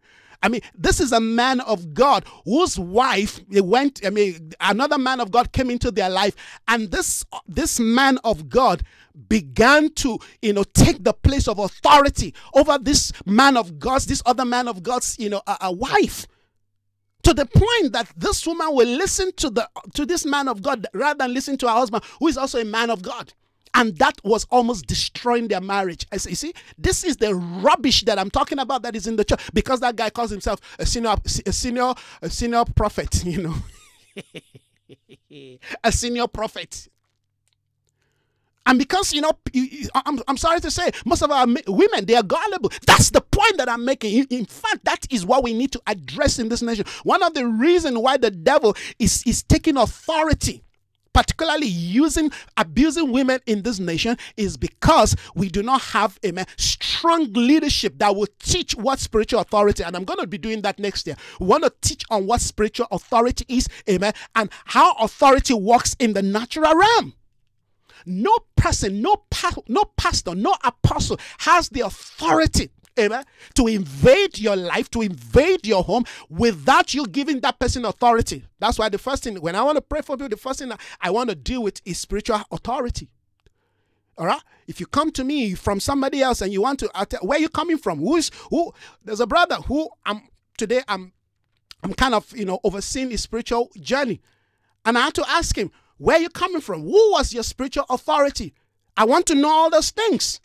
[0.42, 4.06] I mean, this is a man of God whose wife eh, went.
[4.06, 6.36] I mean, another man of God came into their life,
[6.68, 8.84] and this this man of God
[9.28, 14.22] began to, you know, take the place of authority over this man of God's, this
[14.26, 16.28] other man of God's, you know, a, a wife
[17.24, 20.86] to the point that this woman will listen to the to this man of God
[20.94, 23.34] rather than listen to her husband, who is also a man of God
[23.76, 26.08] and that was almost destroying their marriage.
[26.18, 29.26] Say, you see, this is the rubbish that I'm talking about that is in the
[29.26, 31.16] church because that guy calls himself a senior,
[31.46, 33.24] a senior, a senior prophet.
[33.36, 33.56] You know,
[35.84, 36.88] a senior prophet.
[38.66, 39.32] And because, you know,
[39.94, 42.72] I'm, I'm sorry to say, most of our women, they are gullible.
[42.88, 44.26] That's the point that I'm making.
[44.30, 46.86] In fact, that is what we need to address in this nation.
[47.04, 50.64] One of the reasons why the devil is, is taking authority
[51.16, 57.32] particularly using abusing women in this nation is because we do not have a strong
[57.32, 61.08] leadership that will teach what spiritual authority and i'm going to be doing that next
[61.08, 65.96] year we want to teach on what spiritual authority is amen and how authority works
[66.00, 67.14] in the natural realm.
[68.06, 73.24] No person, no pa- no pastor, no apostle has the authority amen,
[73.56, 78.46] to invade your life, to invade your home without you giving that person authority.
[78.60, 80.72] That's why the first thing, when I want to pray for people, the first thing
[81.02, 83.10] I want to deal with is spiritual authority.
[84.18, 84.42] All right.
[84.68, 86.90] If you come to me from somebody else and you want to,
[87.22, 88.00] where you coming from?
[88.00, 88.74] Who's who?
[89.04, 90.22] There's a brother who I'm
[90.58, 90.82] today.
[90.88, 91.12] I'm,
[91.84, 94.22] I'm kind of you know overseeing his spiritual journey,
[94.86, 96.84] and I had to ask him, where you coming from?
[96.84, 98.54] Who was your spiritual authority?
[98.98, 100.40] I want to know all those things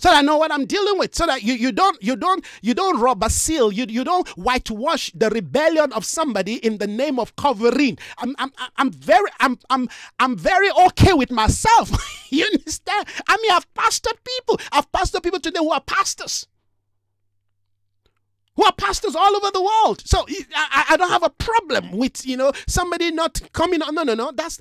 [0.00, 1.14] so that I know what I'm dealing with.
[1.14, 3.70] So that you, you don't you don't you don't rob a seal.
[3.70, 7.98] You you don't whitewash the rebellion of somebody in the name of covering.
[8.18, 11.90] I'm I'm I'm very I'm I'm I'm very okay with myself.
[12.30, 13.06] you understand?
[13.28, 14.58] I mean, I've pastored people.
[14.72, 16.46] I've pastored people today who are pastors.
[18.56, 20.02] Who are pastors all over the world.
[20.06, 20.24] So
[20.54, 23.94] I, I don't have a problem with you know somebody not coming on.
[23.94, 24.32] No, no, no.
[24.34, 24.60] That's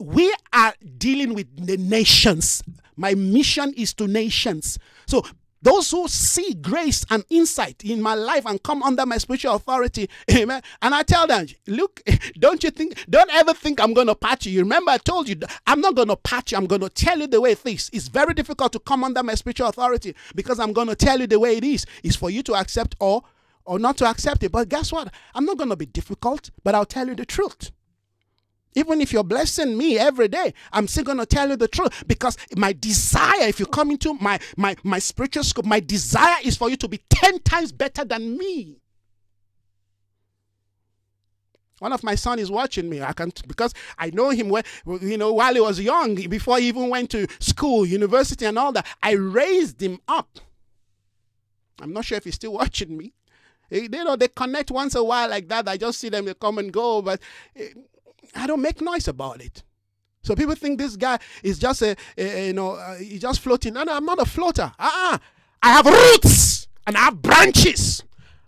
[0.00, 2.62] we are dealing with the nations.
[2.98, 4.78] My mission is to nations.
[5.06, 5.24] So
[5.62, 10.08] those who see grace and insight in my life and come under my spiritual authority,
[10.30, 10.62] amen.
[10.82, 12.00] And I tell them, look,
[12.38, 14.60] don't you think, don't ever think I'm going to patch you.
[14.60, 16.58] Remember, I told you, I'm not going to patch you.
[16.58, 17.90] I'm going to tell you the way it is.
[17.92, 21.26] It's very difficult to come under my spiritual authority because I'm going to tell you
[21.26, 21.86] the way it is.
[22.04, 23.22] It's for you to accept or
[23.64, 24.50] or not to accept it.
[24.50, 25.12] But guess what?
[25.34, 27.70] I'm not going to be difficult, but I'll tell you the truth.
[28.74, 32.04] Even if you're blessing me every day, I'm still going to tell you the truth
[32.06, 36.56] because my desire, if you come into my, my, my spiritual scope, my desire is
[36.56, 38.78] for you to be 10 times better than me.
[41.78, 43.02] One of my son is watching me.
[43.02, 44.64] I can because I know him when
[45.00, 48.72] you know while he was young, before he even went to school, university, and all
[48.72, 48.86] that.
[49.02, 50.40] I raised him up.
[51.80, 53.12] I'm not sure if he's still watching me.
[53.70, 55.68] You know, they connect once a while like that.
[55.68, 57.20] I just see them, they come and go, but
[57.54, 57.68] eh,
[58.34, 59.62] I don't make noise about it.
[60.22, 63.74] So people think this guy is just a, a you know, uh, he's just floating.
[63.74, 64.72] No, no, I'm not a floater.
[64.78, 65.18] Uh-uh.
[65.62, 68.02] I have roots and I have branches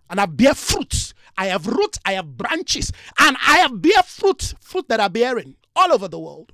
[0.08, 1.14] and I bear fruits.
[1.38, 5.56] I have roots, I have branches, and I have bear fruit, fruit that are bearing
[5.74, 6.52] all over the world.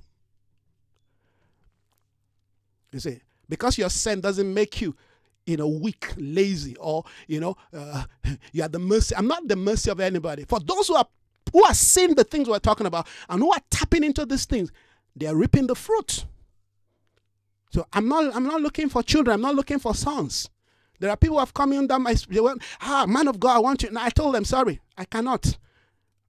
[2.93, 4.95] You see, because your sin doesn't make you,
[5.45, 8.05] you know, weak, lazy, or you know, uh,
[8.53, 9.13] you are the mercy.
[9.13, 10.45] I'm not the mercy of anybody.
[10.45, 11.07] For those who are
[11.53, 14.71] who are seeing the things we're talking about and who are tapping into these things,
[15.15, 16.25] they are reaping the fruit.
[17.71, 20.49] So I'm not I'm not looking for children, I'm not looking for sons.
[20.99, 23.57] There are people who have come in that my they went, ah, man of God,
[23.57, 23.89] I want you.
[23.89, 25.57] And I told them, sorry, I cannot.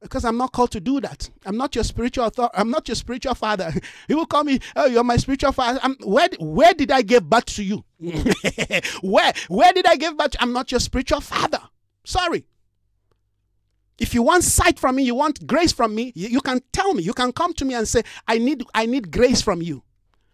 [0.01, 1.29] Because I'm not called to do that.
[1.45, 3.73] I'm not your spiritual author- I'm not your spiritual father.
[4.09, 5.81] He will call me, oh, you're my spiritual father.
[5.83, 7.85] I'm, where, where did I give birth to you?
[9.03, 10.37] where, where did I give birth?
[10.39, 11.61] I'm not your spiritual father.
[12.05, 12.47] Sorry.
[13.99, 16.95] If you want sight from me, you want grace from me, you, you, can tell
[16.95, 17.03] me.
[17.03, 19.83] You can come to me and say, I need, I need grace from you.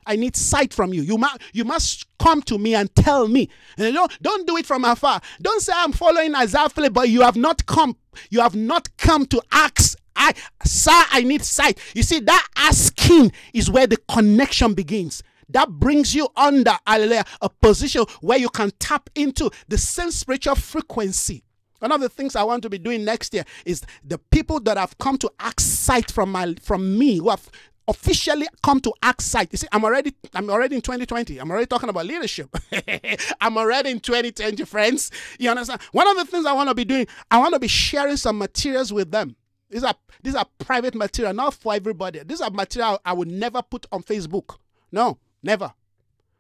[0.07, 1.01] I need sight from you.
[1.01, 3.49] You must, you must come to me and tell me.
[3.79, 5.23] And don't, don't do it from afar.
[5.41, 7.97] Don't say I'm following Isaiah Philip, but you have not come.
[8.29, 9.99] You have not come to ask.
[10.15, 10.35] I,
[10.65, 11.79] sir, I need sight.
[11.95, 17.49] You see, that asking is where the connection begins that brings you under hallelujah, a
[17.49, 21.44] position where you can tap into the same spiritual frequency
[21.85, 24.79] one of the things I want to be doing next year is the people that
[24.79, 27.47] have come to ask sight from my from me who have
[27.87, 29.51] officially come to act sight.
[29.53, 31.37] You see, I'm already I'm already in 2020.
[31.37, 32.49] I'm already talking about leadership.
[33.43, 35.11] I'm already in 2020, friends.
[35.39, 35.83] You understand?
[35.93, 38.39] One of the things I want to be doing, I want to be sharing some
[38.39, 39.37] materials with them.
[39.69, 42.21] These are these are private material, not for everybody.
[42.25, 44.57] These are material I would never put on Facebook.
[44.91, 45.67] No, never.
[45.67, 45.75] I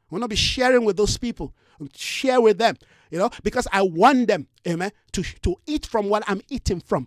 [0.08, 1.52] want to be sharing with those people.
[1.94, 2.78] Share with them
[3.14, 7.06] you know, because I want them, amen, to, to eat from what I'm eating from.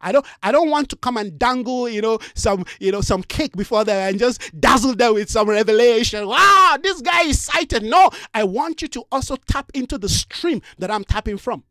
[0.00, 3.22] I don't I don't want to come and dangle, you know, some you know some
[3.22, 6.26] cake before them and just dazzle them with some revelation.
[6.26, 7.82] Wow, this guy is sighted.
[7.82, 11.64] No, I want you to also tap into the stream that I'm tapping from.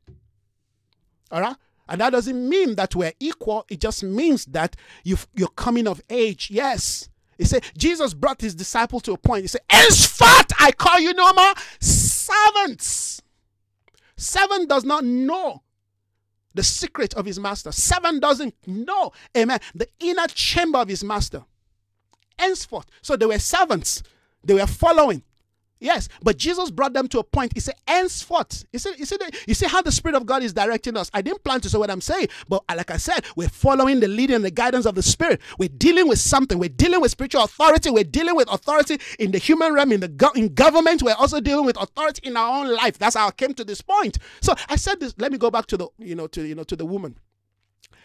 [1.32, 1.56] All right?
[1.90, 3.66] And that doesn't mean that we're equal.
[3.68, 6.50] It just means that you you're coming of age.
[6.52, 7.10] Yes.
[7.40, 9.42] He said, Jesus brought his disciple to a point.
[9.42, 13.22] He said, Henceforth I call you no more servants
[14.22, 15.64] Seven does not know
[16.54, 17.72] the secret of his master.
[17.72, 21.44] Seven doesn't know, amen, the inner chamber of his master.
[22.38, 22.86] Henceforth.
[23.02, 24.04] So they were servants,
[24.44, 25.24] they were following.
[25.82, 27.54] Yes, but Jesus brought them to a point.
[27.56, 28.66] He said, henceforth.
[28.72, 31.10] You see, you see, the, you see how the Spirit of God is directing us.
[31.12, 34.00] I didn't plan to say what I'm saying, but uh, like I said, we're following
[34.00, 35.42] the leading and the guidance of the Spirit.
[35.58, 36.60] We're dealing with something.
[36.60, 37.90] We're dealing with spiritual authority.
[37.90, 41.02] We're dealing with authority in the human realm, in the go- in government.
[41.02, 43.00] We're also dealing with authority in our own life.
[43.00, 44.20] That's how I came to this point.
[44.42, 45.16] So I said this.
[45.18, 47.18] Let me go back to the you know to you know to the woman.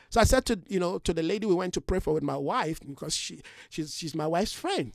[0.08, 2.22] So I said to you know to the lady we went to pray for with
[2.22, 4.92] my wife because she she's she's my wife's friend.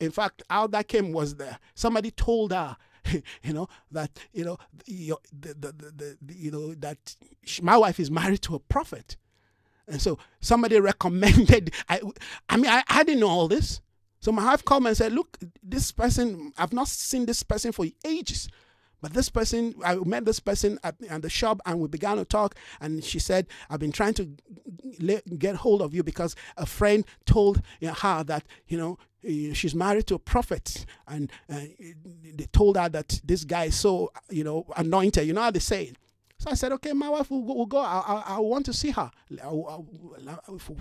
[0.00, 1.58] In fact, how that came was there.
[1.74, 2.76] Somebody told her,
[3.42, 7.16] you know that you know the, the, the, the, you know that
[7.62, 9.16] my wife is married to a prophet
[9.88, 12.00] and so somebody recommended i
[12.50, 13.80] i mean i, I didn't know all this
[14.20, 17.72] so my wife called me and said look this person i've not seen this person
[17.72, 18.48] for ages
[19.00, 22.24] but this person, I met this person at, at, the shop and we began to
[22.24, 22.54] talk.
[22.80, 24.28] And she said, I've been trying to
[25.38, 28.98] get hold of you because a friend told you know, her that, you know,
[29.54, 30.84] she's married to a prophet.
[31.08, 31.60] And uh,
[32.34, 35.26] they told her that this guy is so, you know, anointed.
[35.26, 35.96] You know how they say it.
[36.38, 37.54] So I said, okay, my wife will go.
[37.54, 37.78] Will go.
[37.78, 39.10] I, I, I, want to see her.
[39.30, 39.78] I,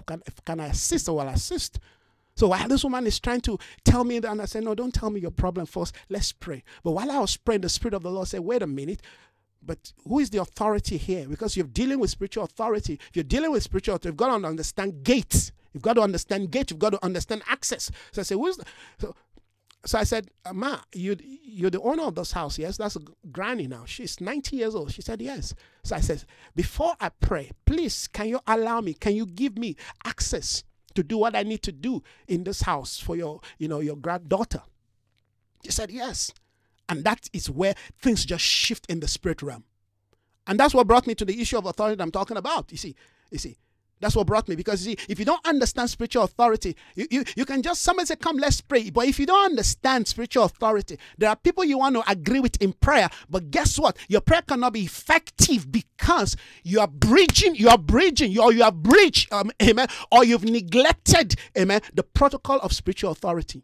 [0.07, 1.79] can, can I assist, I will assist.
[2.39, 5.09] So while this woman is trying to tell me and I said, No, don't tell
[5.09, 5.93] me your problem first.
[6.07, 6.63] Let's pray.
[6.85, 9.01] But while I was praying, the Spirit of the Lord said, Wait a minute.
[9.61, 11.27] But who is the authority here?
[11.27, 12.93] Because you're dealing with spiritual authority.
[13.09, 15.51] If you're dealing with spiritual authority, you've got to understand gates.
[15.73, 16.71] You've got to understand gate.
[16.71, 17.91] You've got to understand access.
[18.13, 18.63] So I said, Who's the?
[18.99, 19.13] So,
[19.85, 22.77] so I said, Ma, you, you're the owner of this house, yes?
[22.77, 23.01] That's a
[23.33, 23.83] granny now.
[23.85, 24.93] She's 90 years old.
[24.93, 25.53] She said, Yes.
[25.83, 26.23] So I said,
[26.55, 28.93] Before I pray, please, can you allow me?
[28.93, 29.75] Can you give me
[30.05, 30.63] access
[30.95, 33.95] to do what I need to do in this house for your, you know, your
[33.95, 34.61] granddaughter?
[35.63, 36.33] She said, Yes.
[36.87, 39.63] And that is where things just shift in the spirit realm.
[40.47, 42.71] And that's what brought me to the issue of authority I'm talking about.
[42.71, 42.95] You see,
[43.29, 43.57] you see,
[43.99, 47.45] that's what brought me because see, if you don't understand spiritual authority, you, you, you
[47.45, 48.89] can just somebody say, Come, let's pray.
[48.89, 52.61] But if you don't understand spiritual authority, there are people you want to agree with
[52.61, 53.97] in prayer, but guess what?
[54.07, 58.63] Your prayer cannot be effective because you are bridging, you are bridging, you, are you
[58.63, 63.63] have breached, um, amen, or you've neglected, amen, the protocol of spiritual authority.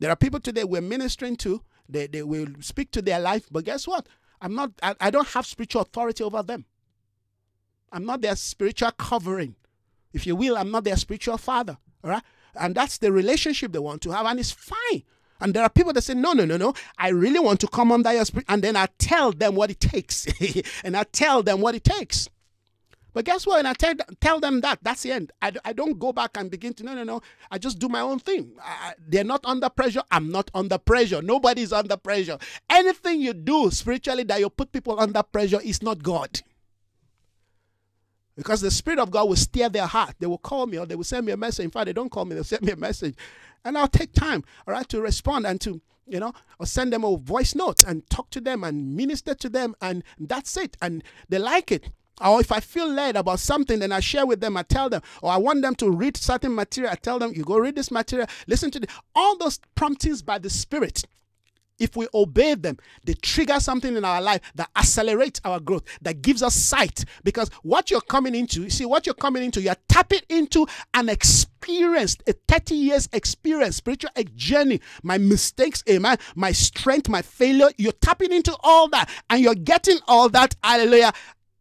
[0.00, 3.64] There are people today we're ministering to, they, they will speak to their life, but
[3.64, 4.06] guess what?
[4.40, 6.64] I'm not I, I don't have spiritual authority over them.
[7.92, 9.56] I'm not their spiritual covering.
[10.12, 11.78] If you will, I'm not their spiritual father.
[12.02, 12.22] All right?
[12.54, 15.02] And that's the relationship they want to have, and it's fine.
[15.40, 17.92] And there are people that say, no, no, no, no, I really want to come
[17.92, 18.46] under your spirit.
[18.48, 20.26] And then I tell them what it takes.
[20.84, 22.28] and I tell them what it takes.
[23.12, 23.58] But guess what?
[23.58, 25.32] And I tell, tell them that, that's the end.
[25.42, 27.22] I, I don't go back and begin to, no, no, no.
[27.50, 28.52] I just do my own thing.
[28.62, 30.02] I, they're not under pressure.
[30.10, 31.22] I'm not under pressure.
[31.22, 32.38] Nobody's under pressure.
[32.68, 36.40] Anything you do spiritually that you put people under pressure is not God.
[38.36, 40.14] Because the Spirit of God will steer their heart.
[40.18, 41.64] They will call me or they will send me a message.
[41.64, 43.14] In fact, they don't call me, they'll send me a message.
[43.64, 47.04] And I'll take time, all right, to respond and to, you know, or send them
[47.04, 49.74] a voice note and talk to them and minister to them.
[49.82, 50.76] And that's it.
[50.80, 51.90] And they like it.
[52.22, 55.02] Or if I feel led about something, then I share with them, I tell them,
[55.22, 57.90] or I want them to read certain material, I tell them, you go read this
[57.90, 61.04] material, listen to all those promptings by the Spirit
[61.80, 66.22] if we obey them, they trigger something in our life that accelerates our growth, that
[66.22, 67.04] gives us sight.
[67.24, 71.08] Because what you're coming into, you see, what you're coming into, you're tapping into an
[71.08, 77.70] experience, a 30 years experience, spiritual journey, my mistakes, eh, amen, my strength, my failure.
[77.78, 81.12] You're tapping into all that and you're getting all that, hallelujah,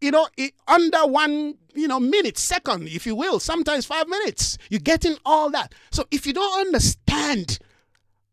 [0.02, 0.28] you know,
[0.68, 4.58] under one you know, minute, second, if you will, sometimes five minutes.
[4.70, 5.74] You're getting all that.
[5.92, 7.60] So if you don't understand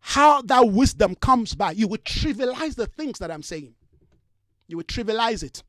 [0.08, 3.74] how that wisdom comes by, you would trivialize the things that I'm saying.
[4.68, 5.64] You would trivialize it.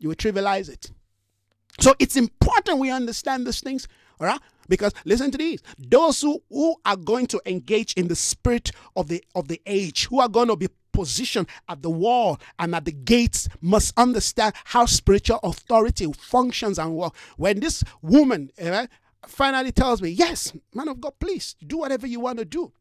[0.00, 0.90] You would trivialize it.
[1.78, 3.86] So it's important we understand these things,
[4.18, 4.40] all right?
[4.68, 9.06] Because listen to these: those who, who are going to engage in the spirit of
[9.06, 12.84] the of the age, who are going to be positioned at the wall and at
[12.84, 17.14] the gates, must understand how spiritual authority functions and work.
[17.36, 18.88] When this woman, right,
[19.26, 22.72] finally tells me, Yes, man of God, please do whatever you want to do.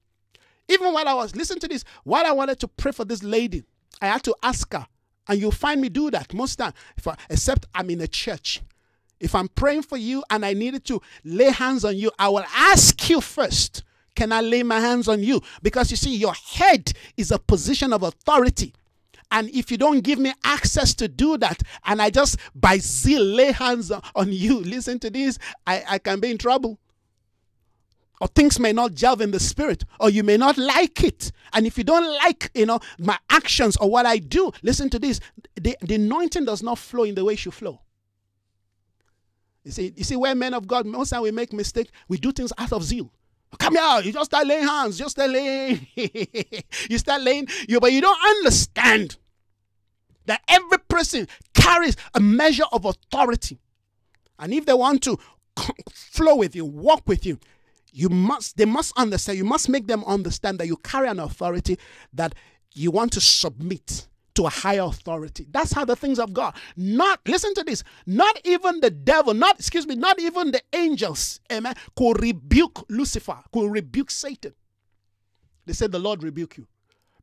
[0.68, 3.64] Even while I was, listen to this, while I wanted to pray for this lady,
[4.02, 4.88] I had to ask her.
[5.28, 6.74] And you'll find me do that most time,
[7.06, 8.62] I, except I'm in a church.
[9.20, 12.46] If I'm praying for you and I needed to lay hands on you, I will
[12.56, 13.84] ask you first,
[14.16, 15.42] can I lay my hands on you?
[15.62, 18.74] Because you see, your head is a position of authority.
[19.32, 23.24] And if you don't give me access to do that, and I just by zeal
[23.24, 26.80] lay hands on you, listen to this, I, I can be in trouble.
[28.22, 31.32] Or things may not gel in the spirit, or you may not like it.
[31.52, 35.00] And if you don't like, you know, my actions or what I do, listen to
[35.00, 35.20] this.
[35.56, 37.82] The, the anointing does not flow in the way it should flow.
[39.66, 42.32] You see, you see, where men of God, most time we make mistake, we do
[42.32, 43.12] things out of zeal.
[43.60, 45.88] Come here, you just start laying hands, just start laying.
[45.96, 49.18] you start laying, you but you don't understand
[50.26, 53.60] that every person carries a measure of authority.
[54.40, 55.18] And if they want to
[55.92, 57.40] flow with you, walk with you,
[57.92, 61.78] you must they must understand, you must make them understand that you carry an authority
[62.14, 62.36] that
[62.74, 65.48] you want to submit to a higher authority.
[65.50, 66.56] That's how the things of God.
[66.76, 67.84] Not listen to this.
[68.06, 73.38] Not even the devil, not excuse me, not even the angels, amen, could rebuke Lucifer,
[73.52, 74.54] could rebuke Satan.
[75.66, 76.68] They said the Lord rebuke you.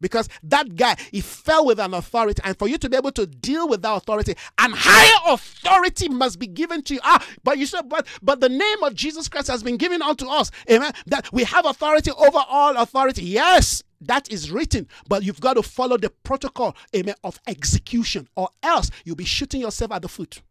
[0.03, 3.25] Because that guy, he fell with an authority, and for you to be able to
[3.25, 7.01] deal with that authority, and higher authority must be given to you.
[7.03, 10.29] Ah, but you said, but but the name of Jesus Christ has been given unto
[10.29, 10.51] us.
[10.71, 10.93] Amen.
[11.07, 13.25] That we have authority over all authority.
[13.25, 18.49] Yes, that is written, but you've got to follow the protocol, amen, of execution, or
[18.63, 20.43] else you'll be shooting yourself at the foot.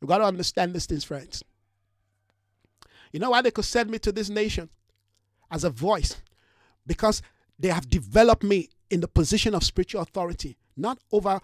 [0.00, 1.44] You've got to understand these things, friends.
[3.12, 4.68] You know why they could send me to this nation
[5.50, 6.16] as a voice?
[6.86, 7.22] Because
[7.58, 11.40] they have developed me in the position of spiritual authority, not over,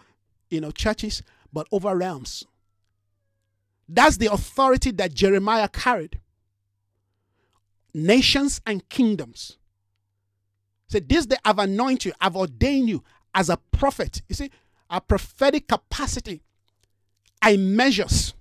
[0.50, 1.22] you know, churches,
[1.52, 2.44] but over realms.
[3.88, 6.20] That's the authority that Jeremiah carried.
[7.94, 9.58] Nations and kingdoms.
[10.88, 13.02] Say, so this day I've anointed you, I've ordained you
[13.34, 14.22] as a prophet.
[14.28, 14.50] You see,
[14.88, 16.42] a prophetic capacity
[17.42, 18.34] I measures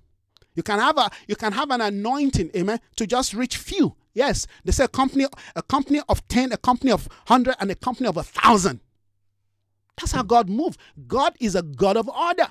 [0.56, 3.94] you can have a you can have an anointing, amen, to just reach few.
[4.14, 7.74] Yes, they say a company, a company of 10, a company of 100, and a
[7.74, 8.80] company of a thousand.
[9.98, 10.78] That's how God moves.
[11.06, 12.48] God is a God of order.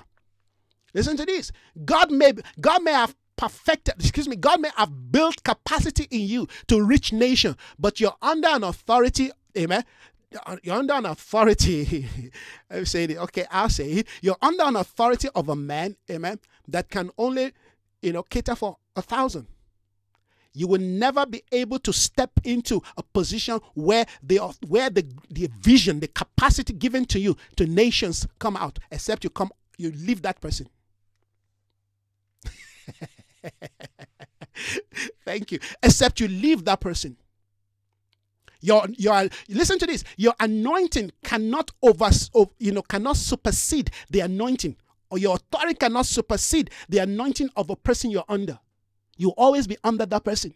[0.94, 1.52] Listen to this.
[1.84, 6.48] God may God may have perfected, excuse me, God may have built capacity in you
[6.68, 9.84] to reach nation, but you're under an authority, amen.
[10.62, 12.08] You're under an authority.
[12.70, 13.16] I say it.
[13.16, 14.08] Okay, I'll say it.
[14.22, 17.52] You're under an authority of a man, amen, that can only
[18.02, 19.46] you know, cater for a thousand.
[20.52, 25.50] You will never be able to step into a position where the where the, the
[25.60, 30.22] vision, the capacity given to you to nations come out, except you come, you leave
[30.22, 30.68] that person.
[35.26, 35.58] Thank you.
[35.82, 37.16] Except you leave that person.
[38.60, 40.02] Your your listen to this.
[40.16, 42.10] Your anointing cannot over
[42.58, 44.76] you know cannot supersede the anointing
[45.10, 48.58] or your authority cannot supersede the anointing of a person you're under.
[49.16, 50.54] You will always be under that person.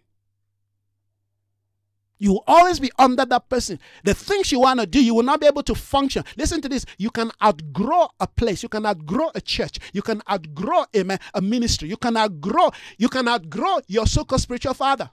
[2.21, 3.81] You will always be under that person.
[4.05, 6.23] The things you want to do, you will not be able to function.
[6.37, 6.85] Listen to this.
[6.99, 8.63] You can outgrow a place.
[8.63, 9.79] You can outgrow a church.
[9.95, 11.89] You can outgrow a, a ministry.
[11.89, 15.11] You can outgrow, you can outgrow your so-called spiritual father.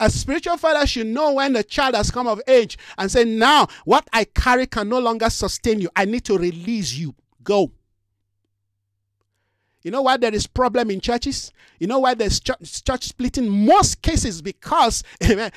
[0.00, 3.68] A spiritual father should know when the child has come of age and say, Now,
[3.84, 5.88] what I carry can no longer sustain you.
[5.94, 7.14] I need to release you.
[7.42, 7.70] Go.
[9.84, 11.52] You know why there is problem in churches?
[11.78, 13.48] You know why there's church, church splitting?
[13.48, 15.52] Most cases because amen,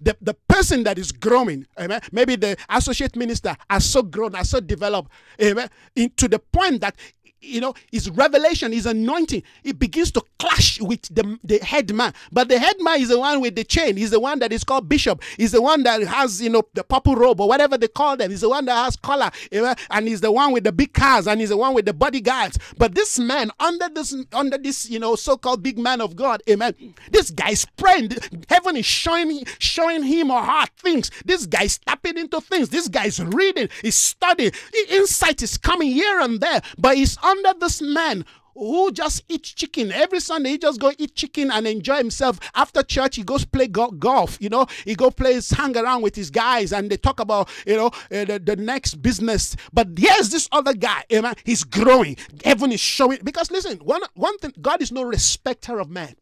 [0.00, 4.50] the, the person that is growing, amen, maybe the associate minister has so grown, has
[4.50, 5.10] so developed,
[5.42, 6.96] amen, into the point that
[7.44, 12.12] you know, his revelation, his anointing, it begins to clash with the, the head man.
[12.32, 13.96] But the head man is the one with the chain.
[13.96, 15.22] He's the one that is called bishop.
[15.36, 18.30] He's the one that has, you know, the purple robe or whatever they call them.
[18.30, 19.30] He's the one that has collar.
[19.50, 21.86] You know, and he's the one with the big cars and he's the one with
[21.86, 22.58] the bodyguards.
[22.76, 26.94] But this man, under this, under this, you know, so-called big man of God, amen.
[27.10, 28.10] This guy's praying.
[28.48, 31.10] Heaven is showing, showing him or her things.
[31.24, 32.68] This guy's tapping into things.
[32.68, 34.52] This guy's reading, he's studying.
[34.90, 38.24] Insight is coming here and there, but he's on under this man
[38.54, 40.50] who just eats chicken every Sunday.
[40.50, 42.38] He just go eat chicken and enjoy himself.
[42.54, 44.38] After church, he goes play go- golf.
[44.40, 47.76] You know, he go plays, hang around with his guys, and they talk about you
[47.76, 49.56] know uh, the, the next business.
[49.72, 51.04] But here's this other guy.
[51.12, 51.34] Amen.
[51.44, 52.16] He's growing.
[52.44, 53.18] Heaven is showing.
[53.24, 56.14] Because listen, one one thing, God is no respecter of man.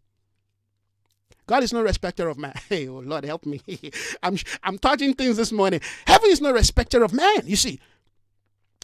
[1.46, 2.54] God is no respecter of man.
[2.68, 3.60] Hey, oh Lord, help me.
[4.22, 5.80] I'm I'm touching things this morning.
[6.06, 7.42] Heaven is no respecter of man.
[7.44, 7.80] You see.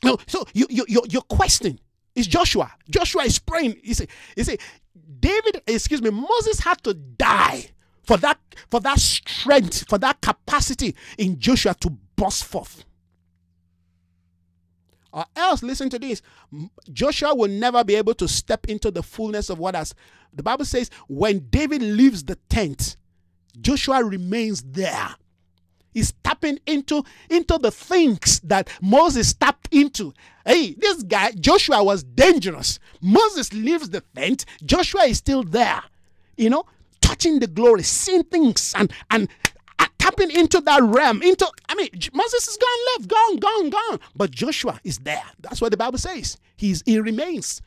[0.05, 1.81] No, so you you you you're questioning
[2.19, 2.73] it's Joshua.
[2.91, 3.81] Joshua is praying.
[3.83, 4.59] You see, you see,
[5.21, 7.67] David, excuse me, Moses had to die
[8.03, 8.39] for that
[8.71, 12.85] for that strength, for that capacity in Joshua to burst forth.
[15.13, 16.23] Or else, listen to this
[16.93, 19.95] Joshua will never be able to step into the fullness of what has.
[20.33, 22.97] The Bible says, when David leaves the tent,
[23.61, 25.15] Joshua remains there
[25.99, 30.13] is tapping into into the things that Moses tapped into.
[30.47, 32.79] Hey, this guy Joshua was dangerous.
[33.01, 35.83] Moses leaves the tent, Joshua is still there.
[36.37, 36.65] You know,
[37.01, 39.29] touching the glory, seeing things and and
[39.79, 41.23] uh, tapping into that realm.
[41.23, 45.25] Into I mean, Moses is gone left, gone, gone, gone, but Joshua is there.
[45.41, 46.37] That's what the Bible says.
[46.57, 47.63] He's he remains.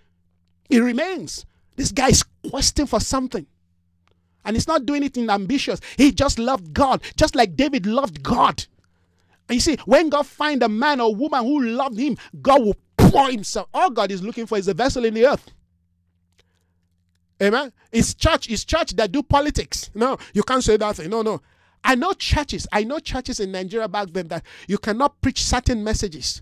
[0.69, 1.45] He remains.
[1.75, 3.45] This guy is questing for something.
[4.45, 5.79] And he's not doing it in ambitious.
[5.97, 8.65] He just loved God, just like David loved God.
[9.47, 12.75] And you see, when God find a man or woman who loved him, God will
[12.97, 13.67] pour himself.
[13.73, 15.51] All God is looking for is a vessel in the earth.
[17.41, 17.73] Amen.
[17.91, 19.89] It's church, it's church that do politics.
[19.95, 21.09] No, you can't say that thing.
[21.09, 21.41] No, no.
[21.83, 25.83] I know churches, I know churches in Nigeria back then that you cannot preach certain
[25.83, 26.41] messages.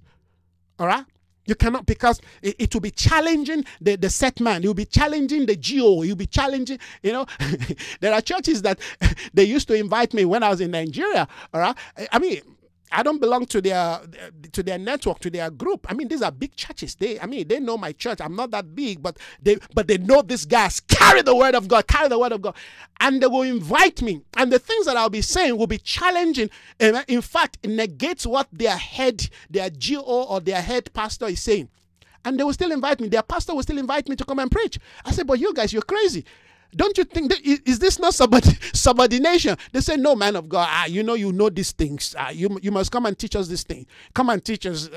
[0.77, 1.05] All right?
[1.49, 4.61] You cannot because it, it, will be challenging the, the set man.
[4.61, 6.03] You'll be challenging the GO.
[6.03, 7.25] You'll be challenging, you know.
[8.01, 8.79] there are churches that
[9.33, 11.27] they used to invite me when I was in Nigeria.
[11.51, 11.75] All right.
[12.11, 12.41] I mean,
[12.91, 13.99] I don't belong to their
[14.51, 15.85] to their network, to their group.
[15.89, 16.95] I mean, these are big churches.
[16.95, 18.19] They, I mean, they know my church.
[18.21, 21.67] I'm not that big, but they, but they know these guys carry the word of
[21.67, 22.55] God, carry the word of God,
[22.99, 24.21] and they will invite me.
[24.37, 26.49] And the things that I'll be saying will be challenging.
[26.79, 31.69] Eh, in fact, negates what their head, their GO or their head pastor is saying.
[32.25, 33.07] And they will still invite me.
[33.07, 34.77] Their pastor will still invite me to come and preach.
[35.05, 36.25] I said, but you guys, you're crazy.
[36.75, 38.13] Don't you think that is this not
[38.73, 39.57] subordination?
[39.71, 42.15] They say, No, man of God, ah, you know, you know these things.
[42.17, 43.87] Ah, you, you must come and teach us this thing.
[44.13, 44.89] Come and teach us.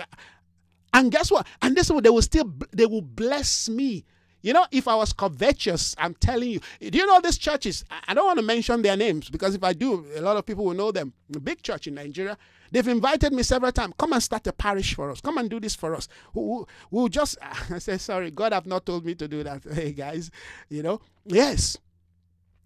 [0.93, 1.47] And guess what?
[1.63, 4.05] And this way they will still they will bless me.
[4.43, 7.85] You know, if I was covetous, I'm telling you, do you know these churches?
[8.09, 10.65] I don't want to mention their names because if I do, a lot of people
[10.65, 11.13] will know them.
[11.45, 12.37] Big church in Nigeria,
[12.73, 13.95] they've invited me several times.
[13.97, 15.21] Come and start a parish for us.
[15.21, 16.09] Come and do this for us.
[16.35, 17.39] We'll, we'll just,
[17.71, 19.63] I say, sorry, God have not told me to do that.
[19.73, 20.31] Hey, guys,
[20.69, 21.79] you know, Yes.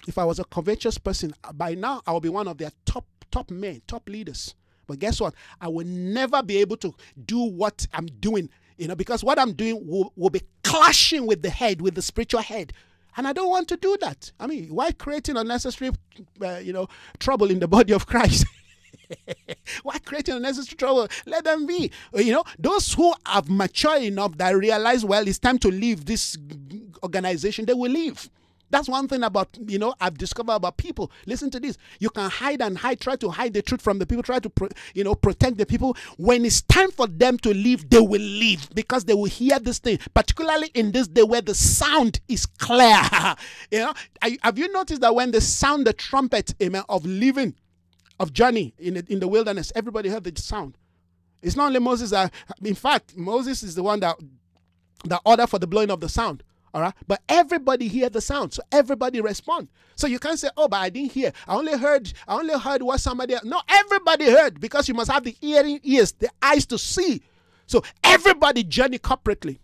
[0.06, 3.04] If I was a covetous person, by now I will be one of their top
[3.30, 4.54] top men, top leaders.
[4.86, 5.34] But guess what?
[5.60, 9.52] I will never be able to do what I'm doing, you know, because what I'm
[9.52, 12.72] doing will, will be clashing with the head, with the spiritual head.
[13.16, 14.30] And I don't want to do that.
[14.38, 15.90] I mean, why creating unnecessary,
[16.40, 16.86] uh, you know,
[17.18, 18.46] trouble in the body of Christ?
[19.82, 21.08] Why creating unnecessary trouble?
[21.26, 21.90] Let them be.
[22.14, 26.04] Uh, you know, those who have matured enough that realize, well, it's time to leave
[26.06, 26.36] this
[27.02, 28.28] organization, they will leave.
[28.70, 31.10] That's one thing about, you know, I've discovered about people.
[31.24, 31.78] Listen to this.
[32.00, 34.50] You can hide and hide, try to hide the truth from the people, try to,
[34.50, 35.96] pro, you know, protect the people.
[36.16, 39.78] When it's time for them to leave, they will leave because they will hear this
[39.78, 43.00] thing, particularly in this day where the sound is clear.
[43.70, 47.54] you know, I, have you noticed that when they sound the trumpet, amen, of living,
[48.18, 50.76] of journey in the, in the wilderness, everybody heard the sound.
[51.42, 52.12] It's not only Moses.
[52.12, 52.28] Uh,
[52.62, 54.16] in fact, Moses is the one that
[55.04, 56.42] the order for the blowing of the sound.
[56.74, 56.94] All right.
[57.06, 58.52] But everybody hear the sound.
[58.52, 59.68] So everybody respond.
[59.94, 61.32] So you can't say, oh, but I didn't hear.
[61.46, 63.44] I only heard, I only heard what somebody else.
[63.44, 67.22] No, everybody heard because you must have the hearing ears, the eyes to see.
[67.66, 69.58] So everybody journey corporately.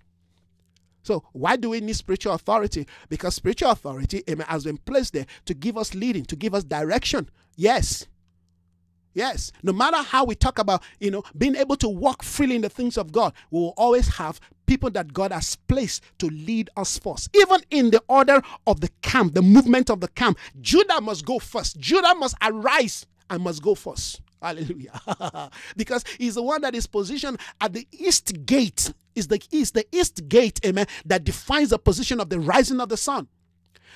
[1.03, 2.87] So why do we need spiritual authority?
[3.09, 7.29] Because spiritual authority has been placed there to give us leading, to give us direction.
[7.57, 8.07] Yes.
[9.15, 12.63] Yes, no matter how we talk about, you know, being able to walk freely in
[12.63, 16.71] the things of God, we will always have people that God has placed to lead
[16.77, 17.29] us first.
[17.37, 21.39] Even in the order of the camp, the movement of the camp, Judah must go
[21.39, 21.79] first.
[21.79, 24.21] Judah must arise and must go first.
[24.41, 25.01] Hallelujah.
[25.77, 28.93] because he's the one that is positioned at the east gate.
[29.15, 32.89] Is the east, the east gate, amen, that defines the position of the rising of
[32.89, 33.29] the sun.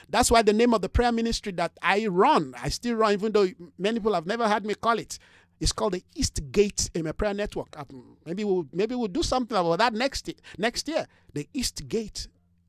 [0.09, 3.33] That's why the name of the prayer ministry that I run, I still run, even
[3.33, 3.49] though
[3.79, 5.19] many people have never heard me call it.
[5.59, 7.79] It's called the East Gate in a prayer network.
[7.79, 11.07] Um, maybe we'll maybe we'll do something about that next next year.
[11.33, 12.29] The East Gate.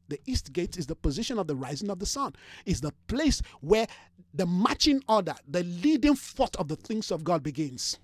[0.09, 2.33] The East Gate is the position of the rising of the sun.
[2.65, 3.87] Is the place where
[4.33, 7.97] the marching order, the leading forth of the things of God begins.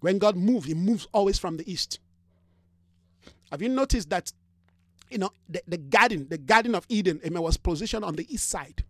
[0.00, 1.98] When God moves, He moves always from the east.
[3.50, 4.32] Have you noticed that
[5.10, 8.48] you know, the, the garden, the Garden of Eden, amen, was positioned on the east
[8.48, 8.84] side.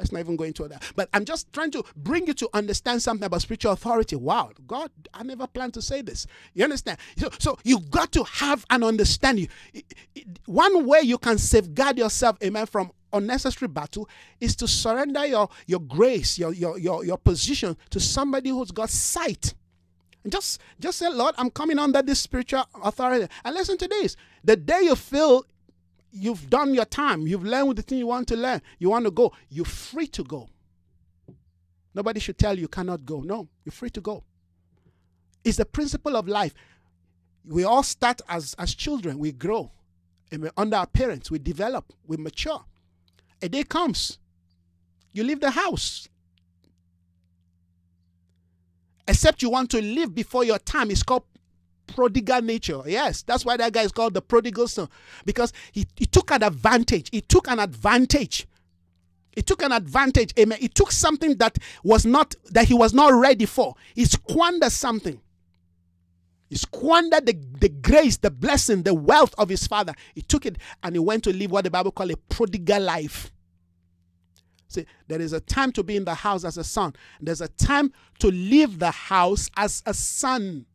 [0.00, 0.82] Let's not even go into that.
[0.96, 4.16] But I'm just trying to bring you to understand something about spiritual authority.
[4.16, 6.26] Wow, God, I never planned to say this.
[6.54, 6.98] You understand?
[7.18, 9.48] So, so you've got to have an understanding.
[10.46, 14.08] One way you can safeguard yourself, amen, from unnecessary battle
[14.40, 18.88] is to surrender your, your grace, your, your, your, your position to somebody who's got
[18.88, 19.52] sight.
[20.22, 23.26] And just just say, Lord, I'm coming under this spiritual authority.
[23.44, 24.16] And listen to this.
[24.44, 25.44] The day you feel
[26.12, 29.10] you've done your time, you've learned the thing you want to learn, you want to
[29.10, 30.48] go, you're free to go.
[31.94, 33.20] Nobody should tell you cannot go.
[33.20, 34.24] No, you're free to go.
[35.44, 36.54] It's the principle of life.
[37.44, 39.72] We all start as, as children, we grow.
[40.32, 42.64] And we're under our parents, we develop, we mature.
[43.42, 44.18] A day comes,
[45.12, 46.08] you leave the house
[49.08, 50.90] except you want to live before your time.
[50.90, 51.24] It's called
[51.94, 52.80] prodigal nature.
[52.86, 54.88] Yes, that's why that guy is called the prodigal son
[55.24, 57.08] because he, he took an advantage.
[57.12, 58.46] He took an advantage.
[59.32, 60.32] He took an advantage.
[60.38, 60.58] Amen.
[60.60, 63.74] He took something that was not that he was not ready for.
[63.94, 65.20] He squandered something.
[66.48, 69.94] He squandered the, the grace, the blessing, the wealth of his father.
[70.16, 73.30] He took it and he went to live what the Bible called a prodigal life.
[74.66, 76.94] See, there is a time to be in the house as a son.
[77.20, 80.66] There's a time to leave the house as a son.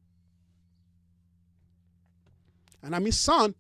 [2.86, 3.56] And I mean, son,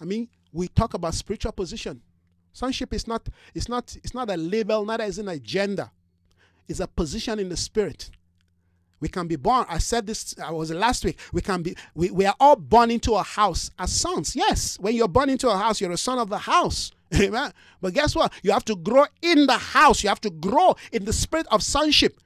[0.00, 2.00] I mean, we talk about spiritual position.
[2.52, 5.90] Sonship is not, it's not, it's not a label, neither is an agenda.
[6.68, 8.10] It's a position in the spirit.
[9.00, 9.66] We can be born.
[9.68, 11.18] I said this, I was last week.
[11.32, 14.36] We can be, we, we are all born into a house as sons.
[14.36, 16.92] Yes, when you're born into a house, you're a son of the house.
[17.14, 17.52] Amen.
[17.80, 18.32] But guess what?
[18.42, 20.02] You have to grow in the house.
[20.02, 22.20] You have to grow in the spirit of sonship.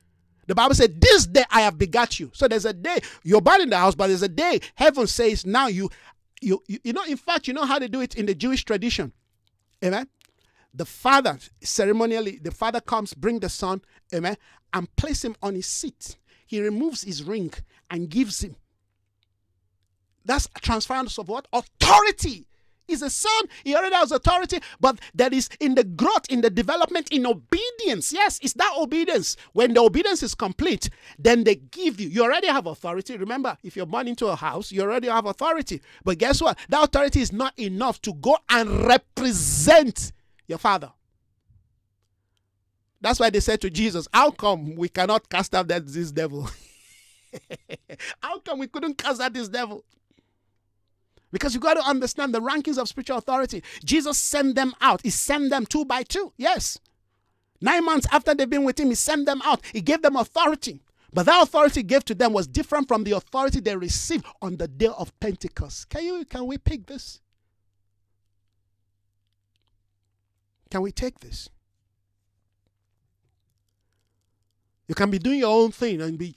[0.47, 2.31] The Bible said, This day I have begot you.
[2.35, 5.47] So there's a day you're born in the house, but there's a day heaven says,
[5.47, 5.89] Now you,
[6.41, 8.65] you, you, you know, in fact, you know how they do it in the Jewish
[8.65, 9.13] tradition.
[9.85, 10.09] Amen.
[10.73, 13.83] The father, ceremonially, the father comes, bring the son,
[14.13, 14.37] amen,
[14.73, 16.17] and place him on his seat.
[16.47, 17.53] He removes his ring
[17.91, 18.57] and gives him.
[20.25, 21.47] That's a transference of what?
[21.53, 22.47] Authority.
[22.87, 23.45] He's a son.
[23.65, 28.13] He already has authority, but that is in the growth, in the development, in obedience.
[28.13, 29.37] Yes, it's that obedience.
[29.53, 32.09] When the obedience is complete, then they give you.
[32.09, 33.17] You already have authority.
[33.17, 35.81] Remember, if you're born into a house, you already have authority.
[36.05, 36.59] But guess what?
[36.69, 40.13] That authority is not enough to go and represent
[40.47, 40.93] your father.
[43.01, 46.49] That's why they said to Jesus, How come we cannot cast out this devil?
[48.23, 49.85] How come we couldn't cast out this devil?
[51.35, 53.65] Because you got to understand the rankings of spiritual authority.
[53.85, 55.01] Jesus sent them out.
[55.03, 56.33] He sent them two by two.
[56.37, 56.79] Yes.
[57.61, 59.61] Nine months after they've been with him, he sent them out.
[59.73, 60.79] He gave them authority.
[61.13, 64.59] But that authority he gave to them was different from the authority they received on
[64.59, 65.89] the day of Pentecost.
[65.89, 67.21] Can you can we pick this?
[70.71, 71.49] Can we take this?
[74.87, 76.35] You can be doing your own thing and be,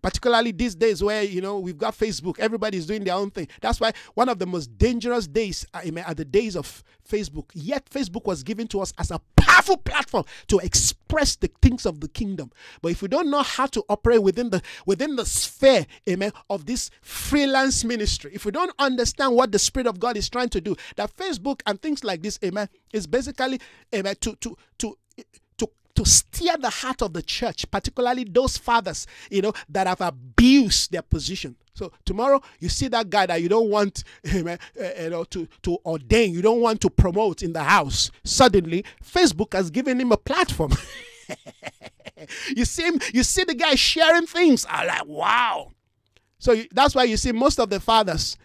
[0.00, 3.48] particularly these days where, you know, we've got Facebook, everybody's doing their own thing.
[3.60, 7.50] That's why one of the most dangerous days are the days of Facebook.
[7.54, 12.00] Yet Facebook was given to us as a powerful platform to express the things of
[12.00, 12.52] the kingdom.
[12.82, 16.66] But if we don't know how to operate within the within the sphere, amen, of
[16.66, 20.60] this freelance ministry, if we don't understand what the Spirit of God is trying to
[20.60, 23.60] do, that Facebook and things like this, amen, is basically,
[23.94, 24.96] amen, to to to
[25.98, 30.92] to steer the heart of the church, particularly those fathers, you know, that have abused
[30.92, 31.56] their position.
[31.74, 34.38] So tomorrow you see that guy that you don't want, uh,
[35.02, 38.12] you know, to to ordain, you don't want to promote in the house.
[38.22, 40.70] Suddenly, Facebook has given him a platform.
[42.56, 44.64] you see him, you see the guy sharing things.
[44.70, 45.72] I'm like, wow.
[46.38, 48.36] So that's why you see most of the fathers,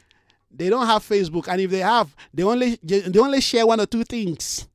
[0.49, 3.85] they don't have Facebook, and if they have, they only they only share one or
[3.85, 4.67] two things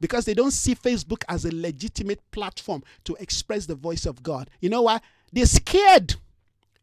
[0.00, 4.50] because they don't see Facebook as a legitimate platform to express the voice of God.
[4.60, 5.00] You know why?
[5.32, 6.14] They're scared.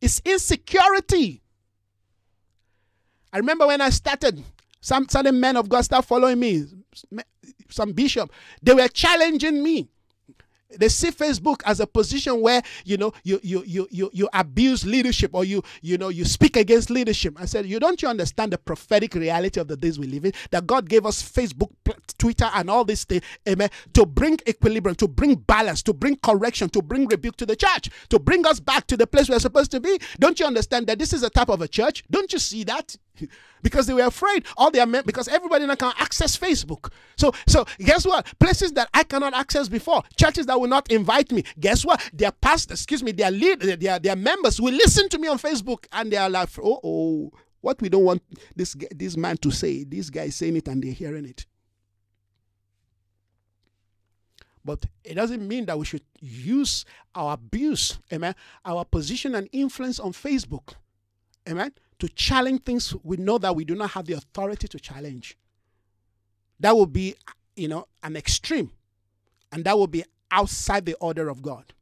[0.02, 1.42] It's insecurity.
[3.32, 4.44] I remember when I started,
[4.82, 6.66] some certain men of God started following me,
[7.70, 8.32] some bishop.
[8.62, 9.90] They were challenging me
[10.78, 14.86] they see facebook as a position where you know you you you you, you abuse
[14.86, 17.40] leadership or you you know you speak against leadership.
[17.40, 20.34] I said you don't you understand the prophetic reality of the days we live in?
[20.52, 21.70] That god gave us facebook
[22.18, 26.70] twitter and all these things amen to bring equilibrium to bring balance to bring correction
[26.70, 29.72] to bring rebuke to the church to bring us back to the place we're supposed
[29.72, 30.00] to be?
[30.20, 32.04] Don't you understand that this is a type of a church?
[32.10, 32.96] Don't you see that
[33.62, 34.46] because they were afraid.
[34.58, 36.92] All their men because everybody now can access facebook.
[37.18, 38.28] So so guess what?
[38.40, 42.10] Places that i cannot access before churches that will not invite me guess what?
[42.14, 45.86] Their past excuse me their lead their, their members will listen to me on facebook
[45.92, 47.32] and they are like oh oh
[47.62, 48.22] what we don't want
[48.56, 51.46] this this man to say this guy is saying it and they're hearing it.
[54.64, 56.86] But it doesn't mean that we should use
[57.16, 58.36] our abuse amen
[58.66, 60.74] our position and influence on facebook
[61.50, 65.38] amen to challenge things we know that we do not have the authority to challenge.
[66.60, 67.16] That will be,
[67.56, 68.72] you know, an extreme.
[69.52, 71.74] And that will be outside the order of God.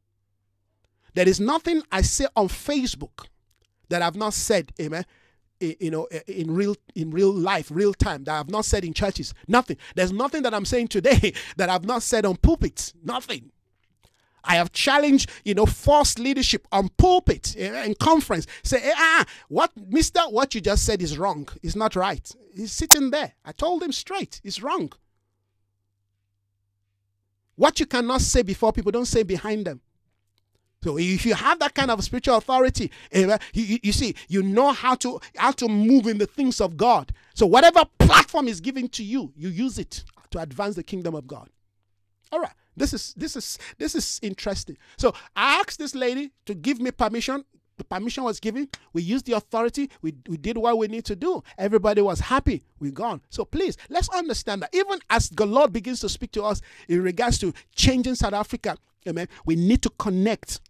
[1.14, 3.26] There is nothing I say on Facebook
[3.88, 5.04] that I've not said, amen,
[5.60, 9.32] you know, in real in real life, real time that I've not said in churches.
[9.46, 9.76] Nothing.
[9.94, 12.92] There's nothing that I'm saying today that I've not said on pulpits.
[13.02, 13.50] Nothing.
[14.44, 18.46] I have challenged, you know, false leadership on pulpit in eh, conference.
[18.62, 21.48] Say, eh, ah, what, Mister, what you just said is wrong.
[21.62, 22.30] It's not right.
[22.54, 23.32] He's sitting there.
[23.44, 24.40] I told him straight.
[24.44, 24.92] It's wrong.
[27.56, 29.80] What you cannot say before people, don't say behind them.
[30.82, 34.94] So if you have that kind of spiritual authority, eh, you, see, you know how
[34.96, 37.12] to how to move in the things of God.
[37.34, 41.26] So whatever platform is given to you, you use it to advance the kingdom of
[41.26, 41.48] God.
[42.34, 42.52] All right.
[42.76, 44.76] This is this is this is interesting.
[44.96, 47.44] So I asked this lady to give me permission.
[47.76, 48.68] The permission was given.
[48.92, 49.88] We used the authority.
[50.02, 51.44] We, we did what we need to do.
[51.56, 52.64] Everybody was happy.
[52.80, 53.20] We're gone.
[53.30, 57.02] So please, let's understand that even as the Lord begins to speak to us in
[57.02, 60.60] regards to changing South Africa, amen, we need to connect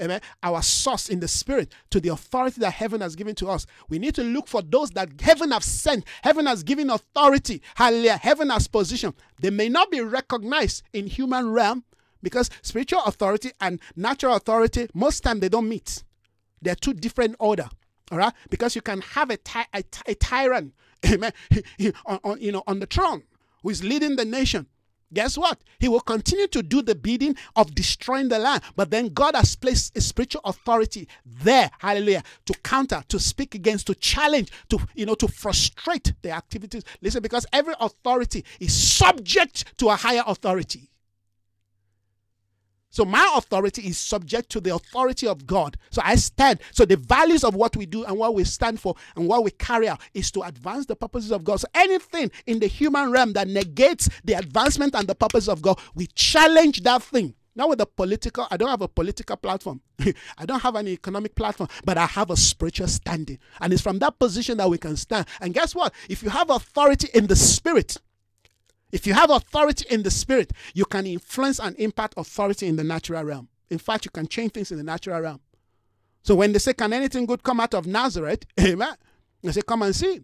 [0.00, 3.66] amen, our source in the spirit to the authority that heaven has given to us.
[3.88, 6.04] We need to look for those that heaven has sent.
[6.22, 7.62] Heaven has given authority.
[7.74, 8.16] Hallelujah.
[8.16, 9.14] Heaven has position.
[9.40, 11.84] They may not be recognized in human realm
[12.22, 16.04] because spiritual authority and natural authority most time they don't meet.
[16.60, 17.68] They're two different order.
[18.10, 18.32] All right?
[18.50, 20.74] Because you can have a, ty- a, a tyrant
[21.12, 21.32] amen,
[22.06, 23.24] on, on, you know, on the throne
[23.62, 24.66] who is leading the nation
[25.12, 25.60] guess what?
[25.78, 28.62] He will continue to do the bidding of destroying the land.
[28.76, 33.86] But then God has placed a spiritual authority there, hallelujah, to counter, to speak against,
[33.88, 36.84] to challenge, to you know, to frustrate the activities.
[37.00, 40.91] Listen, because every authority is subject to a higher authority.
[42.92, 45.78] So my authority is subject to the authority of God.
[45.90, 46.60] So I stand.
[46.72, 49.50] So the values of what we do and what we stand for and what we
[49.50, 51.60] carry out is to advance the purposes of God.
[51.60, 55.80] So anything in the human realm that negates the advancement and the purpose of God,
[55.94, 57.34] we challenge that thing.
[57.54, 59.80] Now with the political, I don't have a political platform.
[60.38, 63.38] I don't have an economic platform, but I have a spiritual standing.
[63.60, 65.26] And it's from that position that we can stand.
[65.40, 65.94] And guess what?
[66.10, 67.96] If you have authority in the spirit,
[68.92, 72.84] if you have authority in the spirit, you can influence and impact authority in the
[72.84, 73.48] natural realm.
[73.70, 75.40] In fact, you can change things in the natural realm.
[76.22, 78.44] So when they say, Can anything good come out of Nazareth?
[78.60, 78.94] Amen.
[79.42, 80.20] They say, Come and see.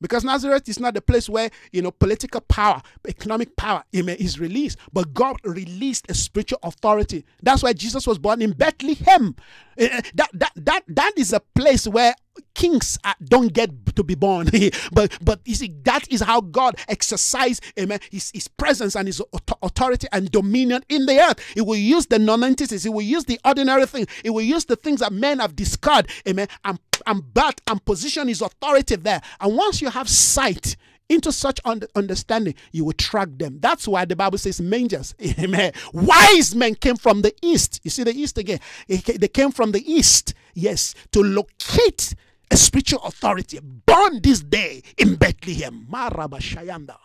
[0.00, 4.78] Because Nazareth is not the place where, you know, political power, economic power is released.
[4.92, 7.24] But God released a spiritual authority.
[7.42, 9.36] That's why Jesus was born in Bethlehem.
[9.78, 12.14] Eh, eh, that, that, that, that is a place where
[12.54, 14.48] kings don't get to be born.
[14.92, 19.22] but but you see, that is how God exercised amen, his, his presence and his
[19.62, 21.40] authority and dominion in the earth.
[21.54, 24.76] He will use the non-entities, he will use the ordinary things, he will use the
[24.76, 29.20] things that men have discarded, amen, and and birth and position his authority there.
[29.40, 30.76] And once you have sight
[31.08, 31.60] into such
[31.94, 33.58] understanding, you will track them.
[33.60, 35.14] That's why the Bible says mangers.
[35.38, 35.72] Amen.
[35.92, 37.80] Wise men came from the east.
[37.84, 38.60] You see the east again.
[38.88, 42.14] They came from the east, yes, to locate
[42.50, 45.86] a spiritual authority born this day in Bethlehem.
[45.90, 46.96] Marabashayanda.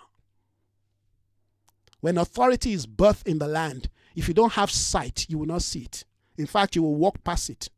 [1.99, 5.61] When authority is birthed in the land, if you don't have sight, you will not
[5.61, 6.03] see it.
[6.37, 7.69] In fact, you will walk past it.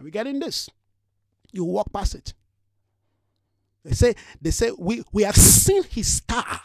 [0.00, 0.70] Are we getting this?
[1.52, 2.32] You walk past it.
[3.84, 6.60] They say, they say, we, we have seen his star.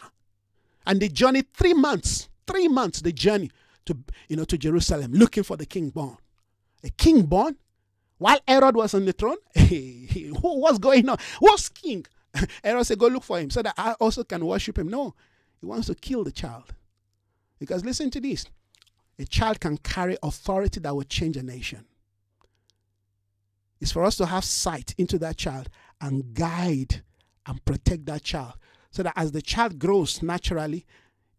[0.86, 3.50] And they journey three months, three months, the journey
[3.84, 3.96] to
[4.28, 6.16] you know to Jerusalem looking for the king born.
[6.82, 7.56] A king born
[8.18, 9.36] while Herod was on the throne.
[10.40, 11.18] What's going on?
[11.38, 12.06] What's king?
[12.64, 14.88] Herod said, Go look for him so that I also can worship him.
[14.88, 15.14] No,
[15.60, 16.72] he wants to kill the child.
[17.58, 18.46] Because listen to this
[19.18, 21.84] a child can carry authority that will change a nation
[23.80, 25.68] is for us to have sight into that child
[26.00, 27.02] and guide
[27.46, 28.54] and protect that child
[28.90, 30.84] so that as the child grows naturally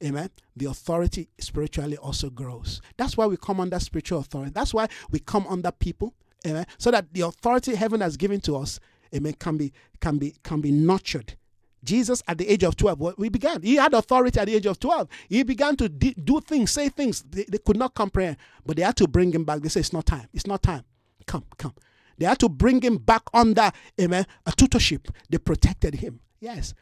[0.04, 4.88] amen the authority spiritually also grows that's why we come under spiritual authority that's why
[5.10, 6.14] we come under people
[6.46, 8.80] amen so that the authority heaven has given to us
[9.14, 11.36] amen can be can be can be nurtured
[11.84, 13.62] Jesus, at the age of 12, we began.
[13.62, 15.08] He had authority at the age of 12.
[15.30, 18.98] He began to do things, say things they, they could not comprehend, but they had
[18.98, 19.62] to bring him back.
[19.62, 20.28] They say, It's not time.
[20.34, 20.84] It's not time.
[21.26, 21.74] Come, come.
[22.18, 25.08] They had to bring him back under, amen, a tutorship.
[25.30, 26.20] They protected him.
[26.40, 26.74] Yes.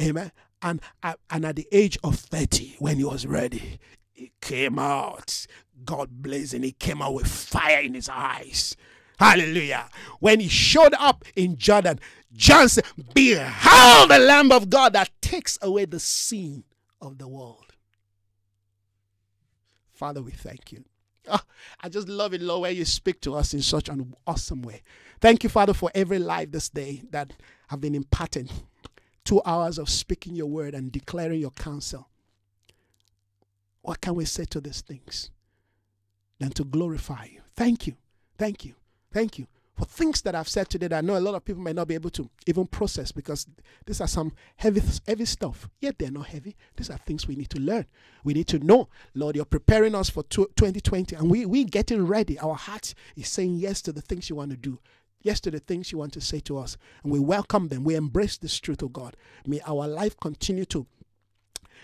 [0.00, 0.32] Amen.
[0.62, 3.78] And, and at the age of 30, when he was ready,
[4.12, 5.46] he came out.
[5.84, 6.62] God blazing.
[6.62, 8.76] He came out with fire in his eyes.
[9.18, 9.88] Hallelujah.
[10.18, 12.00] When he showed up in Jordan,
[12.32, 12.84] John said,
[13.14, 16.64] Behold the Lamb of God that takes away the sin
[17.00, 17.74] of the world.
[19.92, 20.84] Father, we thank you.
[21.28, 21.40] Oh,
[21.80, 24.82] I just love it, Lord, where you speak to us in such an awesome way.
[25.20, 27.32] Thank you, Father, for every life this day that
[27.68, 28.50] have been imparted.
[29.24, 32.08] Two hours of speaking your word and declaring your counsel.
[33.82, 35.30] What can we say to these things?
[36.38, 37.42] Than to glorify you.
[37.54, 37.96] Thank you.
[38.38, 38.74] Thank you.
[39.12, 39.46] Thank you
[39.80, 41.88] for things that I've said today that I know a lot of people may not
[41.88, 43.46] be able to even process because
[43.86, 45.70] these are some heavy, heavy stuff.
[45.80, 46.54] Yet they're not heavy.
[46.76, 47.86] These are things we need to learn.
[48.22, 52.38] We need to know, Lord, you're preparing us for 2020 and we, we getting ready.
[52.40, 54.78] Our heart is saying yes to the things you want to do.
[55.22, 56.76] Yes to the things you want to say to us.
[57.02, 57.82] And we welcome them.
[57.82, 59.16] We embrace this truth, of God.
[59.46, 60.86] May our life continue to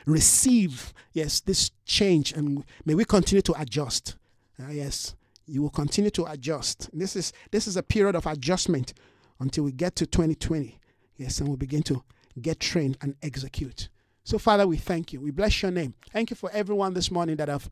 [0.04, 4.16] receive, yes, this change and may we continue to adjust.
[4.62, 5.14] Uh, yes
[5.46, 6.90] you will continue to adjust.
[6.92, 8.94] This is this is a period of adjustment
[9.40, 10.78] until we get to 2020.
[11.16, 12.02] Yes, and we begin to
[12.40, 13.88] get trained and execute.
[14.24, 15.20] So, Father, we thank you.
[15.20, 15.94] We bless your name.
[16.10, 17.70] Thank you for everyone this morning that have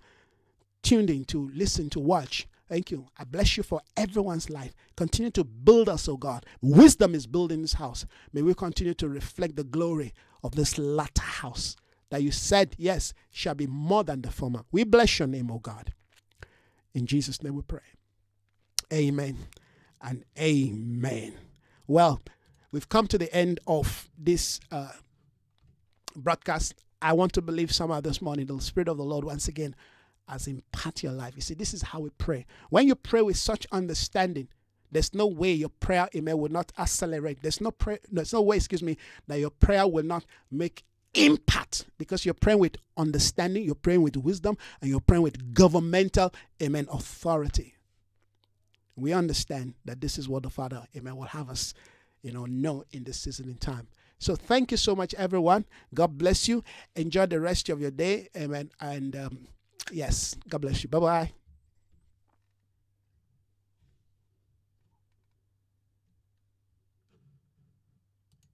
[0.83, 2.47] tuned in to listen, to watch.
[2.69, 3.09] Thank you.
[3.19, 4.73] I bless you for everyone's life.
[4.97, 6.47] Continue to build us, oh God.
[6.63, 8.07] Wisdom is building this house.
[8.33, 11.77] May we continue to reflect the glory of this latter house
[12.11, 14.65] that you said, yes, shall be more than the former.
[14.71, 15.93] We bless your name, oh God.
[16.95, 17.81] In Jesus' name we pray.
[18.93, 19.37] Amen
[20.01, 21.35] and amen.
[21.87, 22.23] Well,
[22.71, 24.93] we've come to the end of this uh,
[26.15, 26.75] broadcast.
[27.03, 29.75] I want to believe somehow this morning the Spirit of the Lord once again
[30.29, 31.35] has impacted your life.
[31.37, 32.47] You see, this is how we pray.
[32.71, 34.49] When you pray with such understanding,
[34.91, 37.43] there's no way your prayer, amen, will not accelerate.
[37.43, 38.97] There's no prayer, there's no way, excuse me,
[39.27, 40.85] that your prayer will not make
[41.15, 46.33] impact because you're praying with understanding, you're praying with wisdom, and you're praying with governmental,
[46.63, 47.75] amen, authority.
[48.97, 51.75] We understand that this is what the Father, amen, will have us,
[52.23, 53.89] you know, know in this season in time.
[54.19, 55.65] So thank you so much, everyone.
[55.93, 56.63] God bless you.
[56.95, 58.71] Enjoy the rest of your day, amen.
[58.81, 59.39] And um,
[59.91, 60.89] yes, God bless you.
[60.89, 61.44] Bye bye.